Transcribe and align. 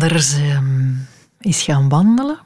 anders 0.00 0.34
ehm, 0.34 0.92
is 1.40 1.62
gaan 1.62 1.88
wandelen? 1.88 2.38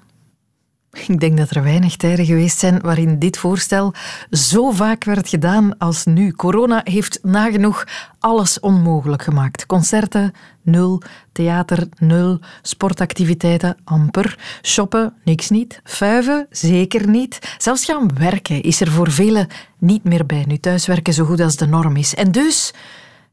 Ik 0.93 1.21
denk 1.21 1.37
dat 1.37 1.51
er 1.51 1.63
weinig 1.63 1.97
tijden 1.97 2.27
geweest 2.27 2.59
zijn 2.59 2.81
waarin 2.81 3.19
dit 3.19 3.39
voorstel 3.39 3.95
zo 4.31 4.71
vaak 4.71 5.05
werd 5.05 5.29
gedaan 5.29 5.79
als 5.79 6.05
nu. 6.05 6.33
Corona 6.33 6.81
heeft 6.85 7.19
nagenoeg 7.23 7.85
alles 8.19 8.61
onmogelijk 8.61 9.23
gemaakt. 9.23 9.67
Concerten, 9.67 10.33
nul. 10.63 11.03
Theater, 11.33 11.89
nul. 11.99 12.39
Sportactiviteiten, 12.63 13.77
amper. 13.85 14.39
Shoppen, 14.63 15.15
niks 15.25 15.51
niet. 15.51 15.81
Vuiven, 15.85 16.47
zeker 16.51 17.09
niet. 17.09 17.55
Zelfs 17.59 17.85
gaan 17.85 18.11
werken 18.19 18.63
is 18.63 18.81
er 18.81 18.91
voor 18.91 19.11
velen 19.11 19.47
niet 19.79 20.05
meer 20.05 20.27
bij, 20.27 20.45
nu 20.47 20.59
thuiswerken 20.59 21.13
zo 21.13 21.25
goed 21.25 21.41
als 21.41 21.57
de 21.57 21.67
norm 21.67 21.97
is. 21.97 22.15
En 22.15 22.33
dus 22.33 22.75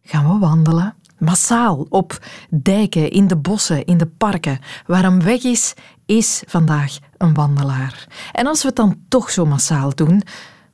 gaan 0.03 0.33
we 0.33 0.39
wandelen 0.39 0.95
massaal 1.21 1.85
op 1.89 2.19
dijken, 2.49 3.11
in 3.11 3.27
de 3.27 3.37
bossen, 3.37 3.85
in 3.85 3.97
de 3.97 4.05
parken. 4.05 4.59
Waar 4.85 5.17
weg 5.23 5.43
is, 5.43 5.73
is 6.05 6.43
vandaag 6.47 6.97
een 7.17 7.33
wandelaar. 7.33 8.07
En 8.31 8.47
als 8.47 8.61
we 8.61 8.67
het 8.67 8.77
dan 8.77 8.99
toch 9.07 9.29
zo 9.29 9.45
massaal 9.45 9.95
doen, 9.95 10.23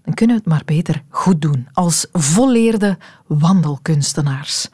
dan 0.03 0.13
kunnen 0.13 0.35
we 0.35 0.41
het 0.41 0.51
maar 0.51 0.65
beter 0.65 1.03
goed 1.09 1.41
doen 1.41 1.67
als 1.73 2.07
volleerde 2.11 2.97
wandelkunstenaars. 3.27 4.67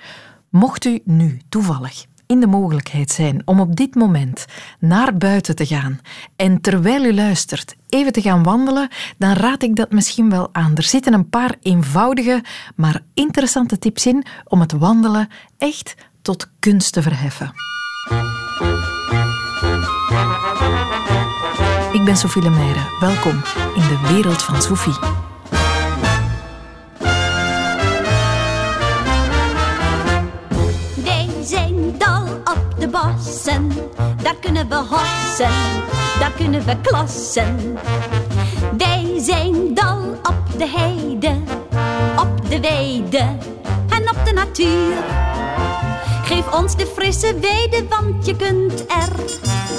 Mocht 0.50 0.86
u 0.86 1.02
nu 1.04 1.42
toevallig 1.50 2.06
in 2.34 2.40
de 2.40 2.48
mogelijkheid 2.48 3.12
zijn 3.12 3.42
om 3.46 3.60
op 3.60 3.76
dit 3.76 3.96
moment 3.96 4.46
naar 4.80 5.18
buiten 5.18 5.56
te 5.56 5.66
gaan 5.66 6.00
en 6.36 6.62
terwijl 6.62 7.06
u 7.06 7.14
luistert 7.14 7.76
even 7.90 8.12
te 8.12 8.22
gaan 8.22 8.44
wandelen, 8.44 8.90
dan 9.18 9.34
raad 9.34 9.64
ik 9.64 9.76
dat 9.76 9.92
misschien 9.92 10.30
wel 10.30 10.50
aan. 10.52 10.76
Er 10.76 10.84
zitten 10.84 11.14
een 11.14 11.30
paar 11.30 11.56
eenvoudige, 11.62 12.44
maar 12.76 13.02
interessante 13.14 13.80
tips 13.80 14.06
in 14.06 14.26
om 14.48 14.60
het 14.60 14.72
wandelen 14.72 15.28
echt 15.58 15.96
tot 16.22 16.50
kunst 16.60 16.94
te 16.94 17.02
verheffen. 17.02 17.52
Ik 21.92 22.06
ben 22.06 22.18
Sophie 22.18 22.42
Lemeyre. 22.42 22.98
Welkom 23.00 23.42
in 23.76 23.82
de 23.82 24.00
wereld 24.14 24.44
van 24.44 24.62
Sophie. 24.62 25.33
Op 32.34 32.76
de 32.80 32.88
bossen, 32.88 33.72
daar 34.24 34.36
kunnen 34.42 34.70
we 34.70 34.76
hossen, 34.76 35.52
daar 36.20 36.32
kunnen 36.38 36.66
we 36.66 36.76
klassen. 36.82 37.78
Wij 38.78 39.14
zijn 39.20 39.74
dal 39.74 40.00
op 40.24 40.58
de 40.58 40.68
heide, 40.68 41.36
op 42.18 42.50
de 42.50 42.60
weide 42.60 43.38
en 43.90 44.10
op 44.10 44.26
de 44.26 44.34
natuur. 44.34 44.96
Geef 46.24 46.54
ons 46.54 46.76
de 46.76 46.86
frisse 46.86 47.40
weide, 47.40 47.88
want 47.90 48.26
je 48.26 48.36
kunt 48.36 48.80
er 48.88 49.12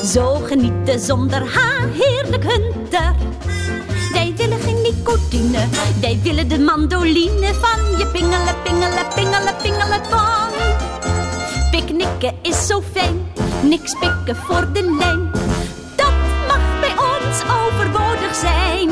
zo 0.07 0.35
genieten 0.35 1.01
zonder 1.01 1.55
haar 1.55 1.89
heerlijk 1.93 2.45
hunter. 2.45 3.15
Wij 4.13 4.33
willen 4.37 4.61
geen 4.61 4.83
nicotine, 4.83 5.59
wij 6.01 6.19
willen 6.23 6.49
de 6.49 6.59
mandoline 6.59 7.55
van 7.55 7.99
je 7.99 8.07
pingelen, 8.07 8.55
pingelen, 8.63 9.07
pingelen, 9.15 9.55
pingelen 9.63 10.03
tong. 10.03 10.53
Picknicken 11.71 12.34
is 12.45 12.67
zo 12.67 12.81
fijn, 12.81 13.17
niks 13.63 13.99
pikken 13.99 14.37
voor 14.37 14.73
de 14.73 14.97
lijn. 14.99 15.31
Dat 15.97 16.15
mag 16.49 16.81
bij 16.81 16.93
ons 16.93 17.43
overbodig 17.43 18.35
zijn. 18.35 18.91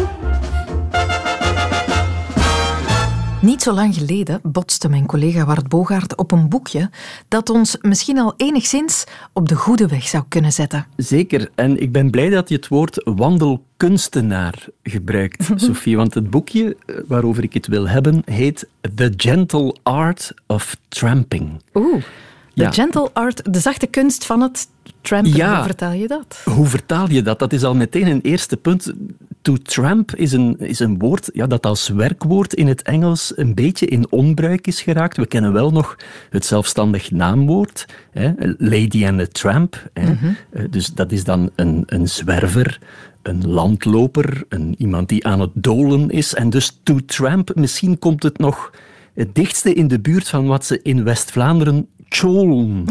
Niet 3.41 3.63
zo 3.63 3.73
lang 3.73 3.95
geleden 3.95 4.41
botste 4.43 4.89
mijn 4.89 5.07
collega 5.07 5.45
Wart 5.45 5.69
Bogaert 5.69 6.17
op 6.17 6.33
een 6.33 6.49
boekje 6.49 6.91
dat 7.29 7.51
ons 7.51 7.77
misschien 7.81 8.19
al 8.19 8.35
enigszins 8.37 9.05
op 9.33 9.49
de 9.49 9.55
goede 9.55 9.87
weg 9.87 10.09
zou 10.09 10.25
kunnen 10.29 10.53
zetten. 10.53 10.87
Zeker. 10.97 11.51
En 11.55 11.83
ik 11.83 11.93
ben 11.93 12.11
blij 12.11 12.31
dat 12.31 12.49
je 12.49 12.55
het 12.55 12.69
woord 12.69 13.01
wandelkunstenaar 13.05 14.67
gebruikt, 14.83 15.51
Sophie. 15.65 15.97
Want 15.97 16.15
het 16.15 16.31
boekje 16.31 16.77
eh, 16.87 16.97
waarover 17.07 17.43
ik 17.43 17.55
het 17.55 17.67
wil 17.67 17.89
hebben 17.89 18.23
heet 18.25 18.69
The 18.95 19.13
Gentle 19.17 19.77
Art 19.83 20.35
of 20.47 20.77
Tramping. 20.89 21.63
Oeh. 21.75 22.03
De 22.55 22.63
Ja. 22.63 22.71
gentle 22.71 23.11
art, 23.13 23.53
de 23.55 23.59
zachte 23.61 23.87
kunst 23.87 24.25
van 24.25 24.41
het 24.41 24.69
trampen. 25.01 25.35
Ja. 25.37 25.55
Hoe 25.55 25.65
vertaal 25.65 25.93
je 25.93 26.09
dat? 26.09 26.43
Hoe 26.45 26.67
vertaal 26.67 27.11
je 27.11 27.23
dat? 27.23 27.39
Dat 27.39 27.53
is 27.53 27.65
al 27.65 27.75
meteen 27.75 28.07
een 28.07 28.21
eerste 28.21 28.57
punt. 28.57 28.93
To 29.43 29.57
tramp 29.57 30.15
is 30.15 30.33
een, 30.33 30.59
is 30.59 30.79
een 30.79 30.99
woord 30.99 31.31
ja, 31.33 31.47
dat 31.47 31.67
als 31.67 31.89
werkwoord 31.89 32.55
in 32.55 32.67
het 32.67 32.83
Engels 32.83 33.33
een 33.37 33.55
beetje 33.55 33.87
in 33.87 34.07
onbruik 34.11 34.67
is 34.67 34.83
geraakt. 34.83 35.17
We 35.17 35.27
kennen 35.27 35.53
wel 35.53 35.71
nog 35.71 35.97
het 36.31 36.45
zelfstandig 36.47 37.11
naamwoord, 37.11 37.87
hè, 38.11 38.31
Lady 38.59 39.07
and 39.07 39.21
a 39.21 39.27
Tramp. 39.33 39.91
Hè. 39.93 40.13
Eh, 40.51 40.65
Dus 40.71 40.87
dat 40.87 41.13
is 41.13 41.25
dan 41.25 41.51
een, 41.57 41.83
een 41.87 42.09
zwerver, 42.09 42.79
een 43.23 43.49
landloper, 43.49 44.43
een, 44.49 44.75
iemand 44.79 45.09
die 45.09 45.27
aan 45.27 45.41
het 45.41 45.51
dolen 45.55 46.11
is. 46.11 46.35
En 46.35 46.51
dus 46.51 46.81
to 46.83 46.99
tramp, 47.07 47.55
misschien 47.55 47.99
komt 47.99 48.23
het 48.23 48.39
nog 48.39 48.71
het 49.15 49.35
dichtste 49.35 49.75
in 49.75 49.89
de 49.89 50.01
buurt 50.01 50.29
van 50.29 50.47
wat 50.47 50.65
ze 50.65 50.81
in 50.83 51.05
West-Vlaanderen 51.05 51.87
tjolen 52.13 52.85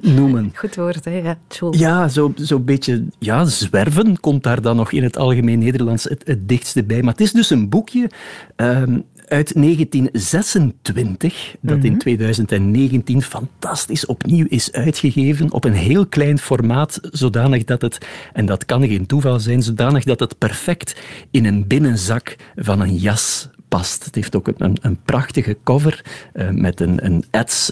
noemen. 0.00 0.52
Goed 0.54 0.74
woord, 0.74 1.04
hè? 1.04 1.10
Ja. 1.10 1.38
Ja, 1.70 2.08
zo'n 2.08 2.34
zo 2.44 2.60
beetje 2.60 3.04
ja, 3.18 3.44
zwerven 3.44 4.20
komt 4.20 4.42
daar 4.42 4.62
dan 4.62 4.76
nog 4.76 4.92
in 4.92 5.02
het 5.02 5.16
algemeen 5.16 5.58
Nederlands 5.58 6.04
het, 6.04 6.22
het 6.24 6.48
dichtste 6.48 6.84
bij. 6.84 7.02
Maar 7.02 7.12
het 7.12 7.20
is 7.20 7.32
dus 7.32 7.50
een 7.50 7.68
boekje 7.68 8.10
ehm, 8.56 8.98
uit 9.28 9.54
1926, 9.54 11.56
dat 11.60 11.84
in 11.84 11.98
2019 11.98 13.22
fantastisch 13.22 14.06
opnieuw 14.06 14.46
is 14.48 14.72
uitgegeven 14.72 15.52
op 15.52 15.64
een 15.64 15.72
heel 15.72 16.06
klein 16.06 16.38
formaat, 16.38 16.98
zodanig 17.02 17.64
dat 17.64 17.82
het, 17.82 18.06
en 18.32 18.46
dat 18.46 18.64
kan 18.64 18.88
geen 18.88 19.06
toeval 19.06 19.40
zijn, 19.40 19.62
zodanig 19.62 20.04
dat 20.04 20.20
het 20.20 20.38
perfect 20.38 20.96
in 21.30 21.44
een 21.44 21.66
binnenzak 21.66 22.36
van 22.56 22.80
een 22.80 22.96
jas 22.96 23.48
Het 23.76 24.14
heeft 24.14 24.36
ook 24.36 24.48
een, 24.56 24.76
een 24.80 24.98
prachtige 25.04 25.56
cover 25.64 26.04
eh, 26.32 26.48
met 26.50 26.80
een, 26.80 27.04
een 27.04 27.24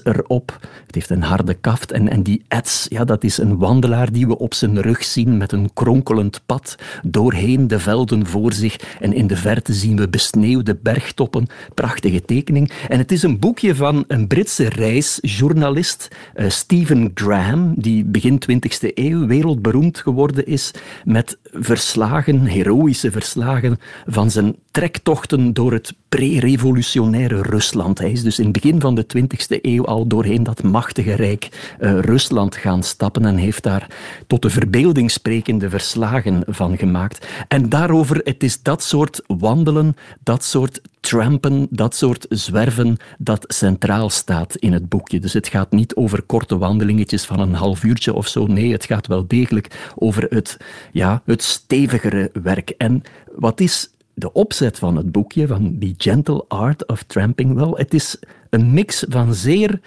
erop. 0.05 0.59
Het 0.87 0.95
heeft 0.95 1.11
een 1.11 1.23
harde 1.23 1.55
kaft. 1.55 1.93
En, 1.93 2.09
en 2.09 2.23
die 2.23 2.45
ets, 2.49 2.87
ja, 2.89 3.05
dat 3.05 3.25
is 3.25 3.39
een 3.39 3.59
wandelaar 3.59 4.13
die 4.13 4.27
we 4.27 4.39
op 4.39 4.55
zijn 4.55 4.81
rug 4.81 5.05
zien 5.05 5.37
met 5.37 5.53
een 5.53 5.71
kronkelend 5.73 6.41
pad 6.47 6.75
doorheen 7.03 7.69
de 7.69 7.79
velden 7.79 8.27
voor 8.27 8.53
zich. 8.53 8.77
En 9.01 9.13
in 9.13 9.27
de 9.27 9.37
verte 9.37 9.73
zien 9.73 9.97
we 9.97 10.09
besneeuwde 10.09 10.77
bergtoppen. 10.83 11.47
Prachtige 11.75 12.25
tekening. 12.25 12.73
En 12.89 12.99
het 12.99 13.13
is 13.13 13.23
een 13.23 13.39
boekje 13.39 13.75
van 13.75 14.05
een 14.09 14.27
Britse 14.27 14.69
reisjournalist, 14.69 16.09
eh, 16.35 16.49
Stephen 16.49 17.11
Graham, 17.15 17.75
die 17.77 18.05
begin 18.05 18.39
20e 18.39 18.91
eeuw 18.95 19.27
wereldberoemd 19.27 19.99
geworden 19.99 20.47
is 20.47 20.71
met 21.05 21.39
verslagen, 21.53 22.41
heroïsche 22.41 23.11
verslagen 23.11 23.79
van 24.07 24.31
zijn 24.31 24.57
trektochten 24.75 25.53
door 25.53 25.73
het 25.73 25.95
pre-revolutionaire 26.09 27.43
Rusland. 27.43 27.99
Hij 27.99 28.11
is 28.11 28.23
dus 28.23 28.39
in 28.39 28.45
het 28.45 28.53
begin 28.53 28.81
van 28.81 28.95
de 28.95 29.07
20e 29.17 29.61
eeuw 29.61 29.87
al 29.87 30.07
doorheen 30.07 30.43
dat 30.43 30.63
machtige 30.63 31.15
rijk 31.15 31.75
eh, 31.79 31.99
Rusland 32.01 32.57
gaan 32.57 32.83
stappen 32.83 33.25
en 33.25 33.37
heeft 33.37 33.63
daar 33.63 33.87
tot 34.27 34.43
de 34.43 34.51
verbeelding 34.51 35.11
sprekende 35.11 35.71
verslagen 35.71 36.43
van 36.47 36.79
gemaakt. 36.79 37.27
En 37.49 37.69
daarover, 37.69 38.21
het 38.25 38.43
is 38.43 38.63
dat 38.63 38.83
soort 38.83 39.23
wandelen, 39.27 39.97
dat 40.23 40.45
soort 40.45 40.81
trampen, 41.01 41.67
dat 41.71 41.97
soort 41.97 42.27
zwerven, 42.29 42.97
dat 43.19 43.45
centraal 43.49 44.11
staat 44.11 44.57
in 44.57 44.73
het 44.73 44.89
boekje. 44.89 45.21
Dus 45.21 45.33
het 45.33 45.49
gaat 45.49 45.71
niet 45.71 45.95
over 45.95 46.23
korte 46.23 46.59
wandelingetjes 46.59 47.25
van 47.25 47.41
een 47.41 47.55
half 47.55 47.85
uurtje 47.85 48.15
of 48.15 48.29
zo. 48.29 48.47
Nee, 48.47 48.73
het 48.73 48.85
gaat 48.85 49.07
wel 49.07 49.27
degelijk 49.27 49.93
over 49.95 50.27
het, 50.29 50.57
ja, 50.93 51.23
het 51.25 51.43
stevigere 51.43 52.31
werk. 52.43 52.71
En 52.71 53.03
wat 53.37 53.61
is 53.61 53.94
de 54.15 54.33
opzet 54.33 54.79
van 54.79 54.97
het 54.97 55.13
boekje, 55.13 55.47
van 55.47 55.77
The 55.79 55.95
Gentle 55.97 56.45
Art 56.49 56.87
of 56.87 57.03
Tramping? 57.03 57.55
Wel, 57.55 57.77
het 57.77 57.95
is 57.95 58.17
een 58.51 58.73
mix 58.73 59.05
van 59.09 59.35
zeer 59.35 59.81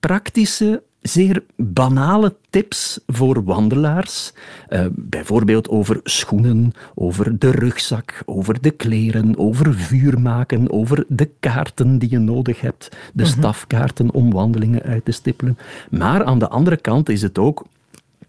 praktische, 0.00 0.82
zeer 1.00 1.44
banale 1.56 2.36
tips 2.50 3.00
voor 3.06 3.44
wandelaars. 3.44 4.32
Eh, 4.68 4.86
bijvoorbeeld 4.90 5.68
over 5.68 6.00
schoenen, 6.02 6.72
over 6.94 7.38
de 7.38 7.50
rugzak, 7.50 8.22
over 8.24 8.60
de 8.60 8.70
kleren, 8.70 9.38
over 9.38 9.74
vuur 9.74 10.20
maken, 10.20 10.72
over 10.72 11.04
de 11.08 11.30
kaarten 11.40 11.98
die 11.98 12.10
je 12.10 12.18
nodig 12.18 12.60
hebt, 12.60 12.88
de 13.12 13.24
stafkaarten 13.24 14.12
om 14.12 14.32
wandelingen 14.32 14.82
uit 14.82 15.04
te 15.04 15.12
stippelen. 15.12 15.58
Maar 15.90 16.24
aan 16.24 16.38
de 16.38 16.48
andere 16.48 16.76
kant 16.76 17.08
is 17.08 17.22
het 17.22 17.38
ook 17.38 17.64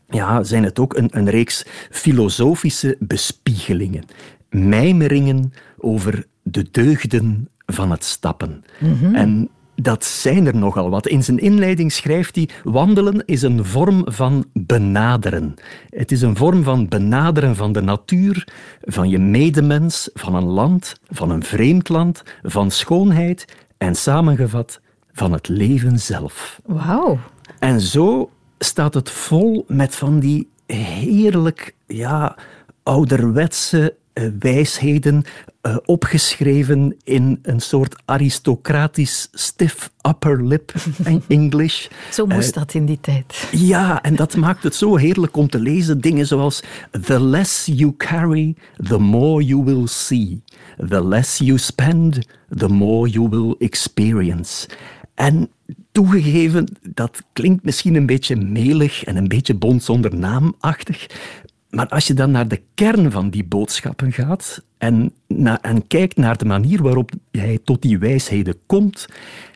ja, 0.10 0.44
zijn 0.44 0.64
het 0.64 0.80
ook 0.80 0.98
een, 0.98 1.10
een 1.12 1.30
reeks 1.30 1.66
filosofische 1.90 2.96
bespiegelingen. 3.00 4.04
Mijmeringen 4.50 5.54
over 5.78 6.26
de 6.44 6.68
deugden 6.72 7.50
van 7.66 7.92
het 7.92 8.04
stappen. 8.04 8.64
En 9.14 9.50
dat 9.76 10.06
zijn 10.06 10.46
er 10.48 10.56
nogal 10.56 10.90
wat. 10.90 11.08
In 11.08 11.24
zijn 11.24 11.40
inleiding 11.40 11.92
schrijft 11.92 12.36
hij: 12.36 12.50
wandelen 12.64 13.26
is 13.26 13.42
een 13.42 13.66
vorm 13.66 14.02
van 14.06 14.46
benaderen. 14.54 15.54
Het 15.90 16.12
is 16.12 16.22
een 16.22 16.36
vorm 16.36 16.64
van 16.64 16.88
benaderen 16.88 17.56
van 17.56 17.72
de 17.72 17.82
natuur, 17.82 18.48
van 18.82 19.10
je 19.10 19.20
medemens, 19.20 20.10
van 20.14 20.36
een 20.36 20.48
land, 20.48 20.96
van 21.08 21.30
een 21.30 21.44
vreemd 21.44 21.90
land, 21.90 22.24
van 22.44 22.72
schoonheid 22.72 23.46
en 23.78 23.96
samengevat 23.96 24.82
van 25.12 25.32
het 25.32 25.48
leven 25.48 26.00
zelf. 26.00 26.60
Wauw. 26.66 27.18
En 27.60 27.82
zo 27.82 28.30
staat 28.60 28.94
het 28.94 29.10
vol 29.10 29.66
met 29.68 29.96
van 29.96 30.20
die 30.20 30.50
heerlijk, 30.66 31.76
ja, 31.88 32.38
ouderwetse 32.84 33.96
wijsheden 34.40 35.24
uh, 35.62 35.78
opgeschreven 35.86 36.96
in 37.04 37.40
een 37.42 37.60
soort 37.60 38.02
aristocratisch 38.06 39.28
stiff 39.32 39.92
upper 40.08 40.48
lip 40.48 40.74
English. 41.28 41.88
Zo 42.12 42.26
moest 42.26 42.48
uh, 42.48 42.54
dat 42.54 42.74
in 42.74 42.86
die 42.86 43.00
tijd. 43.02 43.48
Ja, 43.52 44.02
en 44.02 44.16
dat 44.16 44.36
maakt 44.36 44.64
het 44.64 44.76
zo 44.76 44.96
heerlijk 44.96 45.38
om 45.38 45.50
te 45.50 45.60
lezen. 45.60 46.02
Dingen 46.02 46.28
zoals 46.28 46.64
The 47.02 47.24
less 47.24 47.66
you 47.66 47.94
carry, 47.98 48.56
the 48.88 49.00
more 49.00 49.44
you 49.44 49.64
will 49.64 49.88
see. 49.88 50.42
The 50.90 51.08
less 51.08 51.38
you 51.38 51.58
spend, 51.58 52.20
the 52.56 52.68
more 52.68 53.10
you 53.10 53.30
will 53.30 53.56
experience. 53.58 54.68
En 55.16 55.50
toegegeven, 55.92 56.68
dat 56.94 57.24
klinkt 57.34 57.64
misschien 57.64 57.96
een 57.96 58.06
beetje 58.06 58.36
melig 58.36 59.04
en 59.04 59.16
een 59.16 59.28
beetje 59.28 59.54
bond 59.54 59.84
zonder 59.84 60.16
naamachtig. 60.16 61.08
Maar 61.70 61.88
als 61.88 62.08
je 62.08 62.14
dan 62.14 62.32
naar 62.32 62.48
de 62.48 62.62
kern 62.74 63.12
van 63.12 63.30
die 63.30 63.44
boodschappen 63.44 64.12
gaat 64.12 64.64
en, 64.78 65.14
na, 65.28 65.62
en 65.62 65.88
kijkt 65.88 66.18
naar 66.18 66.38
de 66.38 66.46
manier 66.46 66.82
waarop 66.82 67.12
hij 67.32 67.60
tot 67.64 67.82
die 67.82 68.00
wijsheden 68.00 68.56
komt, 68.66 69.08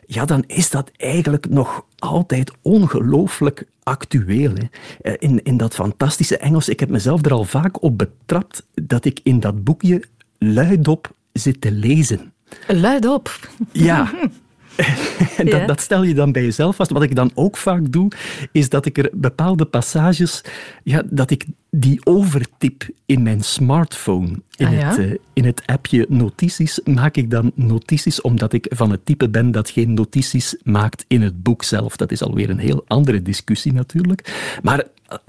ja, 0.06 0.24
dan 0.24 0.44
is 0.46 0.70
dat 0.70 0.90
eigenlijk 0.96 1.48
nog 1.48 1.86
altijd 1.98 2.52
ongelooflijk 2.62 3.66
actueel. 3.82 4.52
Hè. 4.54 4.64
Eh, 5.00 5.14
in, 5.18 5.42
in 5.42 5.56
dat 5.56 5.74
fantastische 5.74 6.36
Engels, 6.38 6.68
ik 6.68 6.80
heb 6.80 6.88
mezelf 6.88 7.24
er 7.24 7.32
al 7.32 7.44
vaak 7.44 7.82
op 7.82 7.98
betrapt 7.98 8.66
dat 8.74 9.04
ik 9.04 9.20
in 9.22 9.40
dat 9.40 9.64
boekje 9.64 10.02
luidop 10.38 11.14
zit 11.32 11.60
te 11.60 11.72
lezen. 11.72 12.32
Luidop? 12.66 13.48
Ja, 13.72 14.12
dat, 15.50 15.66
dat, 15.66 15.80
stel 15.80 16.02
je 16.02 16.14
dan 16.14 16.32
bij 16.32 16.42
jezelf 16.42 16.76
vast. 16.76 16.90
Wat 16.90 17.02
ik 17.02 17.14
dan 17.14 17.30
ook 17.34 17.56
vaak 17.56 17.92
doe, 17.92 18.10
is 18.52 18.68
dat 18.68 18.86
ik 18.86 18.98
er 18.98 19.10
bepaalde 19.12 19.64
passages, 19.64 20.44
ja, 20.82 21.02
dat 21.10 21.30
ik 21.30 21.46
die 21.70 22.00
overtyp 22.04 22.88
in 23.06 23.22
mijn 23.22 23.42
smartphone. 23.42 24.28
In, 24.56 24.66
ah, 24.66 24.88
het, 24.88 24.98
uh, 24.98 25.14
in 25.32 25.44
het 25.44 25.62
appje 25.66 26.06
notities 26.08 26.80
maak 26.84 27.16
ik 27.16 27.30
dan 27.30 27.52
notities, 27.54 28.20
omdat 28.20 28.52
ik 28.52 28.66
van 28.68 28.90
het 28.90 29.06
type 29.06 29.28
ben 29.28 29.50
dat 29.50 29.70
geen 29.70 29.94
notities 29.94 30.56
maakt 30.62 31.04
in 31.08 31.22
het 31.22 31.42
boek 31.42 31.62
zelf. 31.62 31.96
Dat 31.96 32.12
is 32.12 32.22
alweer 32.22 32.50
een 32.50 32.58
heel 32.58 32.84
andere 32.86 33.22
discussie 33.22 33.72
natuurlijk. 33.72 34.58
Maar 34.62 34.84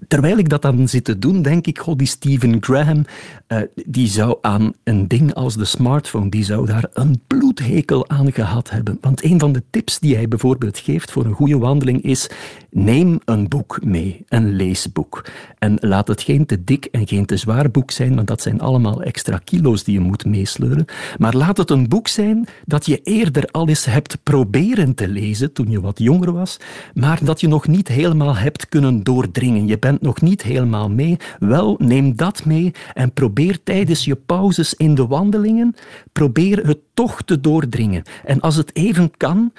terwijl 0.07 0.37
ik 0.37 0.49
dat 0.49 0.61
dan 0.61 0.87
zit 0.87 1.03
te 1.03 1.19
doen, 1.19 1.41
denk 1.41 1.67
ik, 1.67 1.79
god, 1.79 1.97
die 1.97 2.07
Stephen 2.07 2.63
Graham, 2.63 3.05
uh, 3.47 3.57
die 3.85 4.07
zou 4.07 4.37
aan 4.41 4.73
een 4.83 5.07
ding 5.07 5.33
als 5.33 5.55
de 5.57 5.65
smartphone, 5.65 6.29
die 6.29 6.43
zou 6.43 6.65
daar 6.65 6.89
een 6.93 7.21
bloedhekel 7.27 8.09
aan 8.09 8.33
gehad 8.33 8.69
hebben. 8.69 8.97
Want 9.01 9.23
een 9.23 9.39
van 9.39 9.51
de 9.51 9.63
tips 9.69 9.99
die 9.99 10.15
hij 10.15 10.27
bijvoorbeeld 10.27 10.77
geeft 10.77 11.11
voor 11.11 11.25
een 11.25 11.33
goede 11.33 11.57
wandeling 11.57 12.01
is, 12.01 12.29
neem 12.69 13.19
een 13.25 13.47
boek 13.47 13.79
mee, 13.83 14.23
een 14.27 14.55
leesboek. 14.55 15.25
En 15.59 15.77
laat 15.79 16.07
het 16.07 16.21
geen 16.21 16.45
te 16.45 16.63
dik 16.63 16.85
en 16.85 17.07
geen 17.07 17.25
te 17.25 17.37
zwaar 17.37 17.71
boek 17.71 17.91
zijn, 17.91 18.15
want 18.15 18.27
dat 18.27 18.41
zijn 18.41 18.61
allemaal 18.61 19.03
extra 19.03 19.37
kilo's 19.37 19.83
die 19.83 19.93
je 19.93 19.99
moet 19.99 20.25
meesleuren. 20.25 20.85
Maar 21.17 21.35
laat 21.35 21.57
het 21.57 21.69
een 21.69 21.87
boek 21.87 22.07
zijn 22.07 22.47
dat 22.65 22.85
je 22.85 23.01
eerder 23.03 23.47
al 23.51 23.67
eens 23.67 23.85
hebt 23.85 24.17
proberen 24.23 24.95
te 24.95 25.07
lezen 25.07 25.53
toen 25.53 25.69
je 25.69 25.81
wat 25.81 25.99
jonger 25.99 26.31
was, 26.33 26.57
maar 26.93 27.19
dat 27.23 27.41
je 27.41 27.47
nog 27.47 27.67
niet 27.67 27.87
helemaal 27.87 28.35
hebt 28.35 28.69
kunnen 28.69 29.03
doordringen. 29.03 29.65
Bent 29.79 30.01
nog 30.01 30.21
niet 30.21 30.41
helemaal 30.41 30.89
mee. 30.89 31.17
Wel, 31.39 31.75
neem 31.79 32.15
dat 32.15 32.45
mee 32.45 32.71
en 32.93 33.13
probeer 33.13 33.63
tijdens 33.63 34.05
je 34.05 34.15
pauzes 34.15 34.73
in 34.73 34.95
de 34.95 35.07
wandelingen, 35.07 35.75
probeer 36.11 36.67
het 36.67 36.79
toch 36.93 37.21
te 37.21 37.39
doordringen. 37.39 38.03
En 38.25 38.39
als 38.39 38.55
het 38.55 38.75
even 38.75 39.17
kan, 39.17 39.51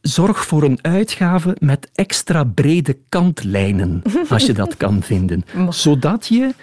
zorg 0.00 0.46
voor 0.46 0.62
een 0.62 0.78
uitgave 0.82 1.56
met 1.58 1.90
extra 1.94 2.44
brede 2.44 2.98
kantlijnen, 3.08 4.02
als 4.28 4.46
je 4.46 4.52
dat 4.52 4.76
kan 4.76 5.02
vinden. 5.02 5.44
Zodat 5.68 6.26
je 6.26 6.54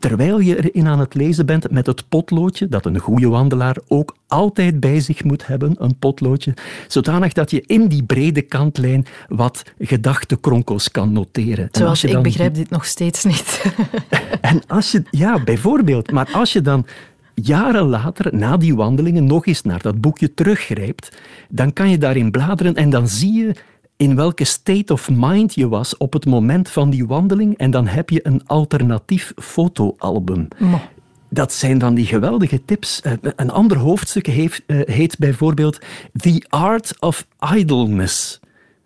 terwijl 0.00 0.38
je 0.40 0.56
erin 0.56 0.86
aan 0.86 0.98
het 0.98 1.14
lezen 1.14 1.46
bent 1.46 1.70
met 1.70 1.86
het 1.86 2.08
potloodje, 2.08 2.68
dat 2.68 2.86
een 2.86 2.98
goede 2.98 3.28
wandelaar 3.28 3.76
ook 3.88 4.16
altijd 4.26 4.80
bij 4.80 5.00
zich 5.00 5.24
moet 5.24 5.46
hebben, 5.46 5.74
een 5.78 5.98
potloodje, 5.98 6.54
zodanig 6.88 7.32
dat 7.32 7.50
je 7.50 7.62
in 7.66 7.88
die 7.88 8.02
brede 8.02 8.42
kantlijn 8.42 9.06
wat 9.28 9.62
gedachtenkronkels 9.78 10.90
kan 10.90 11.12
noteren. 11.12 11.68
Zoals 11.70 12.04
ik 12.04 12.22
begrijp 12.22 12.54
dit 12.54 12.70
nog 12.70 12.84
steeds 12.84 13.24
niet. 13.24 13.64
en 14.40 14.62
als 14.66 14.92
je, 14.92 15.02
ja, 15.10 15.42
bijvoorbeeld, 15.44 16.10
maar 16.10 16.28
als 16.32 16.52
je 16.52 16.60
dan 16.60 16.86
jaren 17.34 17.84
later, 17.84 18.36
na 18.36 18.56
die 18.56 18.74
wandelingen, 18.74 19.24
nog 19.24 19.46
eens 19.46 19.62
naar 19.62 19.82
dat 19.82 20.00
boekje 20.00 20.34
teruggrijpt, 20.34 21.16
dan 21.48 21.72
kan 21.72 21.90
je 21.90 21.98
daarin 21.98 22.30
bladeren 22.30 22.74
en 22.74 22.90
dan 22.90 23.08
zie 23.08 23.32
je 23.32 23.54
in 24.00 24.16
welke 24.16 24.44
state 24.44 24.92
of 24.92 25.10
mind 25.10 25.54
je 25.54 25.68
was 25.68 25.96
op 25.96 26.12
het 26.12 26.26
moment 26.26 26.70
van 26.70 26.90
die 26.90 27.06
wandeling 27.06 27.56
en 27.56 27.70
dan 27.70 27.86
heb 27.86 28.10
je 28.10 28.26
een 28.26 28.42
alternatief 28.46 29.32
fotoalbum. 29.36 30.48
Dat 31.28 31.52
zijn 31.52 31.78
dan 31.78 31.94
die 31.94 32.06
geweldige 32.06 32.64
tips. 32.64 33.00
Eh, 33.00 33.12
een 33.36 33.50
ander 33.50 33.76
hoofdstuk 33.76 34.26
heeft, 34.26 34.62
uh, 34.66 34.80
heet 34.84 35.18
bijvoorbeeld 35.18 35.78
The 36.12 36.44
Art 36.48 36.96
of 37.00 37.26
Idleness. 37.54 38.40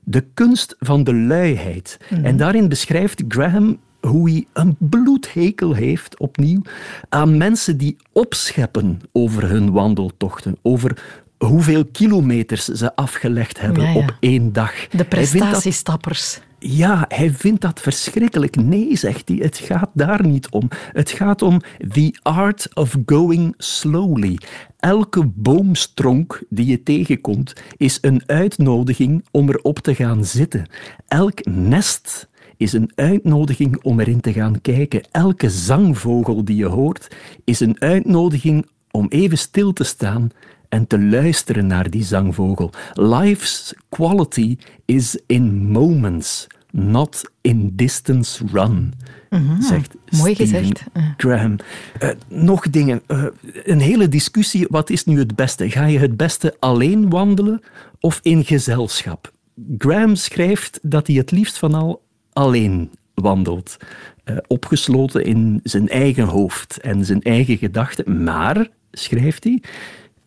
De 0.05 0.25
kunst 0.35 0.77
van 0.79 1.05
de 1.05 1.15
luiheid. 1.15 1.99
Mhm. 2.11 2.25
En 2.25 2.37
daarin 2.37 2.69
beschrijft 2.69 3.23
Graham 3.29 3.79
hoe 4.01 4.31
hij 4.31 4.47
een 4.53 4.77
bloedhekel 4.79 5.75
heeft, 5.75 6.19
opnieuw, 6.19 6.63
aan 7.09 7.37
mensen 7.37 7.77
die 7.77 7.97
opscheppen 8.13 9.01
over 9.13 9.49
hun 9.49 9.73
wandeltochten, 9.73 10.57
over 10.63 11.23
hoeveel 11.45 11.85
kilometers 11.85 12.65
ze 12.65 12.97
afgelegd 12.97 13.61
hebben 13.61 13.95
op 13.95 14.17
één 14.21 14.53
dag. 14.53 14.89
De 14.89 15.05
prestatiestappers. 15.05 16.41
Ja, 16.59 17.05
hij 17.09 17.31
vindt 17.31 17.61
dat 17.61 17.81
verschrikkelijk. 17.81 18.57
Nee, 18.57 18.97
zegt 18.97 19.29
hij, 19.29 19.37
het 19.37 19.57
gaat 19.57 19.91
daar 19.95 20.27
niet 20.27 20.49
om. 20.51 20.69
Het 20.93 21.11
gaat 21.11 21.43
om 21.43 21.61
the 21.89 22.15
art 22.23 22.69
of 22.75 22.97
going 23.07 23.55
slowly. 23.57 24.39
Elke 24.79 25.27
boomstronk 25.35 26.43
die 26.49 26.67
je 26.67 26.83
tegenkomt 26.83 27.53
is 27.77 27.99
een 28.01 28.23
uitnodiging 28.27 29.25
om 29.31 29.49
erop 29.49 29.79
te 29.79 29.95
gaan 29.95 30.25
zitten. 30.25 30.67
Elk 31.09 31.45
nest 31.45 32.29
is 32.57 32.73
een 32.73 32.91
uitnodiging 32.95 33.83
om 33.83 34.01
erin 34.01 34.21
te 34.21 34.33
gaan 34.33 34.61
kijken. 34.61 35.03
Elke 35.11 35.51
zangvogel 35.51 36.45
die 36.45 36.57
je 36.57 36.67
hoort 36.67 37.17
is 37.45 37.61
een 37.61 37.81
uitnodiging 37.81 38.67
om 38.91 39.07
even 39.09 39.39
stil 39.39 39.73
te 39.73 39.85
staan 39.85 40.31
en 40.75 40.87
te 40.87 41.01
luisteren 41.01 41.67
naar 41.67 41.91
die 41.91 42.05
zangvogel. 42.05 42.71
Life's 42.93 43.75
quality 43.89 44.57
is 44.85 45.19
in 45.27 45.71
moments, 45.71 46.47
not 46.71 47.31
in 47.41 47.73
distance 47.75 48.45
run. 48.53 48.93
Mhm. 49.31 49.63
zegt 49.63 49.95
Mooi 50.11 50.35
gezegd. 50.35 50.85
Graham. 51.17 51.57
Uh, 52.03 52.09
nog 52.29 52.71
dingen. 52.71 53.03
Uh, 53.09 53.25
een 53.65 53.81
hele 53.81 54.09
discussie. 54.09 54.67
Wat 54.69 54.91
is 54.91 55.05
nu 55.05 55.19
het 55.19 55.35
beste? 55.37 55.71
Ga 55.71 55.85
je 55.85 55.99
het 55.99 56.17
beste 56.17 56.57
alleen 56.59 57.11
wandelen 57.11 57.61
of 58.01 58.21
in 58.23 58.45
gezelschap? 58.45 59.33
Graham 59.79 60.15
schrijft 60.15 60.79
dat 60.83 61.07
hij 61.07 61.17
het 61.17 61.31
liefst 61.31 61.59
van 61.59 61.75
al 61.75 62.03
alleen 62.33 62.91
wandelt. 63.15 63.77
Uh, 64.25 64.37
opgesloten 64.47 65.25
in 65.25 65.61
zijn 65.63 65.89
eigen 65.89 66.25
hoofd 66.25 66.81
en 66.81 67.05
zijn 67.05 67.23
eigen 67.23 67.57
gedachten. 67.59 68.25
Maar, 68.25 68.69
schrijft 68.93 69.45
hij, 69.45 69.63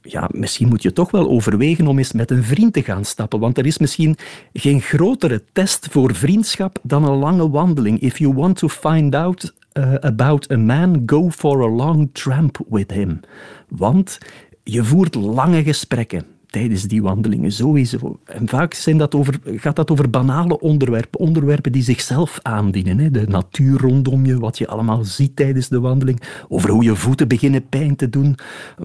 ja, 0.08 0.30
misschien 0.32 0.68
moet 0.68 0.84
je 0.84 0.94
toch 0.94 1.12
wel 1.12 1.30
overwegen 1.30 1.88
om 1.88 1.98
eens 1.98 2.12
met 2.12 2.32
een 2.32 2.44
vriend 2.44 2.74
te 2.74 2.84
gaan 2.84 3.06
stappen. 3.06 3.40
Want 3.40 3.58
er 3.58 3.66
is 3.66 3.78
misschien 3.78 4.16
geen 4.54 4.82
grotere 4.82 5.44
test 5.54 5.88
voor 5.92 6.16
vriendschap 6.16 6.80
dan 6.84 7.04
een 7.04 7.18
lange 7.18 7.50
wandeling. 7.50 8.00
If 8.00 8.18
you 8.18 8.34
want 8.34 8.58
to 8.58 8.68
find 8.68 9.16
out 9.16 9.54
uh, 9.74 9.94
about 9.94 10.52
a 10.52 10.58
man, 10.58 11.04
go 11.06 11.30
for 11.30 11.64
a 11.64 11.70
long 11.70 12.10
tramp 12.12 12.58
with 12.70 12.92
him. 12.92 13.20
Want 13.68 14.18
je 14.64 14.84
voert 14.84 15.16
lange 15.16 15.64
gesprekken 15.64 16.37
tijdens 16.48 16.84
die 16.84 17.02
wandelingen, 17.02 17.52
sowieso. 17.52 18.20
En 18.26 18.48
vaak 18.48 18.74
zijn 18.74 18.98
dat 18.98 19.16
over, 19.16 19.40
gaat 19.46 19.76
dat 19.76 19.92
over 19.92 20.10
banale 20.10 20.60
onderwerpen, 20.60 21.20
onderwerpen 21.20 21.72
die 21.72 21.84
zichzelf 21.84 22.40
aandienen. 22.42 23.00
Hè? 23.00 23.12
De 23.12 23.28
natuur 23.28 23.80
rondom 23.80 24.26
je, 24.26 24.40
wat 24.40 24.58
je 24.58 24.68
allemaal 24.68 25.04
ziet 25.04 25.36
tijdens 25.36 25.68
de 25.68 25.80
wandeling, 25.80 26.22
over 26.48 26.70
hoe 26.70 26.84
je 26.84 26.96
voeten 26.96 27.28
beginnen 27.28 27.68
pijn 27.70 27.96
te 27.96 28.10
doen, 28.10 28.36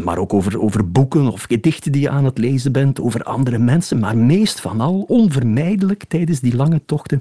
maar 0.04 0.18
ook 0.18 0.34
over, 0.34 0.60
over 0.60 0.90
boeken 0.90 1.32
of 1.32 1.42
gedichten 1.42 1.92
die 1.92 2.00
je 2.00 2.10
aan 2.10 2.24
het 2.24 2.38
lezen 2.38 2.72
bent, 2.72 3.00
over 3.00 3.22
andere 3.22 3.58
mensen, 3.58 3.98
maar 3.98 4.16
meest 4.16 4.60
van 4.60 4.80
al, 4.80 5.04
onvermijdelijk 5.08 6.04
tijdens 6.04 6.40
die 6.40 6.56
lange 6.56 6.80
tochten, 6.86 7.20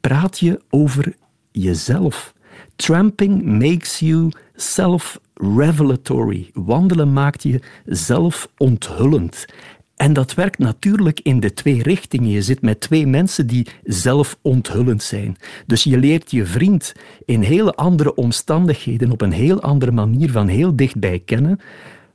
praat 0.00 0.38
je 0.38 0.60
over 0.70 1.14
jezelf. 1.50 2.34
Tramping 2.76 3.42
makes 3.44 3.98
you 3.98 4.30
self-revelatory. 4.54 6.50
Wandelen 6.52 7.12
maakt 7.12 7.42
je 7.42 7.60
zelfonthullend. 7.84 9.46
En 10.02 10.12
dat 10.12 10.34
werkt 10.34 10.58
natuurlijk 10.58 11.20
in 11.20 11.40
de 11.40 11.52
twee 11.52 11.82
richtingen. 11.82 12.30
Je 12.30 12.42
zit 12.42 12.62
met 12.62 12.80
twee 12.80 13.06
mensen 13.06 13.46
die 13.46 13.66
zelfonthullend 13.84 15.02
zijn. 15.02 15.36
Dus 15.66 15.84
je 15.84 15.98
leert 15.98 16.30
je 16.30 16.46
vriend 16.46 16.92
in 17.24 17.42
hele 17.42 17.74
andere 17.74 18.14
omstandigheden, 18.14 19.10
op 19.10 19.20
een 19.20 19.32
heel 19.32 19.60
andere 19.60 19.92
manier 19.92 20.30
van 20.30 20.48
heel 20.48 20.76
dichtbij 20.76 21.18
kennen. 21.18 21.60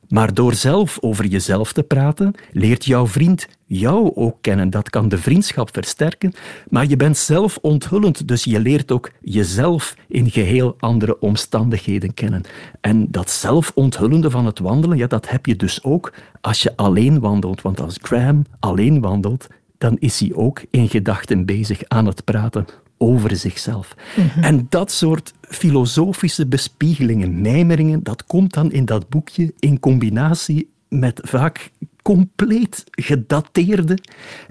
Maar 0.08 0.34
door 0.34 0.54
zelf 0.54 0.98
over 1.00 1.26
jezelf 1.26 1.72
te 1.72 1.82
praten, 1.82 2.34
leert 2.52 2.84
jouw 2.84 3.06
vriend 3.06 3.48
jou 3.66 4.14
ook 4.14 4.36
kennen. 4.40 4.70
Dat 4.70 4.90
kan 4.90 5.08
de 5.08 5.18
vriendschap 5.18 5.68
versterken, 5.72 6.32
maar 6.70 6.86
je 6.86 6.96
bent 6.96 7.16
zelf 7.16 7.58
onthullend, 7.62 8.28
dus 8.28 8.44
je 8.44 8.60
leert 8.60 8.92
ook 8.92 9.10
jezelf 9.20 9.96
in 10.08 10.30
geheel 10.30 10.76
andere 10.78 11.20
omstandigheden 11.20 12.14
kennen. 12.14 12.42
En 12.80 13.10
dat 13.10 13.30
zelfonthullende 13.30 14.30
van 14.30 14.46
het 14.46 14.58
wandelen, 14.58 14.96
ja, 14.96 15.06
dat 15.06 15.28
heb 15.28 15.46
je 15.46 15.56
dus 15.56 15.84
ook 15.84 16.12
als 16.40 16.62
je 16.62 16.76
alleen 16.76 17.20
wandelt. 17.20 17.62
Want 17.62 17.80
als 17.80 17.98
Graham 18.02 18.44
alleen 18.60 19.00
wandelt, 19.00 19.46
dan 19.78 19.96
is 19.98 20.20
hij 20.20 20.34
ook 20.34 20.62
in 20.70 20.88
gedachten 20.88 21.46
bezig 21.46 21.82
aan 21.88 22.06
het 22.06 22.24
praten 22.24 22.66
over 22.98 23.36
zichzelf. 23.36 23.94
Mhm. 24.16 24.44
En 24.44 24.66
dat 24.68 24.90
soort 24.90 25.32
filosofische 25.40 26.46
bespiegelingen, 26.46 27.40
mijmeringen, 27.40 28.02
dat 28.02 28.24
komt 28.24 28.54
dan 28.54 28.72
in 28.72 28.84
dat 28.84 29.08
boekje 29.08 29.52
in 29.58 29.80
combinatie 29.80 30.70
met 30.88 31.20
vaak 31.22 31.70
compleet 32.02 32.84
gedateerde 32.90 33.98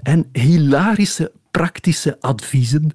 en 0.02 0.26
hilarische 0.32 1.32
praktische 1.58 2.16
adviezen 2.20 2.90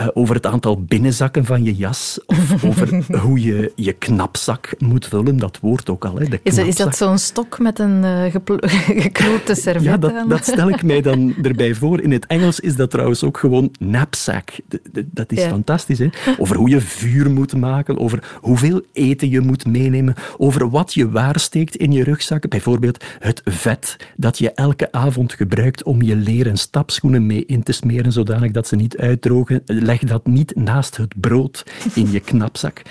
uh, 0.00 0.06
over 0.14 0.34
het 0.34 0.46
aantal 0.46 0.82
binnenzakken 0.82 1.44
van 1.44 1.64
je 1.64 1.74
jas 1.74 2.20
of 2.26 2.64
over 2.68 3.04
hoe 3.20 3.42
je 3.42 3.72
je 3.76 3.92
knapzak 3.92 4.74
moet 4.78 5.06
vullen. 5.06 5.36
Dat 5.36 5.58
woord 5.60 5.90
ook 5.90 6.04
al. 6.04 6.16
Hè, 6.16 6.28
de 6.28 6.40
is, 6.42 6.58
is, 6.58 6.76
dat 6.76 6.96
zo'n 6.96 7.18
stok 7.18 7.58
met 7.58 7.78
een 7.78 8.04
uh, 8.04 8.24
geknoopte 9.02 9.54
servet 9.54 9.82
Ja, 9.82 9.96
dat, 9.96 10.28
dat, 10.28 10.44
stel 10.44 10.68
ik 10.68 10.82
mij 10.82 11.00
dan 11.00 11.34
erbij 11.42 11.74
voor. 11.74 12.00
In 12.00 12.10
het 12.10 12.26
Engels 12.26 12.60
is 12.60 12.76
dat 12.76 12.90
trouwens 12.90 13.24
ook 13.24 13.38
gewoon 13.38 13.70
knapsack. 13.70 14.50
Dat 14.92 15.32
is 15.32 15.42
fantastisch. 15.42 15.98
Hè? 15.98 16.08
Over 16.38 16.56
hoe 16.56 16.68
je 16.68 16.80
vuur 16.80 17.30
moet 17.30 17.56
maken, 17.56 17.98
over 17.98 18.38
hoeveel 18.40 18.82
eten 18.92 19.30
je 19.30 19.40
moet 19.40 19.66
meenemen, 19.66 20.14
over 20.36 20.70
wat 20.70 20.94
je 20.94 21.10
waarsteekt 21.10 21.76
in 21.76 21.92
je 21.92 22.04
rugzak. 22.04 22.48
Bijvoorbeeld 22.48 23.04
het 23.18 23.40
vet 23.44 23.96
dat 24.16 24.38
je 24.38 24.52
elke 24.52 24.92
avond 24.92 25.32
gebruikt 25.32 25.82
om 25.82 26.02
je 26.02 26.16
leren 26.16 26.56
stapschoenen 26.56 27.26
mee 27.26 27.46
in 27.46 27.62
te 27.62 27.72
smeren 27.72 28.07
zodanig 28.12 28.50
dat 28.50 28.66
ze 28.66 28.76
niet 28.76 28.96
uitdrogen. 28.96 29.62
Leg 29.66 30.00
dat 30.00 30.26
niet 30.26 30.56
naast 30.56 30.96
het 30.96 31.20
brood 31.20 31.64
in 31.94 32.10
je 32.10 32.20
knapzak. 32.20 32.82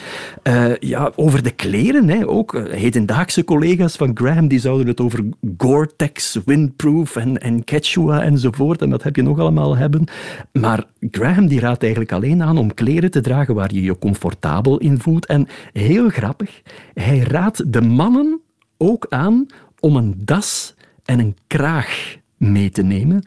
Uh, 0.43 0.75
ja, 0.79 1.11
over 1.15 1.43
de 1.43 1.51
kleren 1.51 2.09
hè, 2.09 2.27
ook. 2.27 2.57
Hedendaagse 2.69 3.43
collega's 3.43 3.95
van 3.95 4.11
Graham 4.13 4.47
die 4.47 4.59
zouden 4.59 4.87
het 4.87 5.01
over 5.01 5.23
Gore-Tex, 5.57 6.39
Windproof 6.45 7.15
en, 7.15 7.41
en 7.41 7.63
Quechua 7.63 8.21
enzovoort. 8.21 8.81
En 8.81 8.89
dat 8.89 9.03
heb 9.03 9.15
je 9.15 9.21
nog 9.21 9.39
allemaal 9.39 9.77
hebben. 9.77 10.03
Maar 10.51 10.83
Graham 11.11 11.47
die 11.47 11.59
raadt 11.59 11.81
eigenlijk 11.81 12.11
alleen 12.11 12.43
aan 12.43 12.57
om 12.57 12.73
kleren 12.73 13.11
te 13.11 13.21
dragen 13.21 13.55
waar 13.55 13.73
je 13.73 13.81
je 13.81 13.99
comfortabel 13.99 14.77
in 14.77 14.99
voelt. 14.99 15.25
En 15.25 15.47
heel 15.73 16.09
grappig, 16.09 16.61
hij 16.93 17.19
raadt 17.19 17.73
de 17.73 17.81
mannen 17.81 18.41
ook 18.77 19.05
aan 19.09 19.45
om 19.79 19.95
een 19.95 20.13
das 20.17 20.75
en 21.05 21.19
een 21.19 21.35
kraag 21.47 22.17
mee 22.37 22.69
te 22.69 22.81
nemen 22.81 23.23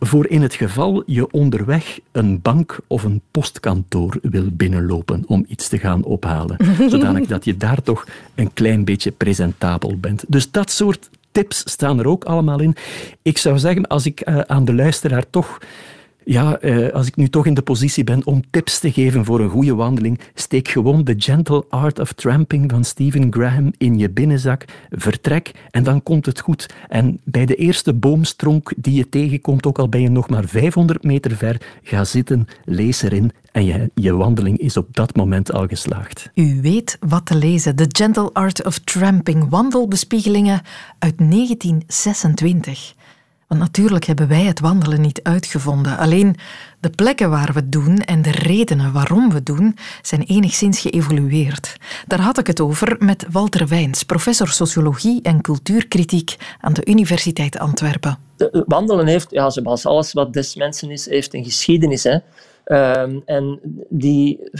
voor 0.00 0.26
in 0.26 0.42
het 0.42 0.54
geval 0.54 1.02
je 1.06 1.30
onderweg 1.30 1.98
een 2.12 2.40
bank 2.42 2.78
of 2.86 3.04
een 3.04 3.20
postkantoor 3.30 4.18
wil 4.22 4.48
binnenlopen 4.52 5.24
om 5.26 5.44
iets 5.48 5.68
te 5.68 5.78
gaan 5.78 6.04
ophalen. 6.04 6.56
zodanig 6.90 7.26
dat 7.26 7.44
je 7.44 7.56
daar 7.56 7.82
toch 7.82 8.06
een 8.34 8.52
klein 8.52 8.84
beetje 8.84 9.10
presentabel 9.10 9.96
bent. 9.96 10.24
Dus 10.28 10.50
dat 10.50 10.70
soort 10.70 11.10
tips 11.32 11.62
staan 11.70 11.98
er 11.98 12.06
ook 12.06 12.24
allemaal 12.24 12.60
in. 12.60 12.76
Ik 13.22 13.38
zou 13.38 13.58
zeggen, 13.58 13.86
als 13.86 14.06
ik 14.06 14.28
uh, 14.28 14.38
aan 14.38 14.64
de 14.64 14.74
luisteraar 14.74 15.30
toch 15.30 15.58
ja, 16.28 16.58
eh, 16.58 16.92
als 16.92 17.06
ik 17.06 17.16
nu 17.16 17.28
toch 17.28 17.46
in 17.46 17.54
de 17.54 17.62
positie 17.62 18.04
ben 18.04 18.26
om 18.26 18.42
tips 18.50 18.78
te 18.78 18.92
geven 18.92 19.24
voor 19.24 19.40
een 19.40 19.50
goede 19.50 19.74
wandeling, 19.74 20.20
steek 20.34 20.68
gewoon 20.68 21.04
The 21.04 21.14
Gentle 21.16 21.64
Art 21.68 21.98
of 21.98 22.12
Tramping 22.12 22.70
van 22.70 22.84
Stephen 22.84 23.32
Graham 23.32 23.72
in 23.78 23.98
je 23.98 24.10
binnenzak, 24.10 24.64
vertrek 24.90 25.50
en 25.70 25.82
dan 25.82 26.02
komt 26.02 26.26
het 26.26 26.40
goed. 26.40 26.74
En 26.88 27.20
bij 27.24 27.46
de 27.46 27.54
eerste 27.54 27.94
boomstronk 27.94 28.72
die 28.76 28.94
je 28.94 29.08
tegenkomt, 29.08 29.66
ook 29.66 29.78
al 29.78 29.88
ben 29.88 30.00
je 30.00 30.10
nog 30.10 30.28
maar 30.28 30.44
500 30.44 31.02
meter 31.02 31.36
ver, 31.36 31.60
ga 31.82 32.04
zitten, 32.04 32.46
lees 32.64 33.02
erin 33.02 33.32
en 33.52 33.64
je, 33.64 33.90
je 33.94 34.14
wandeling 34.14 34.58
is 34.58 34.76
op 34.76 34.88
dat 34.90 35.16
moment 35.16 35.52
al 35.52 35.66
geslaagd. 35.66 36.30
U 36.34 36.58
weet 36.62 36.96
wat 37.00 37.26
te 37.26 37.36
lezen. 37.36 37.76
The 37.76 37.86
Gentle 37.88 38.30
Art 38.32 38.64
of 38.64 38.78
Tramping, 38.78 39.48
wandelbespiegelingen 39.48 40.62
uit 40.98 41.18
1926. 41.18 42.96
Want 43.48 43.60
natuurlijk 43.60 44.04
hebben 44.04 44.28
wij 44.28 44.42
het 44.42 44.60
wandelen 44.60 45.00
niet 45.00 45.22
uitgevonden. 45.22 45.98
Alleen 45.98 46.36
de 46.80 46.90
plekken 46.90 47.30
waar 47.30 47.52
we 47.54 47.68
doen 47.68 47.98
en 47.98 48.22
de 48.22 48.30
redenen 48.30 48.92
waarom 48.92 49.30
we 49.32 49.42
doen 49.42 49.76
zijn 50.02 50.22
enigszins 50.22 50.80
geëvolueerd. 50.80 51.76
Daar 52.06 52.20
had 52.20 52.38
ik 52.38 52.46
het 52.46 52.60
over 52.60 52.96
met 52.98 53.26
Walter 53.30 53.68
Wijns, 53.68 54.02
professor 54.02 54.48
sociologie 54.48 55.22
en 55.22 55.40
cultuurkritiek 55.40 56.36
aan 56.60 56.72
de 56.72 56.86
Universiteit 56.86 57.58
Antwerpen. 57.58 58.18
De 58.36 58.64
wandelen 58.66 59.06
heeft, 59.06 59.30
ja, 59.30 59.50
zoals 59.50 59.86
alles 59.86 60.12
wat 60.12 60.32
des 60.32 60.54
mensen 60.54 60.90
is, 60.90 61.08
heeft 61.08 61.34
een 61.34 61.44
geschiedenis. 61.44 62.04
Hè. 62.04 62.18
Um, 63.02 63.22
en 63.24 63.60
die, 63.88 64.50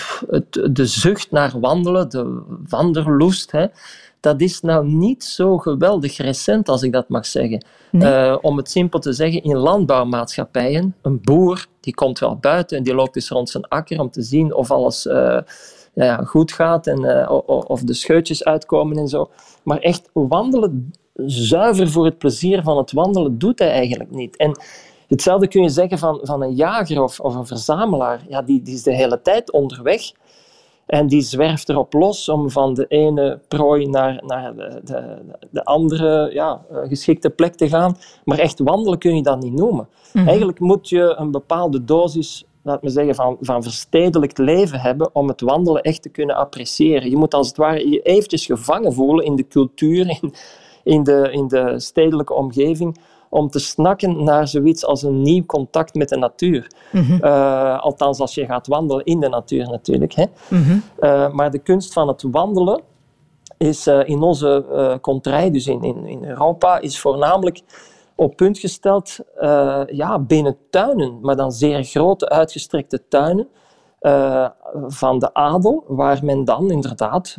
de 0.71 0.87
zucht 0.87 1.31
naar 1.31 1.61
wandelen, 1.61 2.11
de 2.11 2.43
wanderlust, 2.69 3.51
hè, 3.51 3.67
dat 4.21 4.41
is 4.41 4.61
nou 4.61 4.87
niet 4.87 5.25
zo 5.25 5.59
geweldig 5.59 6.17
recent, 6.17 6.69
als 6.69 6.83
ik 6.83 6.93
dat 6.93 7.09
mag 7.09 7.27
zeggen. 7.27 7.65
Uh, 7.93 8.37
om 8.41 8.57
het 8.57 8.71
simpel 8.71 8.99
te 8.99 9.13
zeggen, 9.13 9.43
in 9.43 9.57
landbouwmaatschappijen, 9.57 10.95
een 11.03 11.21
boer 11.23 11.67
die 11.81 11.95
komt 11.95 12.19
wel 12.19 12.37
buiten 12.37 12.77
en 12.77 12.83
die 12.83 12.95
loopt 12.95 13.17
eens 13.17 13.29
rond 13.29 13.51
zijn 13.51 13.69
akker 13.69 14.01
om 14.01 14.11
te 14.11 14.23
zien 14.23 14.55
of 14.55 14.71
alles 14.71 15.07
uh, 15.07 15.39
ja, 15.95 16.17
goed 16.17 16.53
gaat 16.53 16.87
en 16.87 17.05
uh, 17.05 17.41
of 17.47 17.83
de 17.83 17.95
scheutjes 17.95 18.45
uitkomen 18.45 18.97
en 18.97 19.09
zo. 19.09 19.31
Maar 19.63 19.79
echt 19.79 20.09
wandelen, 20.13 20.93
zuiver 21.27 21.91
voor 21.91 22.05
het 22.05 22.19
plezier 22.19 22.63
van 22.63 22.77
het 22.77 22.93
wandelen, 22.93 23.39
doet 23.39 23.59
hij 23.59 23.71
eigenlijk 23.71 24.11
niet. 24.11 24.37
En 24.37 24.61
hetzelfde 25.09 25.49
kun 25.49 25.63
je 25.63 25.69
zeggen 25.69 25.99
van, 25.99 26.21
van 26.23 26.43
een 26.43 26.55
jager 26.55 27.03
of, 27.03 27.21
of 27.21 27.35
een 27.35 27.47
verzamelaar. 27.47 28.25
Ja, 28.29 28.43
die, 28.43 28.63
die 28.63 28.75
is 28.75 28.83
de 28.83 28.95
hele 28.95 29.23
tijd 29.23 29.53
onderweg. 29.53 30.13
En 30.89 31.07
die 31.07 31.21
zwerft 31.21 31.69
erop 31.69 31.93
los 31.93 32.29
om 32.29 32.51
van 32.51 32.75
de 32.75 32.87
ene 32.87 33.41
prooi 33.49 33.87
naar, 33.87 34.23
naar 34.27 34.55
de, 34.57 34.81
de, 34.85 35.17
de 35.51 35.65
andere 35.65 36.31
ja, 36.33 36.65
eh, 36.71 36.79
geschikte 36.89 37.31
plek 37.31 37.55
te 37.55 37.69
gaan. 37.69 37.97
Maar 38.25 38.39
echt 38.39 38.59
wandelen 38.59 38.99
kun 38.99 39.17
je 39.17 39.23
dat 39.23 39.43
niet 39.43 39.53
noemen. 39.53 39.89
Mhm. 40.13 40.27
Eigenlijk 40.27 40.61
moet 40.61 40.89
je 40.89 41.15
een 41.19 41.31
bepaalde 41.31 41.85
dosis 41.85 42.45
laat 42.63 42.83
me 42.83 42.89
zeggen, 42.89 43.15
van, 43.15 43.37
van 43.41 43.63
verstedelijkt 43.63 44.39
leven 44.39 44.81
hebben 44.81 45.15
om 45.15 45.29
het 45.29 45.41
wandelen 45.41 45.83
echt 45.83 46.03
te 46.03 46.09
kunnen 46.09 46.37
appreciëren. 46.37 47.11
Je 47.11 47.17
moet 47.17 47.35
als 47.35 47.49
het 47.49 47.57
ware 47.57 47.91
je 47.91 48.03
eventjes 48.03 48.47
gevangen 48.47 48.93
voelen 48.93 49.25
in 49.25 49.37
de 49.37 49.47
cultuur, 49.47 50.09
in, 50.09 50.35
in, 50.85 51.03
de, 51.03 51.29
in 51.33 51.49
de 51.49 51.81
stedelijke 51.81 52.35
omgeving, 52.35 52.99
om 53.29 53.49
te 53.49 53.59
snakken 53.59 54.25
naar 54.25 54.49
zoiets 54.49 54.85
als 54.85 55.03
een 55.03 55.23
nieuw 55.23 55.45
contact 55.45 55.95
met 55.95 56.09
de 56.09 56.17
natuur. 56.17 56.71
Mhm. 56.93 57.25
Eh, 57.25 57.81
althans, 57.81 58.21
als 58.21 58.35
je 58.35 58.47
gaat 58.47 58.67
wandelen 58.67 59.05
in 59.05 59.21
de 59.21 59.29
natuur 59.29 59.69
natuurlijk. 59.69 60.13
Hè. 60.13 60.25
Mhm. 60.49 60.79
Eh, 60.99 61.33
maar 61.33 61.51
de 61.51 61.59
kunst 61.59 61.93
van 61.93 62.09
het 62.09 62.25
wandelen 62.31 62.83
is 63.59 63.87
uh, 63.87 64.09
in 64.09 64.23
onze 64.23 64.65
uh, 65.23 65.53
dus 65.53 65.67
in, 65.67 65.83
in, 65.83 66.07
in 66.07 66.25
Europa, 66.25 66.79
is 66.79 67.01
voornamelijk 67.01 67.61
op 68.15 68.37
punt 68.37 68.59
gesteld 68.59 69.19
ja, 69.87 70.19
binnen 70.19 70.57
tuinen, 70.71 71.19
maar 71.21 71.37
dan 71.37 71.53
zeer 71.53 71.85
grote 71.85 72.29
uitgestrekte 72.29 73.09
tuinen 73.09 73.49
van 74.87 75.19
de 75.19 75.35
adel, 75.35 75.85
waar 75.87 76.25
men 76.25 76.45
dan 76.45 76.71
inderdaad 76.71 77.37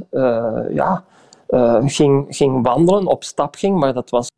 ja, 0.69 1.03
ging, 1.85 2.25
ging 2.29 2.63
wandelen, 2.63 3.07
op 3.07 3.23
stap 3.23 3.55
ging, 3.55 3.79
maar 3.79 3.93
dat 3.93 4.09
was 4.09 4.29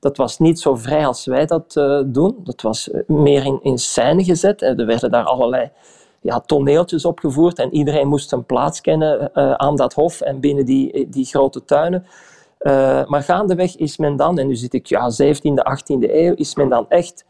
dat 0.00 0.16
was 0.16 0.38
niet 0.38 0.60
zo 0.60 0.74
vrij 0.74 1.06
als 1.06 1.24
wij 1.24 1.46
dat 1.46 1.76
uh, 1.76 2.00
doen. 2.06 2.36
Dat 2.44 2.62
was 2.62 2.90
eh, 2.90 3.00
meer 3.06 3.44
in, 3.44 3.60
in 3.62 3.78
scène 3.78 4.24
gezet. 4.24 4.62
Er 4.62 4.86
werden 4.86 5.10
daar 5.10 5.24
allerlei 5.24 5.70
ja, 6.20 6.40
toneeltjes 6.40 7.04
opgevoerd 7.04 7.58
en 7.58 7.74
iedereen 7.74 8.08
moest 8.08 8.32
een 8.32 8.44
plaats 8.44 8.80
kennen 8.80 9.30
uh, 9.34 9.52
aan 9.52 9.76
dat 9.76 9.94
hof 9.94 10.20
en 10.20 10.40
binnen 10.40 10.64
die, 10.64 11.08
die 11.08 11.24
grote 11.24 11.64
tuinen. 11.64 12.06
Uh, 12.60 13.06
maar 13.06 13.22
gaandeweg 13.22 13.76
is 13.76 13.96
men 13.96 14.16
dan, 14.16 14.38
en 14.38 14.46
nu 14.46 14.56
zit 14.56 14.74
ik 14.74 14.86
ja, 14.86 15.10
17e, 15.12 15.80
18e 15.80 16.10
eeuw, 16.10 16.34
is 16.34 16.54
men 16.54 16.68
dan 16.68 16.86
echt 16.88 17.24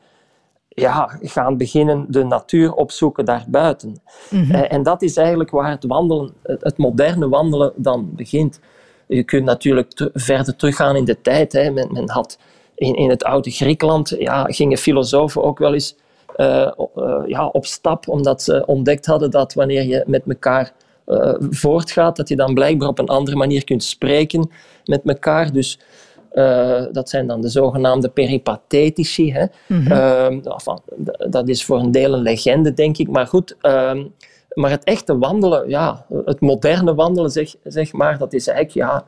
ja, 0.68 1.18
gaan 1.22 1.56
beginnen 1.56 2.06
de 2.08 2.24
natuur 2.24 2.74
opzoeken 2.74 3.24
daarbuiten. 3.24 4.02
Mm 4.30 4.50
en 4.50 4.82
dat 4.82 5.02
is 5.02 5.16
eigenlijk 5.16 5.50
waar 5.50 5.70
het 5.70 5.84
wandelen, 5.84 6.32
het, 6.42 6.62
het 6.62 6.76
moderne 6.78 7.28
wandelen 7.28 7.72
dan 7.76 8.10
begint. 8.14 8.60
Je 9.06 9.22
kunt 9.22 9.44
natuurlijk 9.44 10.10
verder 10.12 10.56
teruggaan 10.56 10.96
in 10.96 11.04
de 11.04 11.20
tijd. 11.20 11.52
Hè. 11.52 11.70
Men, 11.70 11.92
men 11.92 12.10
had 12.10 12.38
in, 12.80 12.94
in 12.94 13.10
het 13.10 13.24
oude 13.24 13.50
Griekenland 13.50 14.14
ja, 14.18 14.44
gingen 14.44 14.78
filosofen 14.78 15.42
ook 15.42 15.58
wel 15.58 15.74
eens 15.74 15.96
uh, 16.36 16.70
uh, 16.96 17.22
ja, 17.26 17.46
op 17.46 17.66
stap, 17.66 18.08
omdat 18.08 18.42
ze 18.42 18.66
ontdekt 18.66 19.06
hadden 19.06 19.30
dat 19.30 19.54
wanneer 19.54 19.82
je 19.82 20.04
met 20.06 20.22
elkaar 20.28 20.72
uh, 21.06 21.34
voortgaat, 21.38 22.16
dat 22.16 22.28
je 22.28 22.36
dan 22.36 22.54
blijkbaar 22.54 22.88
op 22.88 22.98
een 22.98 23.08
andere 23.08 23.36
manier 23.36 23.64
kunt 23.64 23.84
spreken 23.84 24.50
met 24.84 25.00
elkaar. 25.04 25.52
Dus 25.52 25.78
dat 26.92 27.08
zijn 27.08 27.26
dan 27.26 27.40
de 27.40 27.48
zogenaamde 27.48 28.08
peripatetici. 28.08 29.32
Hè. 29.32 29.46
Mm 29.66 29.86
-hmm. 29.86 30.42
dat 31.30 31.48
is 31.48 31.64
voor 31.64 31.78
een 31.78 31.90
deel 31.90 32.14
een 32.14 32.22
legende, 32.22 32.74
denk 32.74 32.98
ik. 32.98 33.08
Maar 33.08 33.26
goed, 33.26 33.56
ehm, 33.60 34.04
maar 34.54 34.70
het 34.70 34.84
echte 34.84 35.18
wandelen, 35.18 35.68
ja, 35.68 36.06
het 36.24 36.40
moderne 36.40 36.94
wandelen, 36.94 37.30
zeg, 37.30 37.54
zeg 37.64 37.92
maar, 37.92 38.18
dat 38.18 38.32
is 38.32 38.46
eigenlijk 38.46 38.90
ja, 38.90 39.04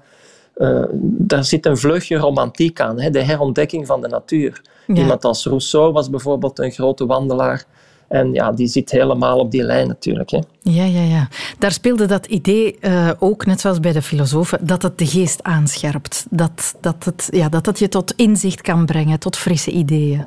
daar 1.03 1.45
zit 1.45 1.67
een 1.67 1.77
vleugje 1.77 2.17
romantiek 2.17 2.81
aan, 2.81 3.01
hè, 3.01 3.11
de 3.11 3.23
herontdekking 3.23 3.87
van 3.87 4.01
de 4.01 4.09
natuur. 4.09 4.63
Iemand 4.87 5.25
als 5.25 5.47
Rousseau 5.47 5.93
was 5.93 6.11
bijvoorbeeld 6.11 6.59
een 6.59 6.71
grote 6.71 7.07
wandelaar. 7.07 7.65
En 8.09 8.33
ja, 8.33 8.53
die 8.53 8.67
zit 8.67 8.91
helemaal 8.91 9.39
op 9.39 9.51
die 9.51 9.63
lijn 9.63 9.89
natuurlijk. 9.89 10.31
Hè. 10.31 10.39
Ja, 10.61 10.85
ja, 10.85 11.03
ja. 11.03 11.29
Daar 11.59 11.73
speelde 11.73 12.07
dat 12.07 12.27
idee 12.27 12.77
uh, 12.81 13.11
ook, 13.19 13.47
net 13.47 13.61
zoals 13.61 13.81
bij 13.81 13.93
de 13.93 14.03
filosofen, 14.03 14.67
dat 14.67 14.83
het 14.83 14.99
de 14.99 15.07
geest 15.07 15.43
aanscherpt. 15.43 16.27
Dat, 16.31 16.75
dat, 16.81 17.05
het, 17.05 17.29
ja, 17.31 17.49
dat 17.49 17.67
het 17.67 17.79
je 17.79 17.89
tot 17.89 18.13
inzicht 18.17 18.61
kan 18.61 18.87
brengen, 18.87 19.19
tot 19.19 19.37
frisse 19.37 19.71
ideeën. 19.71 20.25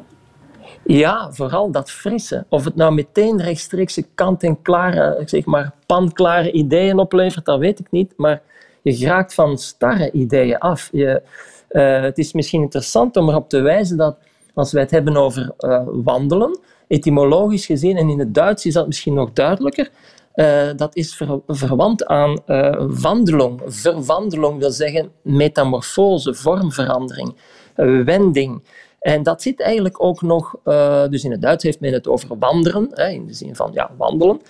Ja, 0.86 1.32
vooral 1.32 1.72
dat 1.72 1.92
frisse. 1.92 2.46
Of 2.50 2.64
het 2.64 2.76
nou 2.76 2.94
meteen 2.94 3.42
rechtstreeks 3.42 4.02
kant-en-klare, 4.16 5.22
zeg 5.26 5.46
maar, 5.46 5.72
panklare 5.86 6.52
ideeën 6.52 7.00
oplevert, 7.00 7.46
dat 7.46 7.60
weet 7.60 7.80
ik 7.80 7.88
niet. 7.92 8.14
Maar 8.18 8.42
je 8.94 9.06
raakt 9.06 9.34
van 9.34 9.58
starre 9.58 10.12
ideeën 10.12 10.58
af. 10.58 10.90
Je, 10.92 11.22
uh, 11.70 12.02
het 12.02 12.18
is 12.18 12.34
misschien 12.34 12.62
interessant 12.62 13.18
om 13.18 13.30
erop 13.30 13.50
te 13.50 13.62
wijzen 13.62 13.98
dat 13.98 14.18
als 14.54 14.72
wij 14.72 14.82
het 14.82 14.92
hebben 14.92 15.18
over 15.18 15.52
uh, 15.60 15.82
wandelen, 15.86 16.60
etymologisch 16.88 17.66
gezien, 17.66 17.98
en 17.98 18.10
in 18.10 18.20
het 18.20 18.34
Duits 18.34 18.66
is 18.66 18.74
dat 18.74 18.88
misschien 18.88 19.14
nog 19.14 19.34
duidelijker, 19.34 19.90
uh, 20.36 20.70
dat 20.76 20.96
is 20.96 21.16
ver, 21.16 21.40
verwant 21.48 22.06
aan 22.06 22.40
wandeling. 23.02 23.62
Verwandeling 23.66 24.60
wil 24.60 24.72
zeggen 24.72 25.12
metamorfose, 25.22 26.34
vormverandering, 26.34 27.36
wending. 28.06 28.64
En 29.06 29.24
dat 29.24 29.42
zit 29.42 29.62
eigenlijk 29.62 30.04
ook 30.04 30.22
nog, 30.22 30.56
dus 31.10 31.24
in 31.24 31.32
het 31.32 31.42
Duits 31.42 31.64
heeft 31.64 31.80
men 31.80 31.94
het 31.94 32.08
over 32.08 32.38
wandelen, 32.38 32.88
hè, 32.92 33.08
in 33.08 33.26
de 33.26 33.34
zin 33.34 33.56
van 33.56 33.72
ja, 33.74 33.92
wandelen. 33.98 34.42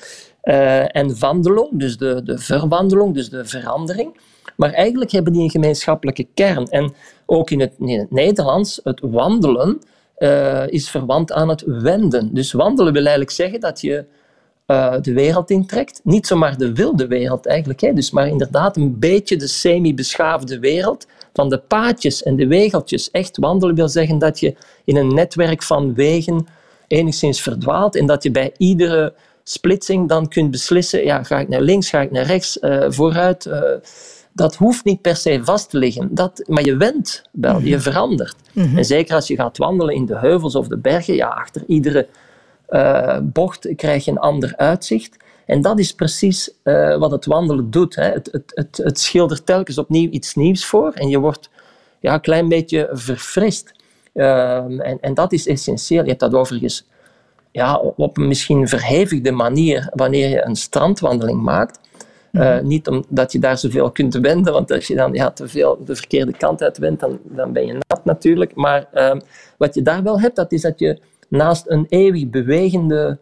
en 0.91 1.19
wandeling, 1.19 1.69
dus 1.71 1.97
de, 1.97 2.23
de 2.23 2.37
verwandeling, 2.37 3.13
dus 3.13 3.29
de 3.29 3.45
verandering. 3.45 4.19
Maar 4.55 4.73
eigenlijk 4.73 5.11
hebben 5.11 5.33
die 5.33 5.41
een 5.41 5.49
gemeenschappelijke 5.49 6.27
kern. 6.33 6.67
En 6.67 6.93
ook 7.25 7.49
in 7.49 7.59
het, 7.59 7.73
in 7.79 7.99
het 7.99 8.11
Nederlands, 8.11 8.79
het 8.83 8.99
wandelen 9.03 9.79
uh, 10.17 10.67
is 10.67 10.89
verwant 10.89 11.31
aan 11.31 11.49
het 11.49 11.63
wenden. 11.65 12.33
Dus 12.33 12.51
wandelen 12.51 12.93
wil 12.93 13.01
eigenlijk 13.01 13.31
zeggen 13.31 13.59
dat 13.59 13.81
je 13.81 14.05
de 15.01 15.13
wereld 15.13 15.49
intrekt. 15.49 16.01
Niet 16.03 16.27
zomaar 16.27 16.57
de 16.57 16.73
wilde 16.73 17.07
wereld 17.07 17.45
eigenlijk, 17.45 17.81
hè, 17.81 17.93
dus 17.93 18.11
maar 18.11 18.27
inderdaad 18.27 18.77
een 18.77 18.99
beetje 18.99 19.37
de 19.37 19.47
semi-beschaafde 19.47 20.59
wereld 20.59 21.07
van 21.35 21.49
de 21.49 21.57
paadjes 21.57 22.23
en 22.23 22.35
de 22.35 22.47
wegeltjes. 22.47 23.11
Echt 23.11 23.37
wandelen 23.37 23.75
wil 23.75 23.89
zeggen 23.89 24.17
dat 24.17 24.39
je 24.39 24.55
in 24.85 24.95
een 24.95 25.13
netwerk 25.13 25.63
van 25.63 25.93
wegen 25.93 26.47
enigszins 26.87 27.41
verdwaalt 27.41 27.95
en 27.95 28.05
dat 28.05 28.23
je 28.23 28.31
bij 28.31 28.53
iedere 28.57 29.13
splitsing 29.43 30.09
dan 30.09 30.27
kunt 30.27 30.51
beslissen, 30.51 31.03
ja, 31.03 31.23
ga 31.23 31.39
ik 31.39 31.47
naar 31.47 31.61
links, 31.61 31.89
ga 31.89 32.01
ik 32.01 32.11
naar 32.11 32.25
rechts, 32.25 32.57
uh, 32.61 32.85
vooruit 32.87 33.47
dat 34.35 34.55
hoeft 34.55 34.85
niet 34.85 35.01
per 35.01 35.15
se 35.15 35.39
vast 35.43 35.69
te 35.69 35.77
liggen. 35.77 36.15
Dat, 36.15 36.43
maar 36.47 36.63
je 36.63 36.77
went 36.77 37.23
wel, 37.31 37.59
je 37.59 37.75
mhm. 37.75 37.79
verandert. 37.79 38.35
Mhm. 38.51 38.77
En 38.77 38.85
zeker 38.85 39.15
als 39.15 39.27
je 39.27 39.35
gaat 39.35 39.57
wandelen 39.57 39.95
in 39.95 40.05
de 40.05 40.17
heuvels 40.17 40.55
of 40.55 40.67
de 40.67 40.77
bergen, 40.77 41.15
ja, 41.15 41.27
achter 41.27 41.63
iedere 41.67 42.07
uh, 42.69 43.17
bocht 43.23 43.67
krijg 43.75 44.05
je 44.05 44.11
een 44.11 44.17
ander 44.17 44.53
uitzicht. 44.55 45.17
En 45.45 45.61
dat 45.61 45.79
is 45.79 45.93
precies 45.93 46.53
uh, 46.63 46.97
wat 46.97 47.11
het 47.11 47.25
wandelen 47.25 47.71
doet. 47.71 47.95
Hè. 47.95 48.03
Het, 48.03 48.29
het, 48.31 48.51
het, 48.55 48.77
het, 48.83 48.99
schildert 48.99 49.45
telkens 49.45 49.77
opnieuw 49.77 50.09
iets 50.09 50.35
nieuws 50.35 50.65
voor 50.65 50.91
en 50.91 51.09
je 51.09 51.19
wordt 51.19 51.49
ja, 51.99 52.13
een 52.13 52.21
klein 52.21 52.49
beetje 52.49 52.89
verfrist. 52.91 53.71
Uh, 54.13 54.55
en, 54.55 54.99
en 54.99 55.13
dat 55.13 55.33
is 55.33 55.47
essentieel. 55.47 56.01
Je 56.01 56.07
hebt 56.07 56.19
dat 56.19 56.33
overigens 56.33 56.87
ja, 57.51 57.77
op 57.77 58.17
een 58.17 58.27
misschien 58.27 58.67
verhevigde 58.67 59.31
manier 59.31 59.89
wanneer 59.93 60.29
je 60.29 60.45
een 60.45 60.55
strandwandeling 60.55 61.41
maakt. 61.41 61.79
Uh, 62.31 62.59
niet 62.59 62.87
omdat 62.87 63.31
je 63.31 63.39
daar 63.39 63.57
zoveel 63.57 63.91
kunt 63.91 64.13
wenden, 64.13 64.53
want 64.53 64.71
als 64.71 64.87
je 64.87 64.95
dan 64.95 65.13
ja, 65.13 65.31
te 65.31 65.47
veel 65.47 65.83
de 65.85 65.95
verkeerde 65.95 66.37
kant 66.37 66.61
uit 66.61 66.77
wendt, 66.77 66.99
dan, 66.99 67.19
dan 67.23 67.53
ben 67.53 67.65
je 67.65 67.73
nat 67.73 68.05
natuurlijk. 68.05 68.55
Maar 68.55 68.87
uh, 68.93 69.15
wat 69.57 69.75
je 69.75 69.81
daar 69.81 70.03
wel 70.03 70.19
hebt, 70.19 70.35
dat 70.35 70.51
is 70.51 70.61
dat 70.61 70.79
je 70.79 70.99
naast 71.27 71.63
een 71.67 71.85
eeuwig 71.89 72.29
bewegende 72.29 73.17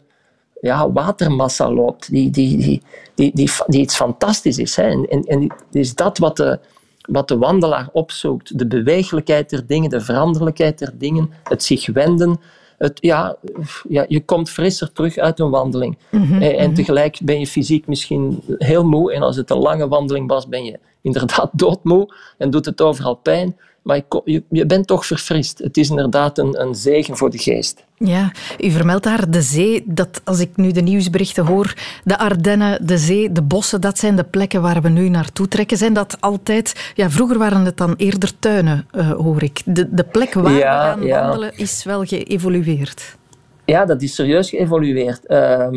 ja, 0.63 0.91
watermassa 0.91 1.71
loopt, 1.71 2.09
die, 2.09 2.29
die, 2.29 2.81
die, 3.15 3.31
die, 3.33 3.81
iets 3.81 3.95
fantastisch 3.95 4.57
is. 4.57 4.75
Hè. 4.75 4.83
En, 4.83 5.07
en, 5.09 5.23
en 5.23 5.53
is 5.71 5.95
dat 5.95 6.17
wat 6.17 6.37
de, 6.37 6.59
wat 7.01 7.27
de 7.27 7.37
wandelaar 7.37 7.89
opzoekt. 7.91 8.57
De 8.57 8.67
beweeglijkheid 8.67 9.49
der 9.49 9.67
dingen, 9.67 9.89
de 9.89 10.01
veranderlijkheid 10.01 10.79
der 10.79 10.91
dingen, 10.97 11.29
het 11.43 11.63
zich 11.63 11.87
wenden, 11.87 12.39
het, 12.77 12.97
ja, 13.01 13.35
ja, 13.89 14.05
je 14.07 14.25
komt 14.25 14.49
frisser 14.49 14.91
terug 14.91 15.17
uit 15.17 15.39
een 15.39 15.49
wandeling. 15.49 15.97
Mhm, 16.11 16.41
en, 16.41 16.65
mhm. 16.65 16.73
tegelijk 16.73 17.19
ben 17.23 17.39
je 17.39 17.47
fysiek 17.47 17.87
misschien 17.87 18.43
heel 18.57 18.85
moe. 18.85 19.13
En 19.13 19.21
als 19.21 19.35
het 19.35 19.49
een 19.49 19.57
lange 19.57 19.87
wandeling 19.87 20.27
was, 20.27 20.47
ben 20.47 20.63
je 20.63 20.79
inderdaad 21.07 21.49
doodmoe 21.53 22.15
en 22.37 22.49
doet 22.49 22.65
het 22.65 22.81
overal 22.81 23.15
pijn. 23.15 23.55
Maar 23.83 24.01
je, 24.25 24.43
je 24.49 24.65
bent 24.65 24.87
toch 24.87 25.05
verfrist. 25.05 25.57
Het 25.57 25.77
is 25.77 25.89
inderdaad 25.89 26.37
een, 26.37 26.61
een 26.61 26.75
zegen 26.75 27.17
voor 27.17 27.29
de 27.29 27.37
geest. 27.37 27.83
Ja, 27.97 28.31
u 28.59 28.71
vermeldt 28.71 29.03
daar 29.03 29.29
de 29.29 29.41
zee. 29.41 29.83
Dat, 29.85 30.21
als 30.23 30.39
ik 30.39 30.55
nu 30.55 30.71
de 30.71 30.81
nieuwsberichten 30.81 31.45
hoor, 31.45 31.73
de 32.03 32.17
Ardennen, 32.17 32.85
de 32.85 32.97
zee, 32.97 33.31
de 33.31 33.41
bossen, 33.41 33.81
dat 33.81 33.99
zijn 33.99 34.15
de 34.15 34.23
plekken 34.23 34.61
waar 34.61 34.81
we 34.81 34.89
nu 34.89 35.09
naartoe 35.09 35.47
trekken. 35.47 35.77
Zijn 35.77 35.93
dat 35.93 36.17
altijd... 36.19 36.91
Ja, 36.95 37.09
vroeger 37.09 37.37
waren 37.37 37.65
het 37.65 37.77
dan 37.77 37.93
eerder 37.97 38.39
tuinen, 38.39 38.87
uh, 38.91 39.11
hoor 39.11 39.43
ik. 39.43 39.61
De, 39.65 39.93
de 39.93 40.03
plek 40.03 40.33
waar 40.33 40.43
we 40.43 40.59
gaan 40.59 41.07
wandelen 41.07 41.57
is 41.57 41.83
wel 41.83 42.03
geëvolueerd. 42.03 43.15
Ja, 43.65 43.85
dat 43.85 44.01
is 44.01 44.15
serieus 44.15 44.49
geëvolueerd. 44.49 45.21
Uh, 45.27 45.67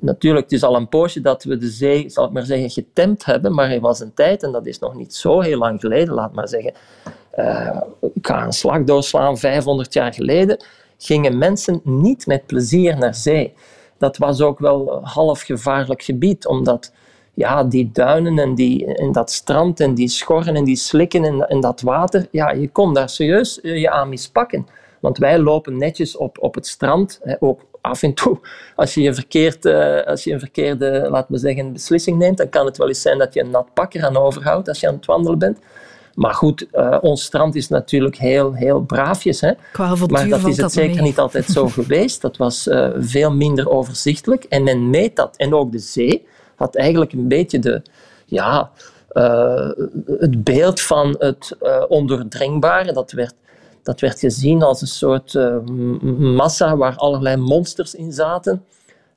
natuurlijk, 0.00 0.44
het 0.44 0.52
is 0.52 0.62
al 0.62 0.76
een 0.76 0.88
poosje 0.88 1.20
dat 1.20 1.44
we 1.44 1.56
de 1.56 1.68
zee, 1.68 2.08
zal 2.08 2.24
ik 2.24 2.30
maar 2.30 2.44
zeggen, 2.44 2.70
getemd 2.70 3.24
hebben, 3.24 3.54
maar 3.54 3.70
er 3.70 3.80
was 3.80 4.00
een 4.00 4.14
tijd, 4.14 4.42
en 4.42 4.52
dat 4.52 4.66
is 4.66 4.78
nog 4.78 4.94
niet 4.94 5.14
zo 5.14 5.40
heel 5.40 5.58
lang 5.58 5.80
geleden, 5.80 6.14
laat 6.14 6.32
maar 6.32 6.48
zeggen, 6.48 6.72
uh, 7.38 7.80
ik 8.14 8.26
ga 8.26 8.44
een 8.44 8.52
slag 8.52 8.84
doorslaan, 8.84 9.38
500 9.38 9.92
jaar 9.92 10.12
geleden, 10.12 10.64
gingen 10.98 11.38
mensen 11.38 11.80
niet 11.84 12.26
met 12.26 12.46
plezier 12.46 12.98
naar 12.98 13.14
zee. 13.14 13.54
Dat 13.98 14.16
was 14.16 14.40
ook 14.40 14.58
wel 14.58 15.00
half 15.02 15.40
gevaarlijk 15.40 16.02
gebied, 16.02 16.46
omdat 16.46 16.92
ja, 17.34 17.64
die 17.64 17.90
duinen 17.92 18.38
en, 18.38 18.54
die, 18.54 18.94
en 18.94 19.12
dat 19.12 19.30
strand 19.30 19.80
en 19.80 19.94
die 19.94 20.08
schorren 20.08 20.56
en 20.56 20.64
die 20.64 20.76
slikken 20.76 21.24
en, 21.24 21.48
en 21.48 21.60
dat 21.60 21.80
water, 21.80 22.28
ja, 22.30 22.50
je 22.50 22.68
kon 22.68 22.94
daar 22.94 23.08
serieus 23.08 23.60
eh, 23.60 23.80
je 23.80 23.90
aan 23.90 24.08
mispakken. 24.08 24.66
Want 25.00 25.18
wij 25.18 25.38
lopen 25.38 25.76
netjes 25.76 26.16
op, 26.16 26.38
op 26.40 26.54
het 26.54 26.66
strand, 26.66 27.20
hè, 27.22 27.36
ook 27.38 27.60
af 27.86 28.02
en 28.02 28.14
toe. 28.14 28.38
Als 28.76 28.94
je, 28.94 29.06
een 29.06 29.14
verkeerd, 29.14 29.64
uh, 29.64 30.02
als 30.02 30.24
je 30.24 30.32
een 30.32 30.38
verkeerde, 30.38 31.06
laat 31.10 31.28
me 31.28 31.38
zeggen, 31.38 31.72
beslissing 31.72 32.18
neemt, 32.18 32.36
dan 32.36 32.48
kan 32.48 32.66
het 32.66 32.76
wel 32.76 32.88
eens 32.88 33.02
zijn 33.02 33.18
dat 33.18 33.34
je 33.34 33.40
een 33.40 33.50
nat 33.50 33.74
pak 33.74 33.94
eraan 33.94 34.16
overhoudt 34.16 34.68
als 34.68 34.80
je 34.80 34.88
aan 34.88 34.94
het 34.94 35.06
wandelen 35.06 35.38
bent. 35.38 35.58
Maar 36.14 36.34
goed, 36.34 36.66
uh, 36.72 36.98
ons 37.00 37.24
strand 37.24 37.54
is 37.54 37.68
natuurlijk 37.68 38.16
heel, 38.16 38.52
heel 38.52 38.80
braafjes. 38.80 39.40
Hè? 39.40 39.52
maar 40.10 40.28
dat 40.28 40.46
is 40.46 40.56
het 40.56 40.72
zeker 40.72 41.02
niet 41.02 41.18
altijd 41.18 41.44
zo 41.44 41.68
geweest. 41.78 42.20
Dat 42.20 42.36
was 42.36 42.66
uh, 42.66 42.88
veel 42.98 43.32
minder 43.32 43.70
overzichtelijk. 43.70 44.44
En 44.44 44.62
men 44.62 44.90
meet 44.90 45.16
dat. 45.16 45.36
En 45.36 45.54
ook 45.54 45.72
de 45.72 45.78
zee 45.78 46.26
had 46.54 46.76
eigenlijk 46.76 47.12
een 47.12 47.28
beetje 47.28 47.58
de, 47.58 47.82
ja, 48.24 48.70
uh, 49.12 49.70
het 50.06 50.44
beeld 50.44 50.80
van 50.80 51.16
het 51.18 51.56
ondoordringbare. 51.88 52.92
Dat 52.92 53.12
werd 53.12 53.34
dat 53.86 54.00
werd 54.00 54.18
gezien 54.18 54.62
als 54.62 54.80
een 54.80 54.86
soort 54.86 55.34
uh, 55.34 55.56
massa 56.18 56.76
waar 56.76 56.96
allerlei 56.96 57.36
monsters 57.36 57.94
in 57.94 58.12
zaten, 58.12 58.64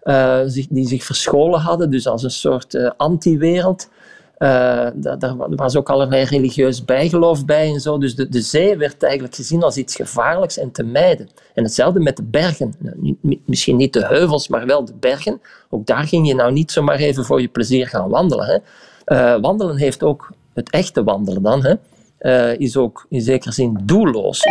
uh, 0.03 0.39
die 0.69 0.87
zich 0.87 1.03
verscholen 1.03 1.59
hadden, 1.59 1.91
dus 1.91 2.07
als 2.07 2.23
een 2.23 2.31
soort 2.31 2.73
uh, 2.73 2.91
anti-wereld. 2.97 3.89
daar 4.37 5.35
was 5.37 5.75
ook 5.75 5.89
allerlei 5.89 6.23
religieus 6.23 6.85
bijgeloof 6.85 7.45
bij 7.45 7.73
en 7.73 7.79
zo. 7.79 7.97
Dus 7.97 8.15
de, 8.15 8.29
de 8.29 8.41
zee 8.41 8.77
werd 8.77 9.03
eigenlijk 9.03 9.35
gezien 9.35 9.63
als 9.63 9.77
iets 9.77 9.95
gevaarlijks 9.95 10.57
en 10.57 10.71
te 10.71 10.83
mijden. 10.83 11.29
En 11.53 11.63
hetzelfde 11.63 11.99
met 11.99 12.17
de 12.17 12.23
bergen. 12.23 12.73
Nou, 12.79 13.15
misschien 13.45 13.75
niet 13.75 13.93
de 13.93 14.05
heuvels, 14.05 14.47
maar 14.47 14.65
wel 14.65 14.85
de 14.85 14.93
bergen. 14.99 15.41
Ook 15.69 15.85
daar 15.85 16.03
ging 16.03 16.27
je 16.27 16.35
nou 16.35 16.51
niet 16.51 16.71
zomaar 16.71 16.99
even 16.99 17.25
voor 17.25 17.41
je 17.41 17.47
plezier 17.47 17.87
gaan 17.87 18.09
wandelen. 18.09 18.61
Hè. 19.05 19.39
wandelen 19.39 19.77
heeft 19.77 20.03
ook 20.03 20.31
het 20.53 20.69
echte 20.69 21.03
wandelen 21.03 21.43
dan. 21.43 21.63
Hè 21.63 21.75
uh, 22.19 22.59
is 22.59 22.77
ook 22.77 23.05
in 23.09 23.21
zekere 23.21 23.51
zin 23.51 23.79
doelloos. 23.83 24.45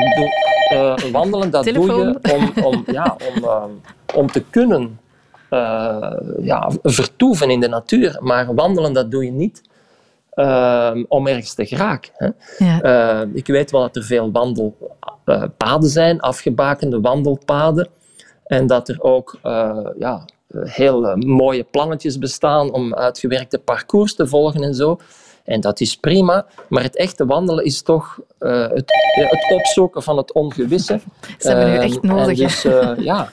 uh, 0.72 0.94
wandelen, 1.12 1.50
dat 1.50 1.64
doe 1.64 1.86
je 1.86 2.18
om, 2.32 2.64
om, 2.64 2.84
ja, 3.00 3.16
om, 3.34 3.44
uh, 3.44 3.64
om 4.14 4.30
te 4.30 4.44
kunnen 4.50 4.98
ja, 6.40 6.70
vertoeven 6.82 7.50
in 7.50 7.60
de 7.60 7.68
natuur. 7.68 8.18
Maar 8.20 8.54
wandelen, 8.54 8.92
dat 8.92 9.10
doe 9.10 9.24
je 9.24 9.30
niet 9.30 9.62
om 11.08 11.26
ergens 11.26 11.54
te 11.54 11.66
geraken. 11.66 12.12
Hè. 12.14 12.28
Ja. 12.58 13.26
ik 13.34 13.46
weet 13.46 13.70
wel 13.70 13.80
dat 13.80 13.96
er 13.96 14.04
veel 14.04 14.32
wandelpaden 14.32 15.88
zijn, 15.88 16.20
afgebakende 16.20 17.00
wandelpaden. 17.00 17.88
En 18.44 18.66
dat 18.66 18.88
er 18.88 19.02
ook 19.02 19.38
ja, 19.98 20.24
heel 20.64 21.16
mooie 21.16 21.64
plannetjes 21.64 22.18
bestaan 22.18 22.72
om 22.72 22.94
uitgewerkte 22.94 23.58
parcours 23.58 24.14
te 24.14 24.26
volgen 24.26 24.62
en 24.62 24.74
zo. 24.74 24.98
En 25.48 25.60
dat 25.60 25.80
is 25.80 25.96
prima, 25.96 26.46
maar 26.68 26.82
het 26.82 26.96
echte 26.96 27.26
wandelen 27.26 27.64
is 27.64 27.82
toch 27.82 28.18
uh, 28.40 28.60
het, 28.60 28.92
het, 29.30 29.52
opzoeken 29.54 30.02
van 30.02 30.16
het 30.16 30.32
ongewisse. 30.32 30.92
Dat 31.38 31.52
hebben 31.52 31.70
nu 31.70 31.76
echt 31.76 31.96
ehm, 31.96 32.06
nodig. 32.06 32.38
dus, 32.38 32.64
uh, 32.64 32.90
ja, 32.98 33.32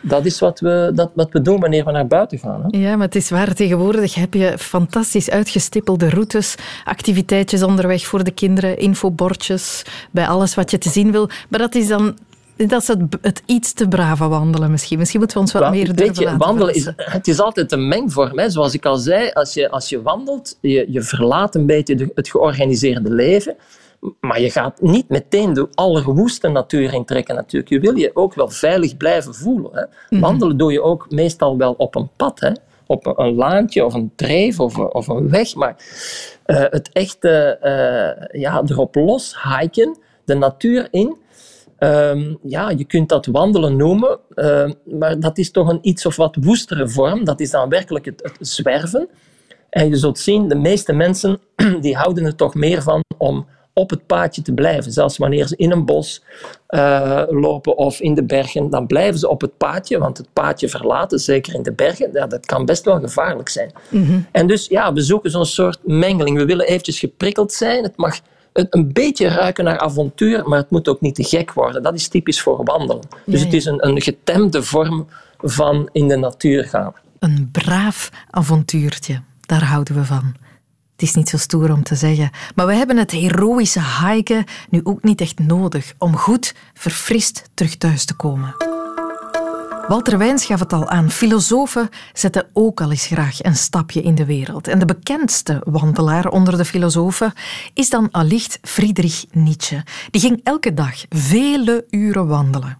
dat 0.00 0.24
is 0.24 0.38
wat 0.38 0.60
we, 0.60 0.90
dat, 0.94 1.10
wat 1.14 1.32
we 1.32 1.42
doen 1.42 1.60
wanneer 1.60 1.84
we 1.84 1.90
naar 1.90 2.06
buiten 2.06 2.38
gaan. 2.38 2.62
Hè? 2.62 2.78
Ja, 2.78 2.96
maar 2.96 3.06
het 3.06 3.14
is 3.14 3.30
waar. 3.30 3.54
Tegenwoordig 3.54 4.14
heb 4.14 4.34
je 4.34 4.58
fantastisch 4.58 5.30
uitgestippelde 5.30 6.10
routes, 6.10 6.54
activiteitjes 6.84 7.62
onderweg 7.62 8.06
voor 8.06 8.24
de 8.24 8.30
kinderen, 8.30 8.78
infobordjes, 8.78 9.82
bij 10.10 10.26
alles 10.26 10.54
wat 10.54 10.70
je 10.70 10.78
te 10.78 10.88
zien 10.88 11.12
wil. 11.12 11.28
Maar 11.48 11.60
dat 11.60 11.74
is 11.74 11.88
dan 11.88 12.16
dat 12.56 12.80
is 12.80 12.88
het, 12.88 13.00
het, 13.20 13.42
iets 13.46 13.72
te 13.72 13.88
brave 13.88 14.28
wandelen 14.28 14.70
misschien. 14.70 14.98
Misschien 14.98 15.20
moeten 15.20 15.36
we 15.36 15.42
ons 15.42 15.52
wat 15.52 15.70
meer 15.70 15.86
durven 15.86 16.06
weet 16.06 16.18
je, 16.18 16.36
wandelen 16.36 16.74
is, 16.74 16.90
Het 16.96 17.28
is 17.28 17.40
altijd 17.40 17.72
een 17.72 17.88
mengvorm. 17.88 18.38
Hè. 18.38 18.50
Zoals 18.50 18.74
ik 18.74 18.84
al 18.84 18.96
zei, 18.96 19.30
als 19.30 19.54
je, 19.54 19.70
als 19.70 19.88
je 19.88 20.02
wandelt, 20.02 20.58
je, 20.60 20.86
je 20.88 21.02
verlaat 21.02 21.54
een 21.54 21.66
beetje 21.66 22.10
het 22.14 22.28
georganiseerde 22.28 23.10
leven. 23.10 23.56
Maar 24.20 24.40
je 24.40 24.50
gaat 24.50 24.80
niet 24.80 25.08
meteen 25.08 25.52
de 25.52 25.68
allerwoeste 25.74 26.48
natuur 26.48 26.94
intrekken 26.94 27.34
natuurlijk. 27.34 27.72
Je 27.72 27.80
wil 27.80 27.96
je 27.96 28.10
ook 28.14 28.34
wel 28.34 28.48
veilig 28.48 28.96
blijven 28.96 29.34
voelen. 29.34 29.70
Hè. 29.72 29.84
Mhm. 30.10 30.20
Wandelen 30.20 30.56
doe 30.56 30.72
je 30.72 30.82
ook 30.82 31.10
meestal 31.10 31.56
wel 31.56 31.74
op 31.78 31.94
een 31.94 32.10
pad. 32.16 32.40
Hè. 32.40 32.50
Op 32.86 33.18
een, 33.18 33.34
laantje 33.34 33.84
of 33.84 33.94
een 33.94 34.12
dreef 34.16 34.60
of, 34.60 34.78
of 34.78 35.08
een 35.08 35.30
weg. 35.30 35.54
Maar 35.54 35.76
uh, 36.46 36.64
het 36.70 36.90
echte 36.92 37.58
uh, 37.62 38.40
ja, 38.40 38.62
erop 38.66 38.94
los 38.94 39.36
hiken, 39.42 39.98
de 40.24 40.34
natuur 40.34 40.88
in, 40.90 41.16
Um, 41.82 42.38
ja, 42.42 42.70
je 42.70 42.84
kunt 42.84 43.08
dat 43.08 43.26
wandelen 43.26 43.76
noemen, 43.76 44.18
uh, 44.34 44.70
maar 44.84 45.20
dat 45.20 45.38
is 45.38 45.50
toch 45.50 45.68
een 45.68 45.78
iets 45.82 46.06
of 46.06 46.16
wat 46.16 46.36
woestere 46.40 46.88
vorm. 46.88 47.24
Dat 47.24 47.40
is 47.40 47.50
dan 47.50 47.68
werkelijk 47.68 48.04
het, 48.04 48.22
het, 48.22 48.48
zwerven. 48.48 49.08
En 49.70 49.88
je 49.88 49.96
zult 49.96 50.18
zien, 50.18 50.48
de 50.48 50.54
meeste 50.54 50.92
mensen 50.92 51.40
die 51.80 51.96
houden 51.96 52.24
er 52.24 52.34
toch 52.34 52.54
meer 52.54 52.82
van 52.82 53.04
om 53.18 53.46
op 53.74 53.90
het 53.90 54.06
paadje 54.06 54.42
te 54.42 54.52
blijven. 54.52 54.92
Zelfs 54.92 55.16
wanneer 55.16 55.46
ze 55.46 55.56
in 55.56 55.70
een 55.70 55.84
bos 55.84 56.22
uh, 56.68 57.22
lopen 57.28 57.76
of 57.76 58.00
in 58.00 58.14
de 58.14 58.24
bergen, 58.24 58.70
dan 58.70 58.86
blijven 58.86 59.18
ze 59.18 59.28
op 59.28 59.40
het 59.40 59.56
paadje, 59.56 59.98
want 59.98 60.18
het 60.18 60.32
paadje 60.32 60.68
verlaten, 60.68 61.18
zeker 61.18 61.54
in 61.54 61.62
de 61.62 61.72
bergen, 61.72 62.10
ja, 62.12 62.26
dat 62.26 62.46
kan 62.46 62.64
best 62.64 62.84
wel 62.84 63.00
gevaarlijk 63.00 63.48
zijn. 63.48 63.72
Mm 63.88 64.06
-hmm. 64.06 64.26
En 64.32 64.46
dus 64.46 64.66
ja, 64.66 64.92
we 64.92 65.00
zoeken 65.00 65.30
zo'n 65.30 65.46
soort 65.46 65.78
mengeling. 65.84 66.36
We 66.36 66.44
willen 66.44 66.66
eventjes 66.66 66.98
geprikkeld 66.98 67.52
zijn. 67.52 67.82
Het 67.82 67.96
mag 67.96 68.20
een 68.52 68.92
beetje 68.92 69.28
ruiken 69.28 69.64
naar 69.64 69.78
avontuur, 69.78 70.48
maar 70.48 70.58
het 70.58 70.70
moet 70.70 70.88
ook 70.88 71.00
niet 71.00 71.14
te 71.14 71.24
gek 71.24 71.52
worden. 71.52 71.82
Dat 71.82 71.94
is 71.94 72.08
typisch 72.08 72.42
voor 72.42 72.64
wandelen. 72.64 73.04
Dus 73.26 73.40
het 73.40 73.52
is 73.52 73.64
een, 73.64 73.86
een 73.86 74.02
getemde 74.02 74.62
vorm 74.62 75.06
van 75.38 75.88
in 75.92 76.08
de 76.08 76.16
natuur 76.16 76.64
gaan. 76.64 76.92
Een 77.18 77.48
braaf 77.52 78.10
avontuurtje, 78.30 79.22
daar 79.40 79.64
houden 79.64 79.94
we 79.94 80.04
van. 80.04 80.34
Het 80.92 81.02
is 81.02 81.14
niet 81.14 81.28
zo 81.28 81.36
stoer 81.36 81.72
om 81.72 81.82
te 81.82 81.94
zeggen, 81.94 82.30
maar 82.54 82.66
we 82.66 82.74
hebben 82.74 82.96
het 82.96 83.10
heroïsche 83.10 83.80
hiken 84.04 84.44
nu 84.70 84.80
ook 84.84 85.02
niet 85.02 85.20
echt 85.20 85.38
nodig 85.38 85.94
om 85.98 86.16
goed 86.16 86.54
verfrist 86.74 87.50
terug 87.54 87.76
thuis 87.76 88.04
te 88.04 88.14
komen. 88.14 88.54
Walter 89.92 90.18
Wijns 90.18 90.44
gaf 90.44 90.60
het 90.60 90.72
al 90.72 90.88
aan. 90.88 91.10
Filosofen 91.10 91.88
zetten 92.12 92.46
ook 92.52 92.80
al 92.80 92.90
eens 92.90 93.06
graag 93.06 93.44
een 93.44 93.56
stapje 93.56 94.02
in 94.02 94.14
de 94.14 94.24
wereld. 94.24 94.68
En 94.68 94.78
de 94.78 94.84
bekendste 94.84 95.60
wandelaar 95.64 96.28
onder 96.28 96.56
de 96.56 96.64
filosofen 96.64 97.32
is 97.74 97.90
dan 97.90 98.10
allicht 98.10 98.58
Friedrich 98.62 99.24
Nietzsche. 99.32 99.82
Die 100.10 100.20
ging 100.20 100.40
elke 100.42 100.74
dag 100.74 100.94
vele 101.08 101.84
uren 101.90 102.26
wandelen. 102.26 102.78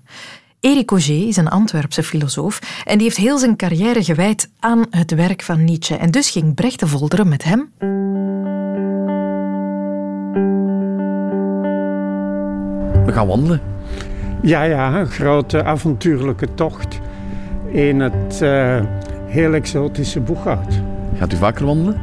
Erik 0.60 0.90
Auger 0.90 1.28
is 1.28 1.36
een 1.36 1.48
Antwerpse 1.48 2.02
filosoof 2.02 2.82
en 2.84 2.98
die 2.98 3.06
heeft 3.06 3.16
heel 3.16 3.38
zijn 3.38 3.56
carrière 3.56 4.04
gewijd 4.04 4.50
aan 4.60 4.86
het 4.90 5.14
werk 5.14 5.42
van 5.42 5.64
Nietzsche. 5.64 5.96
En 5.96 6.10
dus 6.10 6.30
ging 6.30 6.54
Brecht 6.54 6.80
de 6.80 6.86
Volderen 6.86 7.28
met 7.28 7.44
hem. 7.44 7.72
We 13.04 13.12
gaan 13.12 13.26
wandelen. 13.26 13.60
Ja, 14.42 14.62
ja, 14.62 15.00
een 15.00 15.10
grote 15.10 15.64
avontuurlijke 15.64 16.54
tocht 16.54 17.00
in 17.72 18.00
het 18.00 18.40
uh, 18.42 18.76
heel 19.26 19.52
exotische 19.54 20.20
Boeghout. 20.20 20.80
Gaat 21.18 21.32
u 21.32 21.36
vaker 21.36 21.66
wandelen? 21.66 22.00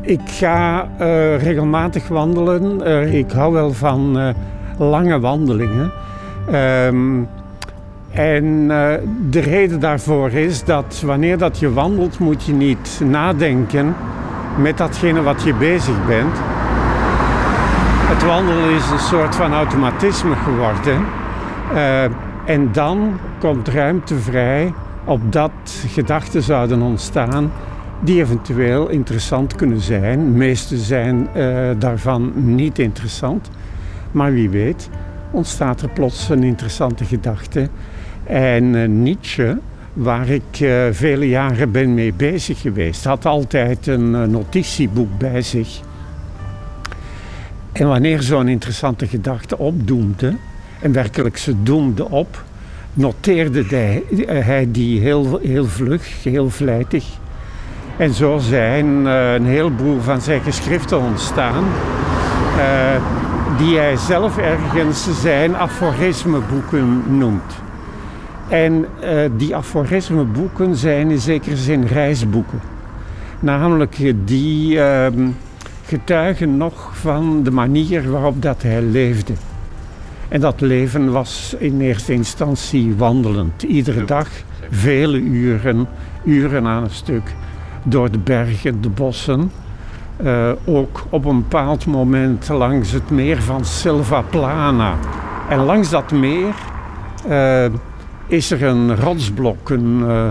Ik 0.00 0.20
ga 0.24 0.88
uh, 1.00 1.42
regelmatig 1.42 2.08
wandelen. 2.08 2.80
Uh, 2.86 3.14
ik 3.14 3.30
hou 3.30 3.52
wel 3.52 3.72
van 3.72 4.34
lange 4.78 5.20
wandelingen. 5.20 5.92
Um, 6.52 7.28
en 8.10 8.68
de 9.30 9.40
reden 9.40 9.80
daarvoor 9.80 10.30
is 10.30 10.64
dat 10.64 11.02
wanneer 11.06 11.38
dat 11.38 11.58
je 11.58 11.72
wandelt, 11.72 12.18
moet 12.18 12.44
je 12.44 12.52
niet 12.52 13.00
nadenken 13.04 13.94
met 14.56 14.78
datgene 14.78 15.22
wat 15.22 15.42
je 15.42 15.54
bezig 15.54 16.06
bent. 16.06 16.36
Het 18.08 18.24
wandelen 18.24 18.70
is 18.70 18.90
een 18.90 18.98
soort 18.98 19.34
van 19.36 19.52
automatisme 19.54 20.34
geworden. 20.34 21.04
En 22.44 22.68
dan 22.72 23.18
komt 23.38 23.68
ruimte 23.68 24.14
vrij 24.14 24.72
opdat 25.08 25.50
gedachten 25.86 26.42
zouden 26.42 26.82
ontstaan 26.82 27.52
die 28.00 28.20
eventueel 28.20 28.88
interessant 28.88 29.54
kunnen 29.54 29.80
zijn. 29.80 30.18
De 30.18 30.38
meeste 30.38 30.76
zijn 30.76 31.28
uh, 31.36 31.70
daarvan 31.78 32.32
niet 32.34 32.78
interessant. 32.78 33.50
Maar 34.10 34.32
wie 34.32 34.50
weet 34.50 34.88
ontstaat 35.30 35.82
er 35.82 35.88
plots 35.88 36.28
een 36.28 36.42
interessante 36.42 37.04
gedachte. 37.04 37.68
En 38.24 38.64
uh, 38.64 38.88
Nietzsche, 38.88 39.58
waar 39.92 40.28
ik 40.28 40.60
uh, 40.60 40.82
vele 40.90 41.28
jaren 41.28 41.70
ben 41.70 41.94
mee 41.94 42.12
bezig 42.12 42.60
geweest, 42.60 43.04
had 43.04 43.26
altijd 43.26 43.86
een 43.86 44.30
notitieboek 44.30 45.18
bij 45.18 45.42
zich. 45.42 45.80
En 47.72 47.88
wanneer 47.88 48.22
zo'n 48.22 48.48
interessante 48.48 49.06
gedachte 49.06 49.58
opdoemde, 49.58 50.36
en 50.80 50.92
werkelijk 50.92 51.36
ze 51.36 51.62
doemde 51.62 52.10
op, 52.10 52.44
noteerde 52.98 53.64
hij, 53.66 54.02
hij 54.26 54.68
die 54.70 55.00
heel, 55.00 55.38
heel 55.42 55.66
vlug, 55.66 56.22
heel 56.22 56.50
vlijtig. 56.50 57.04
En 57.96 58.14
zo 58.14 58.38
zijn 58.38 58.86
uh, 58.86 59.32
een 59.32 59.46
heleboel 59.46 60.00
van 60.00 60.20
zijn 60.20 60.40
geschriften 60.40 61.00
ontstaan, 61.00 61.64
uh, 61.64 62.64
die 63.58 63.76
hij 63.76 63.96
zelf 63.96 64.38
ergens 64.38 65.20
zijn 65.20 65.56
aforismeboeken 65.56 67.02
noemt. 67.18 67.54
En 68.48 68.86
die 69.36 69.56
aforismeboeken 69.56 70.76
zijn 70.76 71.10
in 71.10 71.18
zekere 71.18 71.56
zin 71.56 71.86
reisboeken. 71.86 72.60
Namelijk 73.40 74.14
die 74.24 74.80
ehm, 74.80 75.28
getuigen 75.84 76.56
nog 76.56 76.90
van 76.92 77.42
de 77.42 77.50
manier 77.50 78.10
waarop 78.10 78.42
dat 78.42 78.62
hij 78.62 78.82
leefde. 78.82 79.32
En 80.28 80.40
dat 80.40 80.60
leven 80.60 81.12
was 81.12 81.54
in 81.58 81.80
eerste 81.80 82.12
instantie 82.12 82.94
wandelend. 82.96 83.62
Iedere 83.62 84.04
dag 84.04 84.28
vele 84.70 85.18
uren, 85.18 85.88
uren 86.24 86.66
aan 86.66 86.82
een 86.82 86.90
stuk, 86.90 87.34
door 87.82 88.10
de 88.10 88.18
bergen, 88.18 88.80
de 88.80 88.88
bossen. 88.88 89.50
Uh, 90.22 90.50
ook 90.64 91.06
op 91.10 91.24
een 91.24 91.36
bepaald 91.36 91.86
moment 91.86 92.48
langs 92.48 92.90
het 92.90 93.10
meer 93.10 93.42
van 93.42 93.64
Silva 93.64 94.20
Plana. 94.20 94.98
En 95.48 95.58
langs 95.58 95.90
dat 95.90 96.12
meer 96.12 96.54
uh, 97.28 97.64
is 98.26 98.50
er 98.50 98.62
een 98.62 98.96
rotsblok, 98.96 99.70
een 99.70 99.98
uh, 100.00 100.28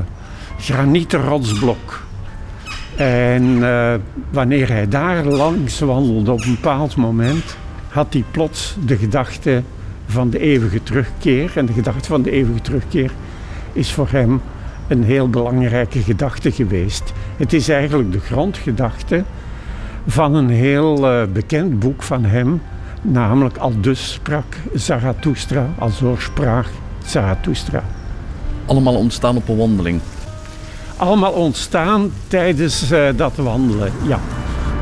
granieten 0.59 1.23
rotsblok. 1.23 2.05
En 2.95 3.59
wanneer 4.29 4.67
hij 4.67 4.87
daar 4.87 5.25
langs 5.25 5.79
wandelde 5.79 6.31
op 6.31 6.43
een 6.43 6.55
bepaald 6.61 6.95
moment, 6.95 7.57
had 7.89 8.13
hij 8.13 8.23
plots 8.31 8.75
de 8.85 8.97
gedachte 8.97 9.63
van 10.07 10.29
de 10.29 10.39
eeuwige 10.39 10.83
terugkeer. 10.83 11.51
En 11.55 11.65
de 11.65 11.73
gedachte 11.73 12.07
van 12.07 12.21
de 12.21 12.31
eeuwige 12.31 12.61
terugkeer 12.61 13.11
is 13.73 13.93
voor 13.93 14.07
hem 14.11 14.41
een 14.87 15.03
heel 15.03 15.29
belangrijke 15.29 15.99
gedachte 15.99 16.51
geweest. 16.51 17.13
Het 17.37 17.53
is 17.53 17.69
eigenlijk 17.69 18.11
de 18.11 18.19
grondgedachte 18.19 19.23
van 20.07 20.35
een 20.35 20.49
heel 20.49 21.11
uh, 21.11 21.27
bekend 21.33 21.79
boek 21.79 22.03
van 22.03 22.25
hem, 22.25 22.61
namelijk 23.01 23.57
Al 23.57 23.81
dus 23.81 24.13
sprak 24.13 24.55
Zarathustra, 24.73 25.69
al 25.77 25.89
zo 25.89 26.15
sprak 26.19 26.65
Zarathustra. 27.05 27.83
Allemaal 28.65 28.95
ontstaan 28.95 29.35
op 29.35 29.49
een 29.49 29.57
wandeling? 29.57 29.99
Allemaal 30.97 31.31
ontstaan 31.31 32.11
tijdens 32.27 32.91
uh, 32.91 33.07
dat 33.15 33.35
wandelen, 33.35 33.91
ja. 34.07 34.19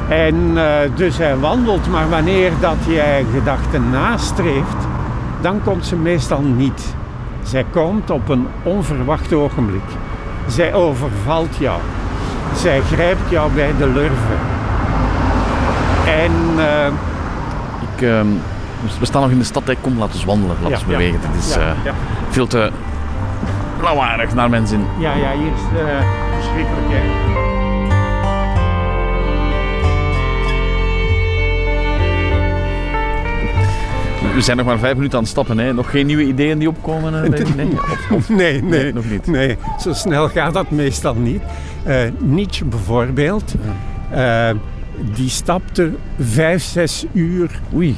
En 0.09 0.35
uh, 0.35 0.75
dus 0.95 1.17
hij 1.17 1.37
wandelt, 1.37 1.87
maar 1.87 2.09
wanneer 2.09 2.51
dat 2.59 2.77
jij 2.87 3.25
gedachten 3.33 3.89
nastreeft, 3.89 4.84
dan 5.41 5.61
komt 5.63 5.85
ze 5.85 5.95
meestal 5.95 6.41
niet. 6.41 6.95
Zij 7.43 7.65
komt 7.71 8.09
op 8.09 8.29
een 8.29 8.47
onverwacht 8.63 9.33
ogenblik. 9.33 9.83
Zij 10.47 10.73
overvalt 10.73 11.55
jou. 11.55 11.79
Zij 12.55 12.81
grijpt 12.81 13.29
jou 13.29 13.51
bij 13.51 13.71
de 13.77 13.87
lurven. 13.87 14.37
En 16.07 16.31
uh, 16.57 16.85
ik, 17.81 18.01
uh, 18.01 18.21
we 18.99 19.05
staan 19.05 19.21
nog 19.21 19.31
in 19.31 19.37
de 19.37 19.43
stad. 19.43 19.69
Ik 19.69 19.77
kom, 19.81 19.97
laten 19.97 20.19
we 20.19 20.25
wandelen, 20.25 20.55
laten 20.61 20.85
we 20.85 20.91
ja, 20.91 20.97
bewegen. 20.97 21.19
Ja, 21.21 21.27
Het 21.27 21.43
is 21.43 21.53
ja, 21.53 21.75
uh, 21.85 21.93
veel 22.29 22.47
te 22.47 22.71
lawaaiig 23.81 24.33
naar 24.33 24.49
mijn 24.49 24.67
zin. 24.67 24.85
Ja, 24.97 25.13
ja, 25.13 25.31
hier 25.31 25.51
is 25.53 25.81
uh, 25.81 26.05
verschrikkelijk. 26.39 27.24
We 34.35 34.41
zijn 34.41 34.57
nog 34.57 34.65
maar 34.65 34.79
vijf 34.79 34.95
minuten 34.95 35.17
aan 35.17 35.23
het 35.23 35.31
stappen. 35.31 35.57
Hè. 35.57 35.73
Nog 35.73 35.89
geen 35.89 36.05
nieuwe 36.05 36.23
ideeën 36.23 36.59
die 36.59 36.67
opkomen? 36.67 37.13
Hè? 37.13 37.27
Nee, 37.29 37.55
nee, 37.55 37.67
nee, 38.27 38.61
nee, 38.61 38.93
nog 38.93 39.09
niet. 39.09 39.27
Nee, 39.27 39.57
zo 39.79 39.93
snel 39.93 40.29
gaat 40.29 40.53
dat 40.53 40.69
meestal 40.69 41.13
niet. 41.13 41.41
Uh, 41.87 41.97
Nietzsche 42.19 42.65
bijvoorbeeld, 42.65 43.53
uh, 44.13 44.49
die 45.15 45.29
stapte 45.29 45.91
vijf, 46.19 46.63
zes 46.63 47.05
uur 47.13 47.59
Oei. 47.73 47.95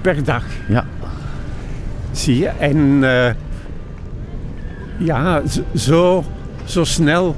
per 0.00 0.24
dag. 0.24 0.44
Ja. 0.68 0.84
Zie 2.12 2.38
je? 2.38 2.46
En 2.46 2.76
uh, 3.02 3.30
ja, 4.98 5.42
zo, 5.74 6.24
zo 6.64 6.84
snel 6.84 7.36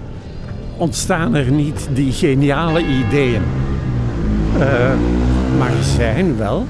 ontstaan 0.76 1.34
er 1.34 1.50
niet 1.50 1.88
die 1.92 2.12
geniale 2.12 2.84
ideeën. 2.86 3.42
maar 5.58 5.70
er 5.70 5.84
zijn 5.96 6.36
wel 6.36 6.66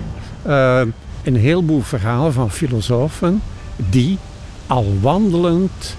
een 1.27 1.37
heleboel 1.37 1.83
verhalen 1.83 2.33
van 2.33 2.51
filosofen 2.51 3.43
die 3.77 4.19
al 4.67 4.95
wandelend 5.01 5.97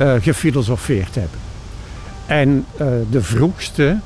uh, 0.00 0.14
gefilosofeerd 0.20 1.14
hebben. 1.14 1.38
En 2.26 2.64
uh, 2.80 2.86
de 3.10 3.22
vroegste 3.22 3.98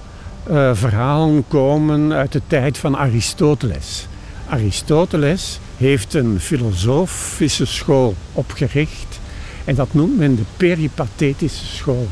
uh, 0.51 0.71
verhalen 0.75 1.45
komen 1.49 2.13
uit 2.13 2.33
de 2.33 2.43
tijd 2.47 2.79
van 2.79 2.97
Aristoteles. 2.97 4.07
Aristoteles 4.49 5.59
heeft 5.77 6.15
een 6.15 6.41
filosofische 6.41 7.67
school 7.67 8.15
opgericht 8.33 9.21
en 9.65 9.75
dat 9.75 9.95
noemt 9.95 10.19
men 10.19 10.37
de 10.37 10.45
peripathetische 10.57 11.67
school. 11.67 12.09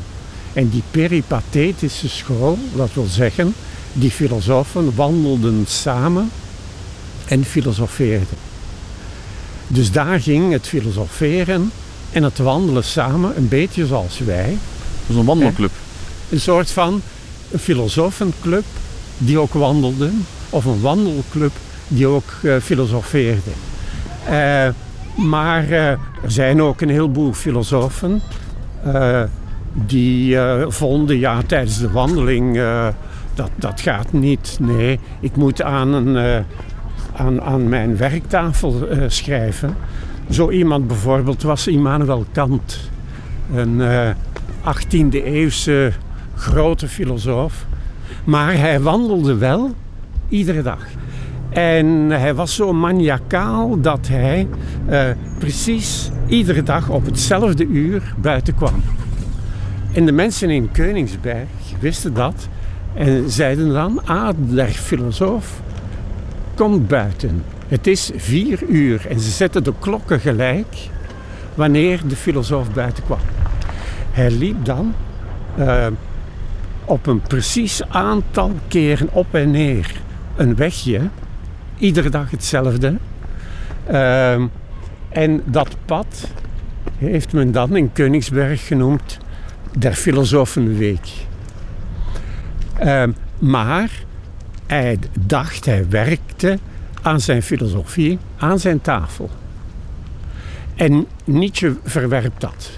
En 0.53 0.69
die 0.69 0.83
peripathetische 0.91 2.09
school, 2.09 2.57
dat 2.75 2.93
wil 2.93 3.05
zeggen, 3.05 3.53
die 3.93 4.11
filosofen 4.11 4.95
wandelden 4.95 5.63
samen 5.67 6.29
en 7.27 7.45
filosofeerden. 7.45 8.37
Dus 9.67 9.91
daar 9.91 10.19
ging 10.19 10.51
het 10.51 10.67
filosoferen 10.67 11.71
en 12.11 12.23
het 12.23 12.37
wandelen 12.37 12.83
samen 12.83 13.37
een 13.37 13.47
beetje 13.47 13.85
zoals 13.85 14.19
wij. 14.19 14.57
Dus 15.07 15.15
een 15.15 15.25
wandelclub? 15.25 15.71
Een 16.29 16.39
soort 16.39 16.71
van 16.71 17.01
een 17.51 17.59
filosofenclub 17.59 18.63
die 19.17 19.39
ook 19.39 19.53
wandelden. 19.53 20.25
Of 20.49 20.65
een 20.65 20.81
wandelclub 20.81 21.51
die 21.87 22.07
ook 22.07 22.31
uh, 22.41 22.55
filosofeerde. 22.61 23.51
Uh, 24.29 24.67
maar 25.15 25.69
uh, 25.69 25.89
er 25.89 25.99
zijn 26.27 26.61
ook 26.61 26.81
een 26.81 26.89
heleboel 26.89 27.33
filosofen 27.33 28.21
die 29.73 30.37
vonden, 30.67 31.19
ja, 31.19 31.41
tijdens 31.47 31.77
de 31.79 31.91
wandeling, 31.91 32.61
dat, 33.33 33.49
dat 33.55 33.81
gaat 33.81 34.11
niet. 34.11 34.57
Nee, 34.59 34.99
ik 35.19 35.35
moet 35.35 35.61
aan 35.61 35.93
een 35.93 36.45
aan, 37.17 37.41
aan 37.41 37.69
mijn 37.69 37.97
werktafel 37.97 38.91
uh, 38.91 39.03
schrijven. 39.07 39.75
Zo 40.29 40.49
iemand 40.49 40.87
bijvoorbeeld 40.87 41.41
was 41.41 41.67
Immanuel 41.67 42.25
Kant, 42.31 42.89
een 43.53 43.79
uh, 43.79 44.09
18e 44.65 45.23
eeuwse 45.23 45.91
grote 46.35 46.87
filosoof. 46.87 47.65
Maar 48.23 48.57
hij 48.57 48.79
wandelde 48.79 49.35
wel 49.35 49.73
iedere 50.29 50.61
dag. 50.61 50.85
En 51.49 51.85
hij 52.09 52.33
was 52.33 52.55
zo 52.55 52.73
maniacaal 52.73 53.81
dat 53.81 54.07
hij 54.07 54.47
uh, 54.89 55.01
precies 55.39 56.09
iedere 56.27 56.63
dag 56.63 56.89
op 56.89 57.05
hetzelfde 57.05 57.65
uur 57.65 58.13
buiten 58.17 58.55
kwam. 58.55 58.83
En 59.93 60.05
de 60.05 60.11
mensen 60.11 60.49
in 60.49 60.69
Koningsberg 60.71 61.47
wisten 61.79 62.13
dat 62.13 62.47
en 62.93 63.29
zeiden 63.29 63.73
dan: 63.73 64.01
Ah, 64.05 64.29
der 64.37 64.67
filosoof 64.67 65.61
komt 66.57 66.87
buiten. 66.87 67.43
Het 67.67 67.87
is 67.87 68.11
vier 68.15 68.63
uur 68.63 69.07
en 69.09 69.19
ze 69.19 69.29
zetten 69.29 69.63
de 69.63 69.73
klokken 69.79 70.19
gelijk 70.19 70.89
wanneer 71.55 71.99
de 72.07 72.15
filosoof 72.15 72.73
buiten 72.73 73.03
kwam. 73.03 73.19
Hij 74.11 74.31
liep 74.31 74.65
dan 74.65 74.93
uh, 75.59 75.87
op 76.85 77.07
een 77.07 77.21
precies 77.21 77.83
aantal 77.89 78.51
keren 78.67 79.09
op 79.11 79.33
en 79.35 79.51
neer 79.51 79.91
een 80.35 80.55
wegje, 80.55 81.01
iedere 81.77 82.09
dag 82.09 82.31
hetzelfde. 82.31 82.95
Uh, 83.91 84.31
en 85.09 85.41
dat 85.45 85.75
pad 85.85 86.31
heeft 86.97 87.33
men 87.33 87.51
dan 87.51 87.75
in 87.75 87.93
Koningsberg 87.93 88.67
genoemd 88.67 89.17
der 89.77 89.93
Filosofenweek. 89.93 91.07
Uh, 92.83 93.03
maar 93.39 93.89
hij 94.67 94.99
dacht, 95.19 95.65
hij 95.65 95.89
werkte 95.89 96.59
aan 97.01 97.21
zijn 97.21 97.43
filosofie, 97.43 98.19
aan 98.37 98.59
zijn 98.59 98.81
tafel. 98.81 99.29
En 100.75 101.05
Nietzsche 101.23 101.75
verwerpt 101.83 102.41
dat. 102.41 102.69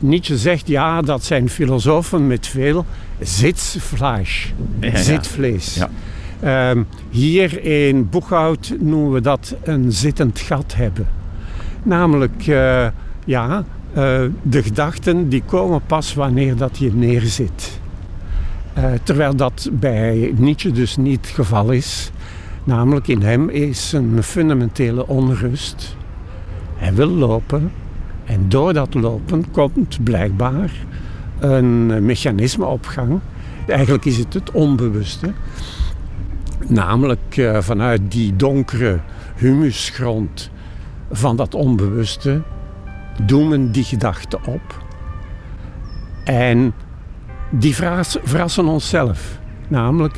Nietzsche 0.00 0.38
zegt 0.38 0.68
ja, 0.68 1.02
dat 1.02 1.24
zijn 1.24 1.48
filosofen 1.48 2.26
met 2.26 2.46
veel 2.46 2.86
zitvlees. 3.20 4.52
Ja, 4.80 4.96
zitvlees. 4.96 5.74
Ja. 5.74 6.70
Um, 6.70 6.86
hier 7.10 7.64
in 7.64 8.08
Boeghout 8.08 8.74
noemen 8.78 9.12
we 9.12 9.20
dat 9.20 9.56
een 9.62 9.92
zittend 9.92 10.40
gat 10.40 10.74
hebben. 10.76 11.08
Namelijk, 11.82 12.46
uh, 12.46 12.86
ja, 13.24 13.64
uh, 13.96 14.22
de 14.42 14.62
gedachten 14.62 15.28
die 15.28 15.42
komen 15.46 15.80
pas 15.86 16.14
wanneer 16.14 16.56
dat 16.56 16.78
je 16.78 16.92
neerzit. 16.92 17.79
Uh, 18.80 18.86
terwijl 19.02 19.36
dat 19.36 19.68
bij 19.72 20.32
Nietzsche 20.36 20.72
dus 20.72 20.96
niet 20.96 21.26
het 21.26 21.34
geval 21.34 21.70
is. 21.70 22.10
Namelijk 22.64 23.08
in 23.08 23.22
hem 23.22 23.48
is 23.48 23.92
een 23.92 24.22
fundamentele 24.22 25.06
onrust. 25.06 25.96
Hij 26.76 26.94
wil 26.94 27.08
lopen 27.08 27.72
en 28.24 28.48
door 28.48 28.72
dat 28.72 28.94
lopen 28.94 29.50
komt 29.50 30.04
blijkbaar 30.04 30.70
een 31.38 32.04
mechanisme 32.04 32.64
op 32.64 32.86
gang. 32.86 33.20
Eigenlijk 33.66 34.04
is 34.04 34.16
het 34.16 34.34
het 34.34 34.50
onbewuste. 34.50 35.32
Namelijk 36.66 37.36
uh, 37.36 37.58
vanuit 37.60 38.00
die 38.08 38.36
donkere 38.36 39.00
humusgrond 39.34 40.50
van 41.10 41.36
dat 41.36 41.54
onbewuste 41.54 42.42
doemen 43.26 43.72
die 43.72 43.84
gedachten 43.84 44.44
op. 44.46 44.84
En 46.24 46.72
die 47.50 47.74
verrassen 48.22 48.66
onszelf. 48.66 49.38
Namelijk, 49.68 50.16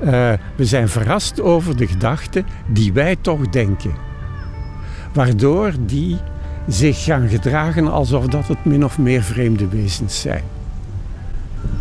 uh, 0.00 0.08
we 0.56 0.64
zijn 0.64 0.88
verrast 0.88 1.40
over 1.40 1.76
de 1.76 1.86
gedachten 1.86 2.46
die 2.66 2.92
wij 2.92 3.16
toch 3.20 3.48
denken. 3.48 3.92
Waardoor 5.12 5.72
die 5.80 6.18
zich 6.66 7.04
gaan 7.04 7.28
gedragen 7.28 7.92
alsof 7.92 8.26
dat 8.26 8.48
het 8.48 8.64
min 8.64 8.84
of 8.84 8.98
meer 8.98 9.22
vreemde 9.22 9.68
wezens 9.68 10.20
zijn. 10.20 10.42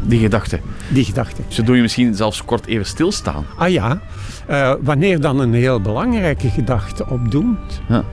Die 0.02 0.20
gedachten? 0.20 0.60
Die 0.90 1.06
gedachten. 1.06 1.44
Ze 1.48 1.64
doen 1.64 1.76
je 1.76 1.82
misschien 1.82 2.16
zelfs 2.16 2.46
kort 2.46 2.66
even 2.66 2.86
stilstaan. 2.86 3.46
Ah 3.58 3.70
ja, 3.70 4.02
uh, 4.50 4.74
wanneer 4.82 5.22
dan 5.22 5.40
een 5.40 5.54
heel 5.54 5.82
belangrijke 5.82 6.50
gedachte 6.50 7.10
opdoemt. 7.10 7.82
Ja. 7.88 8.04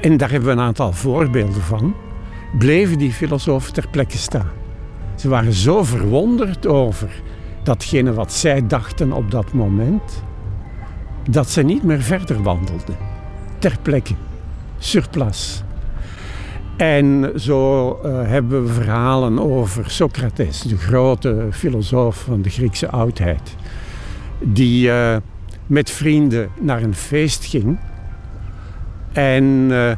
En 0.00 0.16
daar 0.16 0.30
hebben 0.30 0.48
we 0.48 0.54
een 0.54 0.66
aantal 0.66 0.92
voorbeelden 0.92 1.62
van. 1.62 1.94
Bleven 2.58 2.98
die 2.98 3.12
filosofen 3.12 3.72
ter 3.72 3.88
plekke 3.90 4.18
staan. 4.18 4.50
Ze 5.16 5.28
waren 5.28 5.52
zo 5.52 5.84
verwonderd 5.84 6.66
over 6.66 7.22
datgene 7.62 8.12
wat 8.12 8.32
zij 8.32 8.66
dachten 8.66 9.12
op 9.12 9.30
dat 9.30 9.52
moment, 9.52 10.22
dat 11.30 11.50
ze 11.50 11.62
niet 11.62 11.82
meer 11.82 12.02
verder 12.02 12.42
wandelden. 12.42 12.96
Ter 13.58 13.76
plekke, 13.82 14.14
surplus. 14.78 15.62
En 16.76 17.32
zo 17.36 17.88
uh, 18.04 18.28
hebben 18.28 18.66
we 18.66 18.72
verhalen 18.72 19.38
over 19.38 19.90
Socrates, 19.90 20.60
de 20.60 20.76
grote 20.76 21.48
filosoof 21.50 22.16
van 22.16 22.42
de 22.42 22.50
Griekse 22.50 22.90
oudheid, 22.90 23.56
die 24.38 24.88
uh, 24.88 25.16
met 25.66 25.90
vrienden 25.90 26.48
naar 26.60 26.82
een 26.82 26.94
feest 26.94 27.44
ging 27.44 27.78
en 29.12 29.44
uh, 29.44 29.92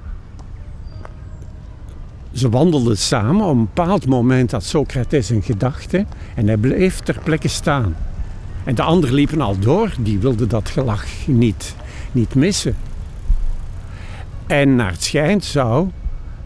ze 2.39 2.49
wandelden 2.49 2.99
samen. 2.99 3.45
Op 3.45 3.57
een 3.57 3.69
bepaald 3.75 4.07
moment 4.07 4.51
had 4.51 4.65
Socrates 4.65 5.31
een 5.31 5.43
gedachte 5.43 6.07
en 6.35 6.47
hij 6.47 6.57
bleef 6.57 6.99
ter 6.99 7.19
plekke 7.25 7.49
staan. 7.49 7.97
En 8.65 8.75
de 8.75 8.83
anderen 8.83 9.15
liepen 9.15 9.41
al 9.41 9.59
door, 9.59 9.95
die 10.01 10.19
wilden 10.19 10.49
dat 10.49 10.69
gelach 10.69 11.05
niet, 11.27 11.75
niet 12.13 12.35
missen. 12.35 12.77
En 14.47 14.77
naar 14.77 14.91
het 14.91 15.03
schijnt 15.05 15.45
zou 15.45 15.89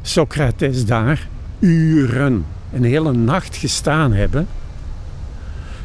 Socrates 0.03 0.87
daar 0.87 1.29
uren, 1.59 2.45
een 2.73 2.85
hele 2.85 3.13
nacht 3.13 3.57
gestaan 3.57 4.13
hebben, 4.13 4.47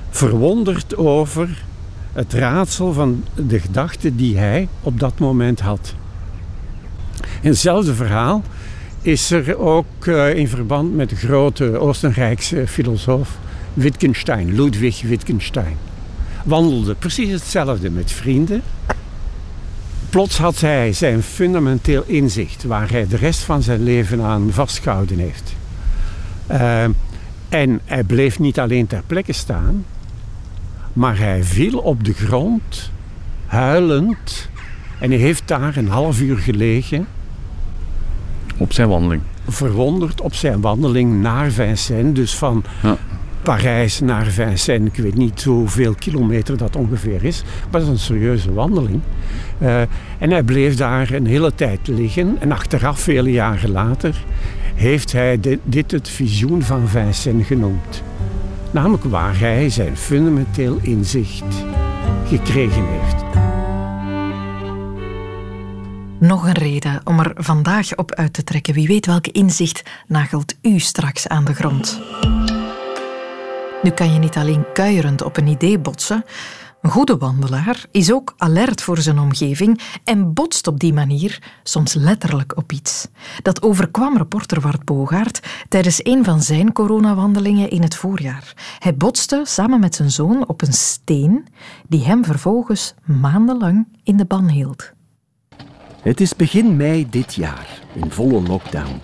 verwonderd 0.09 0.97
over 0.97 1.63
het 2.13 2.33
raadsel 2.33 2.93
van 2.93 3.23
de 3.47 3.59
gedachte 3.59 4.15
die 4.15 4.37
hij 4.37 4.67
op 4.81 4.99
dat 4.99 5.19
moment 5.19 5.59
had. 5.59 5.93
hetzelfde 7.41 7.93
verhaal 7.93 8.43
is 9.07 9.31
er 9.31 9.57
ook 9.57 10.05
uh, 10.05 10.35
in 10.35 10.47
verband 10.47 10.95
met 10.95 11.09
de 11.09 11.15
grote 11.15 11.77
Oostenrijkse 11.77 12.67
filosoof 12.67 13.37
Wittgenstein, 13.73 14.55
Ludwig 14.55 15.01
Wittgenstein. 15.01 15.77
Wandelde 16.43 16.95
precies 16.95 17.31
hetzelfde 17.31 17.89
met 17.89 18.11
vrienden. 18.11 18.61
Plots 20.09 20.37
had 20.37 20.59
hij 20.59 20.93
zijn 20.93 21.23
fundamenteel 21.23 22.03
inzicht 22.05 22.63
waar 22.63 22.91
hij 22.91 23.07
de 23.07 23.15
rest 23.15 23.39
van 23.39 23.63
zijn 23.63 23.83
leven 23.83 24.21
aan 24.21 24.51
vastgehouden 24.51 25.19
heeft. 25.19 25.55
Uh, 26.51 26.83
en 27.49 27.79
hij 27.85 28.03
bleef 28.03 28.39
niet 28.39 28.59
alleen 28.59 28.87
ter 28.87 29.01
plekke 29.07 29.33
staan, 29.33 29.85
maar 30.93 31.17
hij 31.17 31.43
viel 31.43 31.79
op 31.79 32.03
de 32.03 32.13
grond, 32.13 32.91
huilend. 33.45 34.49
En 34.99 35.09
hij 35.09 35.19
heeft 35.19 35.47
daar 35.47 35.77
een 35.77 35.89
half 35.89 36.21
uur 36.21 36.37
gelegen. 36.37 37.07
Op 38.57 38.73
zijn 38.73 38.89
wandeling? 38.89 39.21
Verwonderd 39.47 40.21
op 40.21 40.33
zijn 40.33 40.61
wandeling 40.61 41.21
naar 41.21 41.51
Vincennes. 41.51 42.13
Dus 42.13 42.35
van 42.35 42.63
ja. 42.83 42.97
Parijs 43.41 43.99
naar 43.99 44.25
Vincennes. 44.25 44.91
Ik 44.93 45.03
weet 45.03 45.15
niet 45.15 45.43
hoeveel 45.43 45.93
kilometer 45.93 46.57
dat 46.57 46.75
ongeveer 46.75 47.23
is. 47.23 47.43
Maar 47.43 47.71
dat 47.71 47.81
is 47.81 47.87
een 47.87 47.99
serieuze 47.99 48.53
wandeling. 48.53 49.01
Uh, 49.61 49.81
en 50.17 50.31
hij 50.31 50.43
bleef 50.43 50.75
daar 50.75 51.11
een 51.11 51.25
hele 51.25 51.55
tijd 51.55 51.87
liggen. 51.87 52.37
En 52.39 52.51
achteraf, 52.51 52.99
vele 52.99 53.31
jaren 53.31 53.71
later, 53.71 54.23
heeft 54.75 55.11
hij 55.11 55.39
dit 55.63 55.91
het 55.91 56.09
visioen 56.09 56.61
van 56.61 56.87
Vincent 56.87 57.45
genoemd. 57.45 58.03
Namelijk 58.71 59.03
waar 59.03 59.39
hij 59.39 59.69
zijn 59.69 59.97
fundamenteel 59.97 60.77
inzicht 60.81 61.65
gekregen 62.27 62.83
heeft. 62.85 63.26
Nog 66.19 66.45
een 66.45 66.53
reden 66.53 67.01
om 67.03 67.19
er 67.19 67.31
vandaag 67.35 67.95
op 67.95 68.13
uit 68.13 68.33
te 68.33 68.43
trekken. 68.43 68.73
Wie 68.73 68.87
weet 68.87 69.05
welke 69.05 69.31
inzicht 69.31 69.83
nagelt 70.07 70.55
u 70.61 70.79
straks 70.79 71.27
aan 71.27 71.45
de 71.45 71.53
grond. 71.53 72.01
Nu 73.81 73.89
kan 73.89 74.13
je 74.13 74.19
niet 74.19 74.35
alleen 74.35 74.65
kuierend 74.73 75.21
op 75.21 75.37
een 75.37 75.47
idee 75.47 75.79
botsen, 75.79 76.23
een 76.81 76.89
goede 76.89 77.17
wandelaar 77.17 77.85
is 77.91 78.11
ook 78.11 78.33
alert 78.37 78.81
voor 78.81 78.97
zijn 78.97 79.19
omgeving 79.19 79.81
en 80.03 80.33
botst 80.33 80.67
op 80.67 80.79
die 80.79 80.93
manier 80.93 81.59
soms 81.63 81.93
letterlijk 81.93 82.57
op 82.57 82.71
iets. 82.71 83.07
Dat 83.41 83.61
overkwam 83.61 84.17
reporter 84.17 84.61
Wart 84.61 84.85
Bogaert 84.85 85.47
tijdens 85.69 85.99
een 86.03 86.23
van 86.23 86.41
zijn 86.41 86.71
coronawandelingen 86.73 87.69
in 87.69 87.81
het 87.81 87.95
voorjaar. 87.95 88.53
Hij 88.79 88.95
botste 88.95 89.41
samen 89.45 89.79
met 89.79 89.95
zijn 89.95 90.11
zoon 90.11 90.47
op 90.47 90.61
een 90.61 90.73
steen 90.73 91.47
die 91.87 92.05
hem 92.05 92.25
vervolgens 92.25 92.93
maandenlang 93.05 93.87
in 94.03 94.17
de 94.17 94.25
ban 94.25 94.49
hield. 94.49 94.95
Het 96.07 96.21
is 96.21 96.35
begin 96.35 96.75
mei 96.75 97.07
dit 97.09 97.33
jaar, 97.33 97.79
in 97.93 98.11
volle 98.11 98.41
lockdown. 98.41 99.01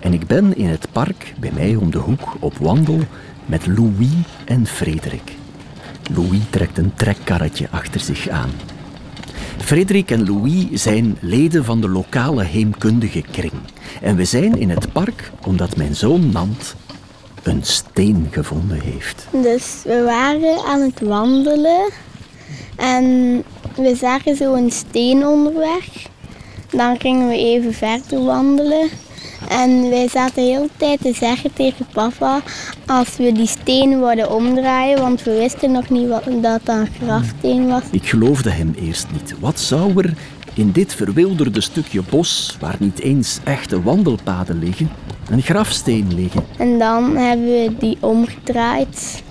En 0.00 0.12
ik 0.12 0.26
ben 0.26 0.56
in 0.56 0.68
het 0.68 0.88
park 0.92 1.34
bij 1.40 1.50
mij 1.54 1.76
om 1.76 1.90
de 1.90 1.98
hoek 1.98 2.36
op 2.40 2.56
wandel 2.56 2.98
met 3.46 3.66
Louis 3.66 4.10
en 4.44 4.66
Frederik. 4.66 5.32
Louis 6.14 6.40
trekt 6.50 6.78
een 6.78 6.94
trekkarretje 6.94 7.68
achter 7.70 8.00
zich 8.00 8.28
aan. 8.28 8.50
Frederik 9.58 10.10
en 10.10 10.26
Louis 10.26 10.82
zijn 10.82 11.16
leden 11.20 11.64
van 11.64 11.80
de 11.80 11.88
lokale 11.88 12.44
heemkundige 12.44 13.24
kring. 13.30 13.60
En 14.02 14.16
we 14.16 14.24
zijn 14.24 14.58
in 14.58 14.70
het 14.70 14.92
park 14.92 15.30
omdat 15.46 15.76
mijn 15.76 15.94
zoon 15.94 16.30
Nant 16.32 16.74
een 17.42 17.64
steen 17.64 18.28
gevonden 18.30 18.80
heeft. 18.80 19.26
Dus 19.30 19.82
we 19.84 20.02
waren 20.02 20.64
aan 20.64 20.80
het 20.80 21.00
wandelen 21.00 21.90
en 22.76 23.04
we 23.76 23.94
zagen 23.94 24.36
zo 24.36 24.54
een 24.54 24.70
steen 24.70 25.26
onderweg. 25.26 26.14
Dan 26.76 27.00
gingen 27.00 27.28
we 27.28 27.36
even 27.36 27.74
verder 27.74 28.24
wandelen 28.24 28.88
en 29.48 29.90
wij 29.90 30.08
zaten 30.08 30.34
de 30.34 30.40
hele 30.40 30.68
tijd 30.76 31.00
te 31.00 31.12
zeggen 31.14 31.52
tegen 31.52 31.86
papa 31.92 32.40
als 32.86 33.16
we 33.16 33.32
die 33.32 33.46
steen 33.46 33.98
wilden 33.98 34.30
omdraaien, 34.30 35.00
want 35.00 35.22
we 35.22 35.32
wisten 35.38 35.72
nog 35.72 35.88
niet 35.88 36.08
wat, 36.08 36.24
dat 36.24 36.42
dat 36.42 36.76
een 36.76 36.88
grafsteen 37.02 37.68
was. 37.68 37.82
Ik 37.90 38.08
geloofde 38.08 38.50
hem 38.50 38.74
eerst 38.80 39.06
niet. 39.12 39.34
Wat 39.40 39.60
zou 39.60 40.02
er 40.02 40.14
in 40.54 40.72
dit 40.72 40.94
verwilderde 40.94 41.60
stukje 41.60 42.02
bos, 42.10 42.56
waar 42.60 42.76
niet 42.78 43.00
eens 43.00 43.38
echte 43.44 43.82
wandelpaden 43.82 44.58
liggen, 44.58 44.90
een 45.30 45.42
grafsteen 45.42 46.14
liggen? 46.14 46.44
En 46.58 46.78
dan 46.78 47.16
hebben 47.16 47.46
we 47.46 47.74
die 47.78 47.96
omgedraaid 48.00 49.22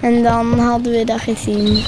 en 0.00 0.22
dan 0.22 0.58
hadden 0.58 0.92
we 0.92 1.04
dat 1.04 1.20
gezien. 1.20 1.82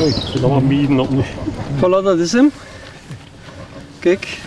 Oei, 0.00 0.12
er 0.12 0.30
zit 0.32 0.42
allemaal 0.42 0.60
mieren 0.60 1.00
op 1.00 1.10
nu. 1.10 1.22
Voilà, 1.76 2.02
dat 2.02 2.18
is 2.18 2.32
hem. 2.32 2.50
Kijk, 3.98 4.40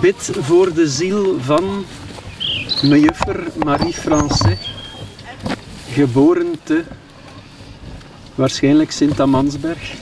bid 0.00 0.30
voor 0.40 0.74
de 0.74 0.88
ziel 0.88 1.36
van 1.40 1.84
mejuffer 2.82 3.46
Marie 3.64 3.92
Francais, 3.92 4.58
geboren 5.92 6.56
te 6.62 6.84
waarschijnlijk 8.34 8.90
Sint-Amansberg. 8.90 9.92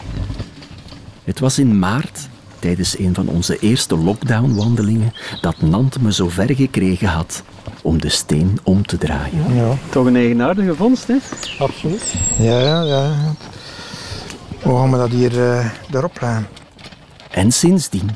Het 1.24 1.40
was 1.40 1.58
in 1.58 1.78
maart, 1.78 2.28
tijdens 2.58 2.98
een 2.98 3.14
van 3.14 3.28
onze 3.28 3.58
eerste 3.58 3.96
lockdown-wandelingen, 3.96 5.12
dat 5.40 5.60
Nant 5.60 6.00
me 6.00 6.12
zo 6.12 6.28
ver 6.28 6.54
gekregen 6.54 7.08
had 7.08 7.42
om 7.82 8.00
de 8.00 8.08
steen 8.08 8.58
om 8.62 8.86
te 8.86 8.98
draaien. 8.98 9.54
Ja. 9.54 9.76
Toch 9.90 10.06
een 10.06 10.16
eigenaardige 10.16 10.74
vondst, 10.74 11.06
hè? 11.06 11.16
Absoluut. 11.58 12.14
Ja, 12.38 12.58
ja, 12.58 12.82
ja. 12.82 13.34
Hoe 14.64 14.76
gaan 14.78 14.90
we 14.90 14.96
dat 14.96 15.10
hier 15.10 15.32
uh, 15.32 15.66
erop 15.92 16.20
leggen? 16.20 16.46
En 17.30 17.52
sindsdien 17.52 18.10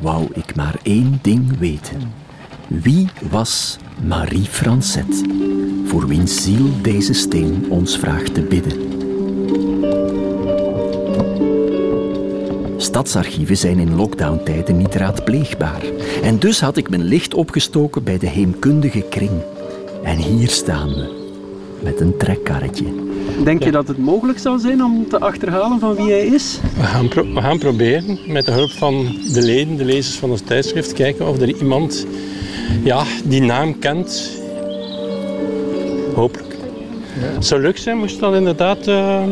wou 0.00 0.28
ik 0.32 0.54
maar 0.54 0.74
één 0.82 1.18
ding 1.22 1.58
weten. 1.58 2.12
Wie 2.66 3.08
was 3.30 3.78
Marie 4.04 4.44
Francet, 4.44 5.22
voor 5.84 6.06
wiens 6.06 6.42
ziel 6.42 6.82
deze 6.82 7.12
steen 7.12 7.66
ons 7.70 7.98
vraagt 7.98 8.34
te 8.34 8.42
bidden? 8.42 8.90
Stadsarchieven 12.76 13.56
zijn 13.56 13.78
in 13.78 13.94
lockdowntijden 13.94 14.76
niet 14.76 14.94
raadpleegbaar. 14.94 15.82
En 16.22 16.38
dus 16.38 16.60
had 16.60 16.76
ik 16.76 16.90
mijn 16.90 17.04
licht 17.04 17.34
opgestoken 17.34 18.04
bij 18.04 18.18
de 18.18 18.28
heemkundige 18.28 19.02
kring. 19.02 19.42
En 20.02 20.16
hier 20.16 20.48
staan 20.48 20.88
we, 20.88 21.21
met 21.82 22.00
een 22.00 22.16
trekkarretje. 22.16 22.84
Denk 23.44 23.64
je 23.64 23.70
dat 23.70 23.88
het 23.88 23.98
mogelijk 23.98 24.38
zou 24.38 24.58
zijn 24.58 24.84
om 24.84 25.08
te 25.08 25.18
achterhalen 25.18 25.80
van 25.80 25.94
wie 25.94 26.10
hij 26.10 26.26
is? 26.26 26.58
We 26.76 26.82
gaan, 26.82 27.08
we 27.08 27.40
gaan 27.40 27.58
proberen 27.58 28.18
met 28.26 28.46
de 28.46 28.52
hulp 28.52 28.70
van 28.70 29.16
de 29.32 29.42
leden, 29.42 29.76
de 29.76 29.84
lezers 29.84 30.16
van 30.16 30.30
het 30.30 30.46
tijdschrift, 30.46 30.92
kijken 30.92 31.28
of 31.28 31.40
er 31.40 31.56
iemand 31.56 32.06
ja, 32.82 33.04
die 33.24 33.42
naam 33.42 33.78
kent. 33.78 34.40
Hopelijk. 36.14 36.56
Ja. 37.20 37.26
Het 37.34 37.46
zou 37.46 37.60
leuk 37.60 37.78
zijn 37.78 37.98
moest 37.98 38.20
dat 38.20 38.34
inderdaad 38.34 38.88
uh, 38.88 39.22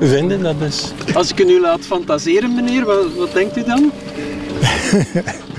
vinden. 0.00 0.42
Dat 0.42 0.54
is... 0.60 0.92
Als 1.14 1.30
ik 1.30 1.40
u 1.40 1.44
nu 1.44 1.60
laat 1.60 1.80
fantaseren, 1.80 2.54
meneer, 2.54 2.84
wat, 2.84 3.14
wat 3.16 3.32
denkt 3.32 3.56
u 3.56 3.64
dan? 3.64 3.90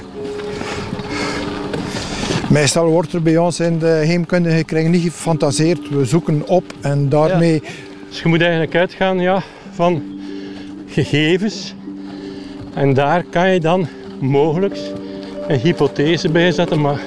Meestal 2.55 2.89
wordt 2.89 3.13
er 3.13 3.21
bij 3.21 3.37
ons 3.37 3.59
in 3.59 3.79
de 3.79 4.01
heemkundige 4.05 4.63
kring 4.63 4.89
niet 4.89 5.01
gefantaseerd. 5.01 5.89
We 5.89 6.05
zoeken 6.05 6.47
op 6.47 6.63
en 6.81 7.09
daarmee... 7.09 7.61
Dus 8.09 8.21
je 8.21 8.27
moet 8.27 8.41
eigenlijk 8.41 8.75
uitgaan 8.75 9.19
ja, 9.19 9.43
van 9.71 10.03
gegevens. 10.87 11.75
En 12.73 12.93
daar 12.93 13.23
kan 13.23 13.53
je 13.53 13.59
dan 13.59 13.87
mogelijk 14.19 14.77
een 15.47 15.59
hypothese 15.59 16.29
bij 16.29 16.51
zetten. 16.51 16.81
Maar 16.81 16.99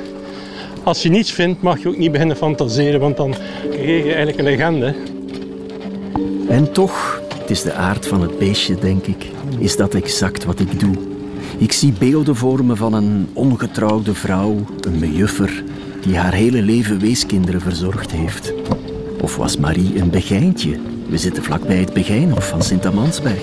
als 0.83 1.03
je 1.03 1.09
niets 1.09 1.33
vindt, 1.33 1.63
mag 1.63 1.83
je 1.83 1.89
ook 1.89 1.99
niet 1.99 2.13
beginnen 2.13 2.37
fantaseren, 2.37 3.01
want 3.01 3.17
dan 3.17 3.35
krijg 3.71 4.05
je 4.05 4.15
eigenlijk 4.15 4.39
een 4.39 4.45
legende. 4.45 4.95
En 6.49 6.73
toch, 6.73 7.23
het 7.39 7.51
is 7.51 7.63
de 7.63 7.73
aard 7.73 8.07
van 8.07 8.23
het 8.23 8.39
beestje, 8.39 8.75
denk 8.75 9.07
ik, 9.07 9.27
is 9.59 9.77
dat 9.77 9.95
exact 9.95 10.45
wat 10.45 10.61
ik 10.61 10.81
doe. 10.81 11.18
Ik 11.59 11.73
zie 11.73 11.93
beelden 11.93 12.37
voor 12.37 12.65
me 12.65 12.77
van 12.77 12.93
een 12.93 13.29
ongetrouwde 13.33 14.15
vrouw, 14.15 14.65
een 14.81 14.99
mejuffer, 14.99 15.65
die 16.01 16.17
haar 16.17 16.33
hele 16.33 16.63
leven 16.63 16.99
weeskinderen 16.99 17.61
verzorgd 17.61 18.11
heeft. 18.11 18.53
Of 19.21 19.37
was 19.37 19.57
Marie 19.57 20.01
een 20.01 20.11
begijntje? 20.11 20.79
We 21.09 21.19
zitten 21.19 21.45
vlakbij 21.45 21.77
het 21.77 21.93
begijnhof 21.93 22.49
van 22.49 22.63
Sint-Amansberg. 22.63 23.43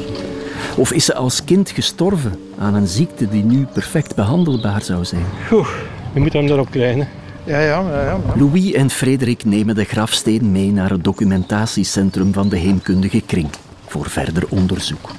Of 0.78 0.92
is 0.92 1.06
ze 1.06 1.16
als 1.16 1.44
kind 1.44 1.70
gestorven 1.70 2.40
aan 2.58 2.74
een 2.74 2.88
ziekte 2.88 3.30
die 3.30 3.44
nu 3.44 3.66
perfect 3.74 4.16
behandelbaar 4.16 4.82
zou 4.82 5.06
zijn? 5.06 5.26
Oeh, 5.52 5.70
je 6.14 6.20
moet 6.20 6.34
hem 6.34 6.46
erop 6.46 6.72
krijgen. 6.72 7.08
Ja, 7.44 7.60
ja, 7.60 7.80
ja, 7.80 8.04
ja. 8.04 8.20
Louis 8.36 8.72
en 8.72 8.90
Frederik 8.90 9.46
nemen 9.46 9.76
de 9.76 9.84
grafsteen 9.84 10.52
mee 10.52 10.72
naar 10.72 10.90
het 10.90 11.04
documentatiecentrum 11.04 12.34
van 12.34 12.50
de 12.50 12.58
Heemkundige 12.58 13.22
Kring 13.22 13.50
voor 13.88 14.10
verder 14.10 14.44
onderzoek. 14.50 15.12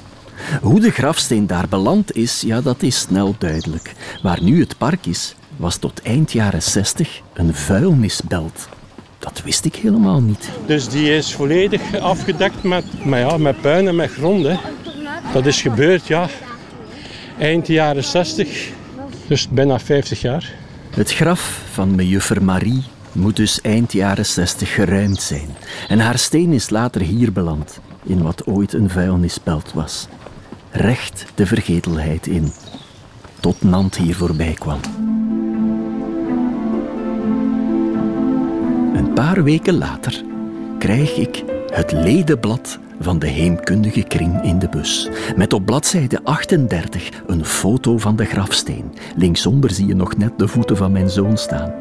Hoe 0.61 0.79
de 0.79 0.91
grafsteen 0.91 1.47
daar 1.47 1.67
beland 1.67 2.15
is, 2.15 2.41
ja, 2.41 2.61
dat 2.61 2.83
is 2.83 2.99
snel 2.99 3.35
duidelijk. 3.37 3.93
Waar 4.21 4.43
nu 4.43 4.59
het 4.59 4.77
park 4.77 5.05
is, 5.05 5.35
was 5.55 5.77
tot 5.77 6.01
eind 6.01 6.31
jaren 6.31 6.63
60 6.63 7.21
een 7.33 7.55
vuilnisbelt. 7.55 8.67
Dat 9.19 9.41
wist 9.43 9.65
ik 9.65 9.75
helemaal 9.75 10.21
niet. 10.21 10.49
Dus 10.65 10.89
die 10.89 11.15
is 11.15 11.33
volledig 11.33 11.99
afgedekt 11.99 12.63
met, 12.63 13.05
met, 13.05 13.19
ja, 13.19 13.37
met 13.37 13.61
puin 13.61 13.87
en 13.87 13.95
met 13.95 14.11
grond. 14.11 14.45
Hè. 14.45 14.55
Dat 15.33 15.45
is 15.45 15.61
gebeurd, 15.61 16.07
ja, 16.07 16.27
eind 17.37 17.67
jaren 17.67 18.03
60, 18.03 18.69
dus 19.27 19.49
bijna 19.49 19.79
50 19.79 20.21
jaar. 20.21 20.53
Het 20.89 21.13
graf 21.13 21.61
van 21.71 21.95
mejuffer 21.95 22.43
Marie 22.43 22.83
moet 23.11 23.35
dus 23.35 23.61
eind 23.61 23.91
jaren 23.91 24.25
60 24.25 24.73
geruimd 24.73 25.21
zijn. 25.21 25.49
En 25.87 25.99
haar 25.99 26.17
steen 26.17 26.53
is 26.53 26.69
later 26.69 27.01
hier 27.01 27.31
beland, 27.31 27.79
in 28.03 28.21
wat 28.21 28.45
ooit 28.45 28.73
een 28.73 28.89
vuilnisbelt 28.89 29.73
was. 29.73 30.07
Recht 30.77 31.25
de 31.35 31.45
vergetelheid 31.45 32.27
in. 32.27 32.51
Tot 33.39 33.63
Nant 33.63 33.95
hier 33.95 34.15
voorbij 34.15 34.53
kwam. 34.53 34.79
Een 38.93 39.13
paar 39.13 39.43
weken 39.43 39.77
later 39.77 40.23
krijg 40.79 41.15
ik 41.15 41.43
het 41.67 41.91
ledenblad 41.91 42.79
van 42.99 43.19
de 43.19 43.27
heemkundige 43.27 44.03
kring 44.03 44.43
in 44.43 44.59
de 44.59 44.69
bus. 44.69 45.09
Met 45.35 45.53
op 45.53 45.65
bladzijde 45.65 46.23
38 46.23 47.09
een 47.27 47.45
foto 47.45 47.97
van 47.97 48.15
de 48.15 48.25
grafsteen. 48.25 48.93
Linksonder 49.15 49.71
zie 49.71 49.87
je 49.87 49.95
nog 49.95 50.17
net 50.17 50.39
de 50.39 50.47
voeten 50.47 50.77
van 50.77 50.91
mijn 50.91 51.09
zoon 51.09 51.37
staan. 51.37 51.73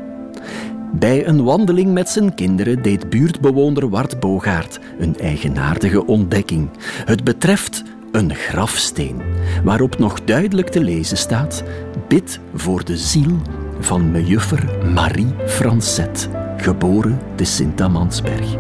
Bij 0.92 1.26
een 1.26 1.44
wandeling 1.44 1.92
met 1.92 2.08
zijn 2.08 2.34
kinderen 2.34 2.82
deed 2.82 3.10
buurtbewoner 3.10 3.88
Wart 3.88 4.20
Bogaert 4.20 4.78
een 4.98 5.18
eigenaardige 5.18 6.06
ontdekking. 6.06 6.68
Het 7.04 7.24
betreft 7.24 7.82
een 8.16 8.34
grafsteen, 8.34 9.22
waarop 9.64 9.98
nog 9.98 10.24
duidelijk 10.24 10.68
te 10.68 10.80
lezen 10.80 11.16
staat: 11.16 11.62
Bid 12.08 12.40
voor 12.54 12.84
de 12.84 12.96
ziel 12.96 13.36
van 13.80 14.10
mejuffer 14.10 14.90
Marie 14.94 15.34
Francet, 15.46 16.28
geboren 16.56 17.18
te 17.34 17.44
Sint-Amansberg. 17.44 18.56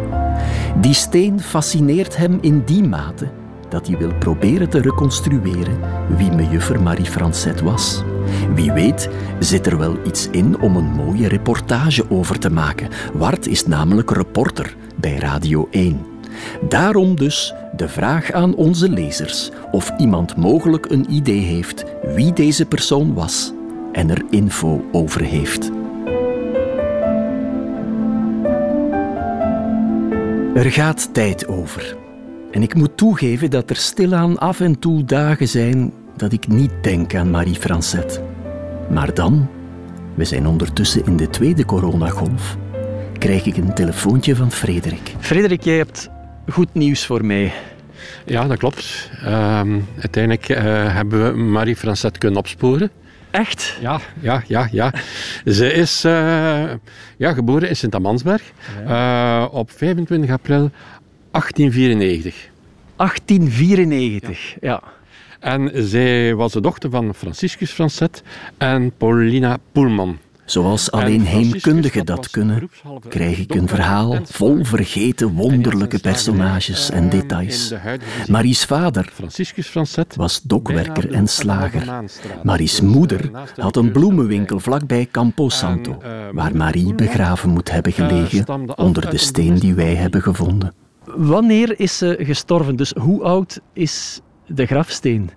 Die 0.80 0.94
steen 0.94 1.40
fascineert 1.40 2.16
hem 2.16 2.38
in 2.40 2.62
die 2.64 2.82
mate 2.82 3.28
dat 3.68 3.86
hij 3.86 3.98
wil 3.98 4.14
proberen 4.14 4.68
te 4.68 4.80
reconstrueren 4.80 5.78
wie 6.16 6.30
mejuffer 6.30 6.82
Marie 6.82 7.04
Francet 7.04 7.60
was. 7.60 8.02
Wie 8.54 8.72
weet 8.72 9.08
zit 9.38 9.66
er 9.66 9.78
wel 9.78 9.96
iets 10.06 10.28
in 10.30 10.60
om 10.60 10.76
een 10.76 10.90
mooie 10.90 11.28
reportage 11.28 12.10
over 12.10 12.38
te 12.38 12.50
maken. 12.50 12.88
Wart 13.12 13.46
is 13.46 13.66
namelijk 13.66 14.10
reporter 14.10 14.76
bij 14.96 15.16
Radio 15.16 15.68
1. 15.70 16.15
Daarom 16.68 17.16
dus 17.16 17.54
de 17.76 17.88
vraag 17.88 18.32
aan 18.32 18.54
onze 18.54 18.88
lezers 18.88 19.50
of 19.70 19.92
iemand 19.98 20.36
mogelijk 20.36 20.90
een 20.90 21.06
idee 21.10 21.40
heeft 21.40 21.84
wie 22.14 22.32
deze 22.32 22.66
persoon 22.66 23.14
was 23.14 23.52
en 23.92 24.10
er 24.10 24.22
info 24.30 24.84
over 24.92 25.20
heeft. 25.20 25.70
Er 30.54 30.70
gaat 30.72 31.14
tijd 31.14 31.46
over. 31.48 31.96
En 32.50 32.62
ik 32.62 32.74
moet 32.74 32.96
toegeven 32.96 33.50
dat 33.50 33.70
er 33.70 33.76
stilaan 33.76 34.38
af 34.38 34.60
en 34.60 34.78
toe 34.78 35.04
dagen 35.04 35.48
zijn 35.48 35.92
dat 36.16 36.32
ik 36.32 36.48
niet 36.48 36.72
denk 36.82 37.14
aan 37.14 37.30
Marie 37.30 37.54
Francet. 37.54 38.20
Maar 38.90 39.14
dan, 39.14 39.48
we 40.14 40.24
zijn 40.24 40.46
ondertussen 40.46 41.06
in 41.06 41.16
de 41.16 41.30
tweede 41.30 41.64
coronagolf, 41.64 42.56
krijg 43.18 43.46
ik 43.46 43.56
een 43.56 43.74
telefoontje 43.74 44.36
van 44.36 44.50
Frederik. 44.52 45.14
Frederik, 45.18 45.62
jij 45.62 45.76
hebt 45.76 46.10
goed 46.48 46.74
nieuws 46.74 47.06
voor 47.06 47.24
mij. 47.24 47.52
Ja, 48.24 48.46
dat 48.46 48.58
klopt. 48.58 49.10
Ehm, 49.22 49.80
uiteindelijk 49.98 50.48
uh, 50.48 50.56
hebben 50.94 51.32
we 51.32 51.38
Marie 51.38 51.76
Francet 51.76 52.18
kunnen 52.18 52.38
opsporen. 52.38 52.90
Echt? 53.30 53.78
Ja, 53.80 54.00
ja, 54.20 54.42
ja, 54.46 54.68
ja. 54.72 54.92
Ze 55.44 55.72
is 55.72 56.04
uh, 56.04 56.12
ja, 57.16 57.32
geboren 57.32 57.68
in 57.68 57.76
Sint-Amansberg 57.76 58.42
uh, 58.86 59.46
op 59.50 59.70
25 59.70 60.30
april 60.30 60.70
1894. 61.30 62.48
1894, 62.96 64.56
ja. 64.60 64.82
En 65.40 65.70
zij 65.74 66.34
was 66.34 66.52
de 66.52 66.60
dochter 66.60 66.90
van 66.90 67.14
Franciscus 67.14 67.70
Francet 67.70 68.22
en 68.58 68.92
Paulina 68.96 69.56
Poelman. 69.72 70.18
Zoals 70.46 70.90
alleen 70.90 71.22
heemkundigen 71.22 72.06
dat 72.06 72.30
kunnen, 72.30 72.70
krijg 73.08 73.38
ik 73.38 73.54
een 73.54 73.68
verhaal 73.68 74.18
vol 74.24 74.64
vergeten 74.64 75.32
wonderlijke 75.32 75.98
personages 75.98 76.90
en 76.90 77.08
details. 77.08 77.74
Marie's 78.26 78.64
vader 78.64 79.12
was 80.16 80.42
dokwerker 80.42 81.12
en 81.12 81.28
slager. 81.28 82.02
Marie's 82.42 82.80
moeder 82.80 83.30
had 83.56 83.76
een 83.76 83.92
bloemenwinkel 83.92 84.60
vlakbij 84.60 85.08
Campo 85.10 85.48
Santo, 85.48 86.02
waar 86.32 86.56
Marie 86.56 86.94
begraven 86.94 87.50
moet 87.50 87.70
hebben 87.70 87.92
gelegen 87.92 88.76
onder 88.76 89.10
de 89.10 89.18
steen 89.18 89.54
die 89.54 89.74
wij 89.74 89.94
hebben 89.94 90.22
gevonden. 90.22 90.74
Wanneer 91.04 91.80
is 91.80 91.98
ze 91.98 92.16
gestorven? 92.20 92.76
Dus 92.76 92.92
hoe 93.00 93.22
oud 93.22 93.60
is 93.72 94.20
de 94.46 94.66
grafsteen? 94.66 95.30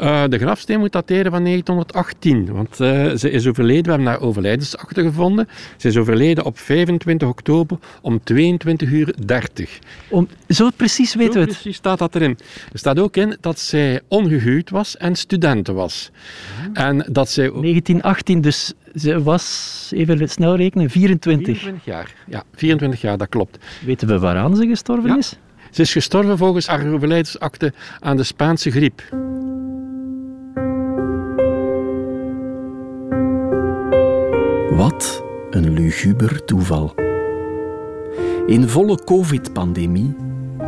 Uh, 0.00 0.24
de 0.28 0.38
grafsteen 0.38 0.78
moet 0.78 0.92
dateren 0.92 1.32
van 1.32 1.44
1918, 1.44 2.52
want 2.52 2.80
uh, 2.80 3.14
ze 3.14 3.30
is 3.30 3.46
overleden. 3.46 3.84
We 3.84 3.90
hebben 3.90 4.06
haar 4.06 4.20
overlijdensakte 4.20 5.02
gevonden. 5.02 5.48
Ze 5.76 5.88
is 5.88 5.96
overleden 5.96 6.44
op 6.44 6.58
25 6.58 7.28
oktober 7.28 7.78
om 8.00 8.20
22 8.24 8.90
uur 8.90 9.14
30. 9.26 9.78
Om, 10.08 10.28
zo 10.48 10.70
precies 10.76 11.14
weten 11.14 11.32
we 11.32 11.40
het? 11.40 11.48
precies 11.48 11.76
staat 11.76 11.98
dat 11.98 12.14
erin. 12.14 12.38
Er 12.72 12.78
staat 12.78 12.98
ook 12.98 13.16
in 13.16 13.36
dat 13.40 13.58
zij 13.58 14.00
ongehuwd 14.08 14.70
was 14.70 14.96
en 14.96 15.16
studenten 15.16 15.74
was. 15.74 16.10
Ja. 16.74 16.88
En 16.88 17.06
dat 17.12 17.30
zij... 17.30 17.44
1918, 17.44 18.40
dus 18.40 18.72
ze 18.94 19.22
was, 19.22 19.90
even 19.94 20.28
snel 20.28 20.56
rekenen, 20.56 20.90
24. 20.90 21.46
24 21.46 21.84
jaar, 21.84 22.14
ja, 22.26 22.42
24 22.54 23.00
jaar, 23.00 23.18
dat 23.18 23.28
klopt. 23.28 23.58
Weten 23.84 24.08
we 24.08 24.18
waaraan 24.18 24.56
ze 24.56 24.66
gestorven 24.66 25.10
ja. 25.10 25.16
is? 25.16 25.36
Ze 25.70 25.82
is 25.82 25.92
gestorven 25.92 26.38
volgens 26.38 26.66
haar 26.66 26.92
overlijdensakte 26.92 27.72
aan 28.00 28.16
de 28.16 28.22
Spaanse 28.22 28.70
griep. 28.70 29.02
Wat 34.76 35.22
een 35.50 35.72
luguber 35.72 36.44
toeval. 36.44 36.94
In 38.46 38.68
volle 38.68 38.98
COVID-pandemie 39.04 40.16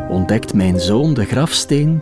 ontdekt 0.08 0.54
mijn 0.54 0.80
zoon 0.80 1.14
de 1.14 1.24
grafsteen 1.24 2.00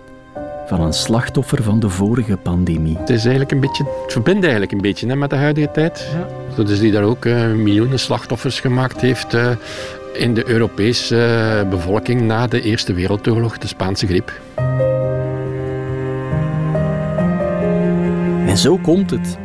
van 0.67 0.81
een 0.81 0.93
slachtoffer 0.93 1.63
van 1.63 1.81
de 1.81 1.89
vorige 1.89 2.37
pandemie. 2.37 2.99
Het 2.99 3.11
is 3.11 3.21
eigenlijk 3.21 3.51
een 3.51 3.61
beetje, 3.61 3.85
het 4.03 4.13
verbindt 4.13 4.43
eigenlijk 4.43 4.73
een 4.73 4.81
beetje 4.81 5.07
hè, 5.07 5.17
met 5.17 5.31
de 5.31 5.37
huidige 5.37 5.71
tijd. 5.71 6.11
Ja. 6.57 6.63
Dus 6.63 6.79
die 6.79 6.93
daar 6.93 7.03
ook 7.03 7.25
uh, 7.25 7.53
miljoenen 7.53 7.99
slachtoffers 7.99 8.61
gemaakt 8.61 9.01
heeft 9.01 9.35
uh, 9.35 9.51
in 10.13 10.35
de 10.35 10.49
Europese 10.49 11.17
uh, 11.17 11.71
bevolking 11.71 12.21
na 12.21 12.47
de 12.47 12.61
Eerste 12.61 12.93
Wereldoorlog, 12.93 13.59
de 13.59 13.67
Spaanse 13.67 14.07
griep. 14.07 14.33
En 18.47 18.57
zo 18.57 18.79
komt 18.79 19.11
het 19.11 19.39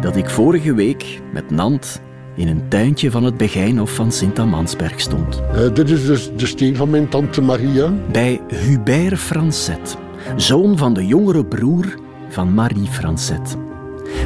dat 0.00 0.16
ik 0.16 0.30
vorige 0.30 0.74
week 0.74 1.20
met 1.32 1.50
Nant 1.50 2.04
in 2.36 2.48
een 2.48 2.68
tuintje 2.68 3.10
van 3.10 3.24
het 3.24 3.36
Begijnhof 3.36 3.94
van 3.94 4.12
Sint-Amansberg 4.12 5.00
stond. 5.00 5.42
Uh, 5.54 5.74
dit 5.74 5.90
is 5.90 6.06
dus 6.06 6.30
de 6.36 6.46
steen 6.46 6.76
van 6.76 6.90
mijn 6.90 7.08
tante 7.08 7.42
Maria. 7.42 7.92
Bij 8.12 8.40
Hubert 8.48 9.18
Francet, 9.18 9.96
zoon 10.36 10.78
van 10.78 10.94
de 10.94 11.06
jongere 11.06 11.44
broer 11.44 11.94
van 12.28 12.54
Marie 12.54 12.86
Francet. 12.86 13.56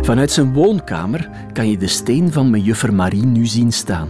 Vanuit 0.02 0.30
zijn 0.30 0.52
woonkamer 0.52 1.30
kan 1.52 1.70
je 1.70 1.76
de 1.76 1.86
steen 1.86 2.32
van 2.32 2.50
mejuffer 2.50 2.94
Marie 2.94 3.26
nu 3.26 3.46
zien 3.46 3.72
staan. 3.72 4.08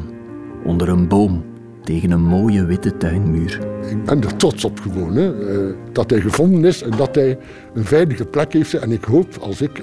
Onder 0.65 0.89
een 0.89 1.09
boom, 1.09 1.45
tegen 1.85 2.11
een 2.11 2.25
mooie 2.25 2.65
witte 2.65 2.97
tuinmuur. 2.97 3.59
Ik 3.91 4.05
ben 4.05 4.23
er 4.23 4.37
trots 4.37 4.65
op 4.65 4.81
gewoon, 4.81 5.15
hè, 5.17 5.35
uh, 5.35 5.75
dat 5.93 6.11
hij 6.11 6.21
gevonden 6.21 6.65
is 6.65 6.83
en 6.83 6.91
dat 6.97 7.15
hij 7.15 7.39
een 7.75 7.85
veilige 7.85 8.25
plek 8.25 8.53
heeft. 8.53 8.75
En 8.75 8.93
ik 8.93 9.05
hoop, 9.05 9.37
als 9.41 9.61
ik 9.61 9.83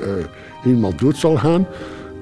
eenmaal 0.66 0.96
dood 0.96 1.18
zal 1.18 1.36
gaan, 1.36 1.68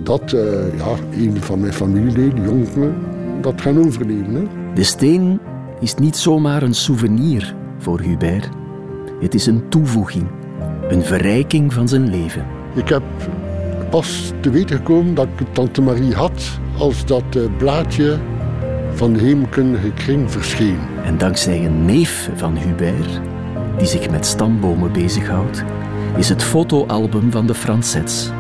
dat 0.04 0.32
uh, 0.32 0.42
ja, 0.78 0.96
een 1.12 1.42
van 1.42 1.60
mijn 1.60 1.74
familieleden, 1.74 2.44
jongeren, 2.44 2.96
dat 3.42 3.62
gaan 3.62 3.86
overnemen. 3.86 4.36
Hè. 4.36 4.74
De 4.74 4.84
steen 4.84 5.40
is 5.80 5.96
niet 5.96 6.18
zomaar 6.18 6.64
een 6.64 6.74
souvenir 6.74 7.56
voor 7.78 8.00
Hubert. 8.00 8.50
Het 9.20 9.34
is 9.34 9.46
een 9.46 9.70
toevoeging, 9.70 10.28
een 10.90 11.04
verrijking 11.04 11.74
van 11.74 11.88
zijn 11.88 12.10
leven. 12.10 12.46
Ik 12.76 12.90
heb 12.90 13.04
pas 13.90 14.32
te 14.40 14.50
weten 14.50 14.78
gekomen 14.78 15.14
dat 15.14 15.28
ik 15.38 15.54
tante 15.54 15.82
Marie 15.82 16.14
had 16.14 16.60
als 16.78 17.06
dat 17.06 17.58
blaadje 17.58 18.18
van 18.94 19.14
de 19.14 19.20
heemkundige 19.20 19.92
kring 19.92 20.32
verscheen. 20.32 20.80
En 21.04 21.18
dankzij 21.18 21.66
een 21.66 21.86
neef 21.86 22.30
van 22.36 22.58
Hubert, 22.58 23.22
die 23.78 23.88
zich 23.88 24.10
met 24.10 24.26
stambomen 24.26 24.92
bezighoudt, 24.92 25.64
is 26.18 26.30
het 26.30 26.44
fotoalbum 26.44 27.32
van 27.32 27.48
de 27.48 27.54
Francets 27.54 28.32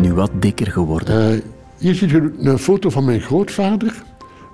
nu 0.00 0.14
wat 0.14 0.30
dikker 0.34 0.66
geworden. 0.66 1.34
Uh, 1.34 1.40
hier 1.78 1.94
ziet 1.94 2.12
u 2.12 2.34
een 2.38 2.58
foto 2.58 2.90
van 2.90 3.04
mijn 3.04 3.20
grootvader, 3.20 4.02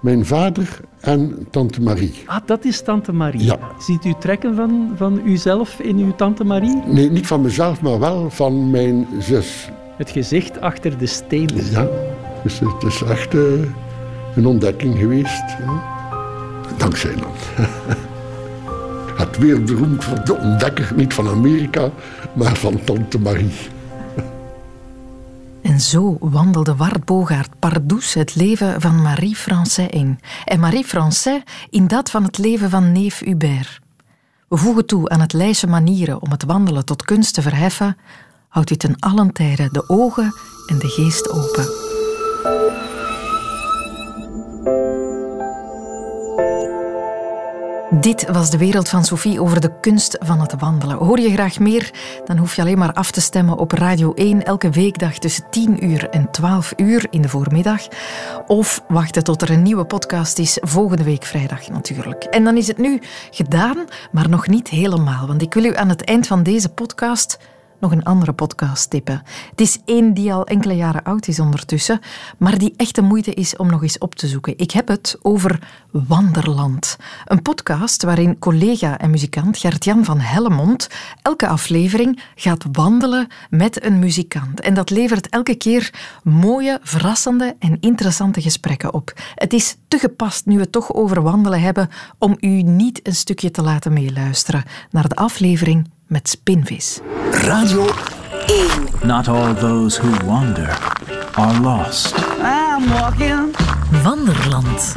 mijn 0.01 0.27
vader 0.27 0.81
en 1.01 1.47
tante 1.51 1.83
Marie. 1.83 2.15
Ah, 2.27 2.37
dat 2.45 2.65
is 2.65 2.83
tante 2.83 3.13
Marie. 3.13 3.45
Ja. 3.45 3.59
Ziet 3.79 4.05
u 4.05 4.15
trekken 4.19 4.55
van, 4.55 4.93
van 4.97 5.21
uzelf 5.25 5.81
in 5.81 5.97
uw 5.97 6.15
tante 6.15 6.45
Marie? 6.45 6.83
Nee, 6.87 7.11
niet 7.11 7.27
van 7.27 7.41
mezelf, 7.41 7.81
maar 7.81 7.99
wel 7.99 8.31
van 8.31 8.71
mijn 8.71 9.07
zus. 9.19 9.71
Het 9.97 10.11
gezicht 10.11 10.61
achter 10.61 10.99
de 10.99 11.07
steen. 11.07 11.51
Ja, 11.71 11.89
dus 12.43 12.59
het 12.59 12.83
is 12.87 13.03
echt 13.03 13.35
uh, 13.35 13.43
een 14.37 14.47
ontdekking 14.47 14.99
geweest. 14.99 15.45
Hè. 15.47 15.73
Dankzij 16.77 17.15
dan. 17.15 17.33
Het 19.17 19.39
wereldberoemd 19.39 20.05
van 20.05 20.21
de 20.25 20.37
ontdekker, 20.37 20.93
niet 20.97 21.15
van 21.15 21.29
Amerika, 21.29 21.91
maar 22.33 22.57
van 22.57 22.85
tante 22.85 23.19
Marie. 23.19 23.53
En 25.77 25.83
zo 25.83 26.17
wandelde 26.21 26.77
Wart 26.77 27.05
Bogaert 27.05 27.59
pardoes 27.59 28.15
het 28.15 28.35
leven 28.35 28.81
van 28.81 29.03
Marie 29.03 29.37
Francet 29.37 29.93
in. 29.93 30.21
En 30.45 30.61
Marie 30.61 30.85
Francet 30.85 31.43
in 31.71 31.87
dat 31.87 32.11
van 32.11 32.23
het 32.23 32.39
leven 32.39 32.71
van 32.71 32.93
neef 32.93 33.19
Hubert. 33.19 33.81
We 34.49 34.57
voegen 34.57 34.87
toe 34.87 35.09
aan 35.09 35.21
het 35.21 35.33
lijstje 35.33 35.67
manieren 35.67 36.23
om 36.23 36.31
het 36.31 36.45
wandelen 36.45 36.85
tot 36.85 37.03
kunst 37.03 37.35
te 37.35 37.43
verheffen. 37.43 37.97
Houdt 38.49 38.71
u 38.71 38.77
ten 38.77 38.97
allen 38.99 39.33
tijde 39.33 39.69
de 39.73 39.89
ogen 39.89 40.35
en 40.67 40.79
de 40.79 40.89
geest 40.89 41.31
open. 41.31 42.86
Dit 47.91 48.31
was 48.31 48.51
de 48.51 48.59
wereld 48.59 48.89
van 48.89 49.05
Sophie 49.05 49.41
over 49.41 49.61
de 49.61 49.81
kunst 49.81 50.17
van 50.21 50.41
het 50.41 50.55
wandelen. 50.59 50.97
Hoor 50.97 51.21
je 51.21 51.31
graag 51.31 51.59
meer? 51.59 51.91
Dan 52.25 52.37
hoef 52.37 52.57
je 52.57 52.63
alleen 52.63 52.79
maar 52.79 52.93
af 52.93 53.11
te 53.11 53.21
stemmen 53.21 53.59
op 53.59 53.73
Radio 53.73 54.13
1 54.15 54.45
elke 54.45 54.71
weekdag 54.71 55.19
tussen 55.19 55.45
10 55.51 55.85
uur 55.85 56.09
en 56.09 56.31
12 56.31 56.73
uur 56.77 57.07
in 57.11 57.23
de 57.23 57.29
voormiddag. 57.29 57.89
Of 58.47 58.85
wachten 58.89 59.25
tot 59.25 59.43
er 59.43 59.51
een 59.51 59.63
nieuwe 59.63 59.85
podcast 59.85 60.39
is, 60.39 60.59
volgende 60.61 61.05
week 61.05 61.25
vrijdag 61.25 61.69
natuurlijk. 61.69 62.25
En 62.25 62.45
dan 62.45 62.57
is 62.57 62.67
het 62.67 62.79
nu 62.79 63.01
gedaan, 63.31 63.85
maar 64.11 64.29
nog 64.29 64.47
niet 64.47 64.69
helemaal. 64.69 65.27
Want 65.27 65.43
ik 65.43 65.55
wil 65.55 65.65
u 65.65 65.77
aan 65.77 65.89
het 65.89 66.05
eind 66.05 66.27
van 66.27 66.43
deze 66.43 66.69
podcast 66.69 67.39
nog 67.81 67.93
een 67.93 68.05
andere 68.05 68.33
podcast 68.33 68.91
tippen. 68.91 69.23
Het 69.51 69.61
is 69.61 69.79
één 69.85 70.15
die 70.15 70.33
al 70.33 70.47
enkele 70.47 70.77
jaren 70.77 71.03
oud 71.03 71.29
is 71.29 71.41
ondertussen, 71.41 72.01
maar 72.39 72.59
die 72.59 72.75
echt 72.77 72.95
de 72.95 73.03
moeite 73.03 73.35
is 73.35 73.57
om 73.57 73.71
nog 73.71 73.83
eens 73.83 73.99
op 73.99 74.15
te 74.15 74.27
zoeken. 74.27 74.59
Ik 74.59 74.71
heb 74.71 74.89
het 74.89 75.17
over 75.23 75.59
Wanderland. 75.91 76.97
Een 77.25 77.43
podcast 77.43 78.03
waarin 78.03 78.39
collega 78.39 78.99
en 78.99 79.11
muzikant 79.11 79.59
Gert-Jan 79.59 80.05
van 80.05 80.21
Hellemond 80.21 80.89
elke 81.23 81.47
aflevering 81.49 82.23
gaat 82.35 82.65
wandelen 82.73 83.27
met 83.51 83.85
een 83.85 83.99
muzikant. 83.99 84.61
En 84.61 84.75
dat 84.75 84.91
levert 84.91 85.29
elke 85.29 85.55
keer 85.55 85.91
mooie, 86.23 86.79
verrassende 86.83 87.57
en 87.59 87.77
interessante 87.81 88.41
gesprekken 88.41 88.95
op. 88.95 89.13
Het 89.35 89.53
is 89.53 89.77
te 89.89 89.99
gepast, 89.99 90.47
nu 90.47 90.55
we 90.55 90.61
het 90.61 90.73
toch 90.73 90.95
over 90.95 91.23
wandelen 91.23 91.61
hebben, 91.61 91.89
om 92.19 92.37
u 92.41 92.63
niet 92.63 93.01
een 93.03 93.15
stukje 93.15 93.51
te 93.51 93.63
laten 93.63 93.93
meeluisteren 93.93 94.65
naar 94.91 95.09
de 95.09 95.17
aflevering 95.17 95.95
met 96.07 96.29
Spinvis. 96.29 97.01
Radio 97.31 97.87
1. 98.47 99.07
Not 99.09 99.29
all 99.29 99.55
those 99.55 100.01
who 100.01 100.27
wander 100.27 100.79
are 101.35 101.61
lost. 101.61 102.15
I'm 102.39 102.89
walking. 102.89 103.57
Wanderland. 104.03 104.95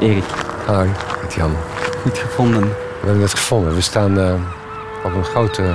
Erik. 0.00 0.24
Hoi, 0.66 0.88
met 1.22 1.34
Jan. 1.34 1.56
Goed 2.02 2.18
gevonden. 2.18 2.60
We 2.60 3.06
hebben 3.06 3.22
het 3.22 3.30
gevonden. 3.30 3.74
We 3.74 3.80
staan 3.80 4.18
uh, 4.18 4.34
op 5.04 5.14
een 5.14 5.24
grote 5.24 5.74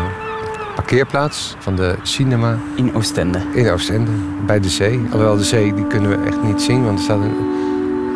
parkeerplaats 0.76 1.55
van 1.59 1.76
de 1.76 1.95
cinema. 2.03 2.57
In 2.76 2.95
Oostende. 2.95 3.41
In 3.53 3.70
Oostende, 3.70 4.11
bij 4.45 4.59
de 4.59 4.70
zee. 4.70 4.99
Alhoewel 5.11 5.38
de 5.38 5.43
zee 5.43 5.74
die 5.74 5.88
kunnen 5.88 6.09
we 6.09 6.28
echt 6.28 6.43
niet 6.43 6.61
zien, 6.61 6.84
want 6.84 6.97
er 6.97 7.03
staat 7.03 7.20
een 7.22 7.57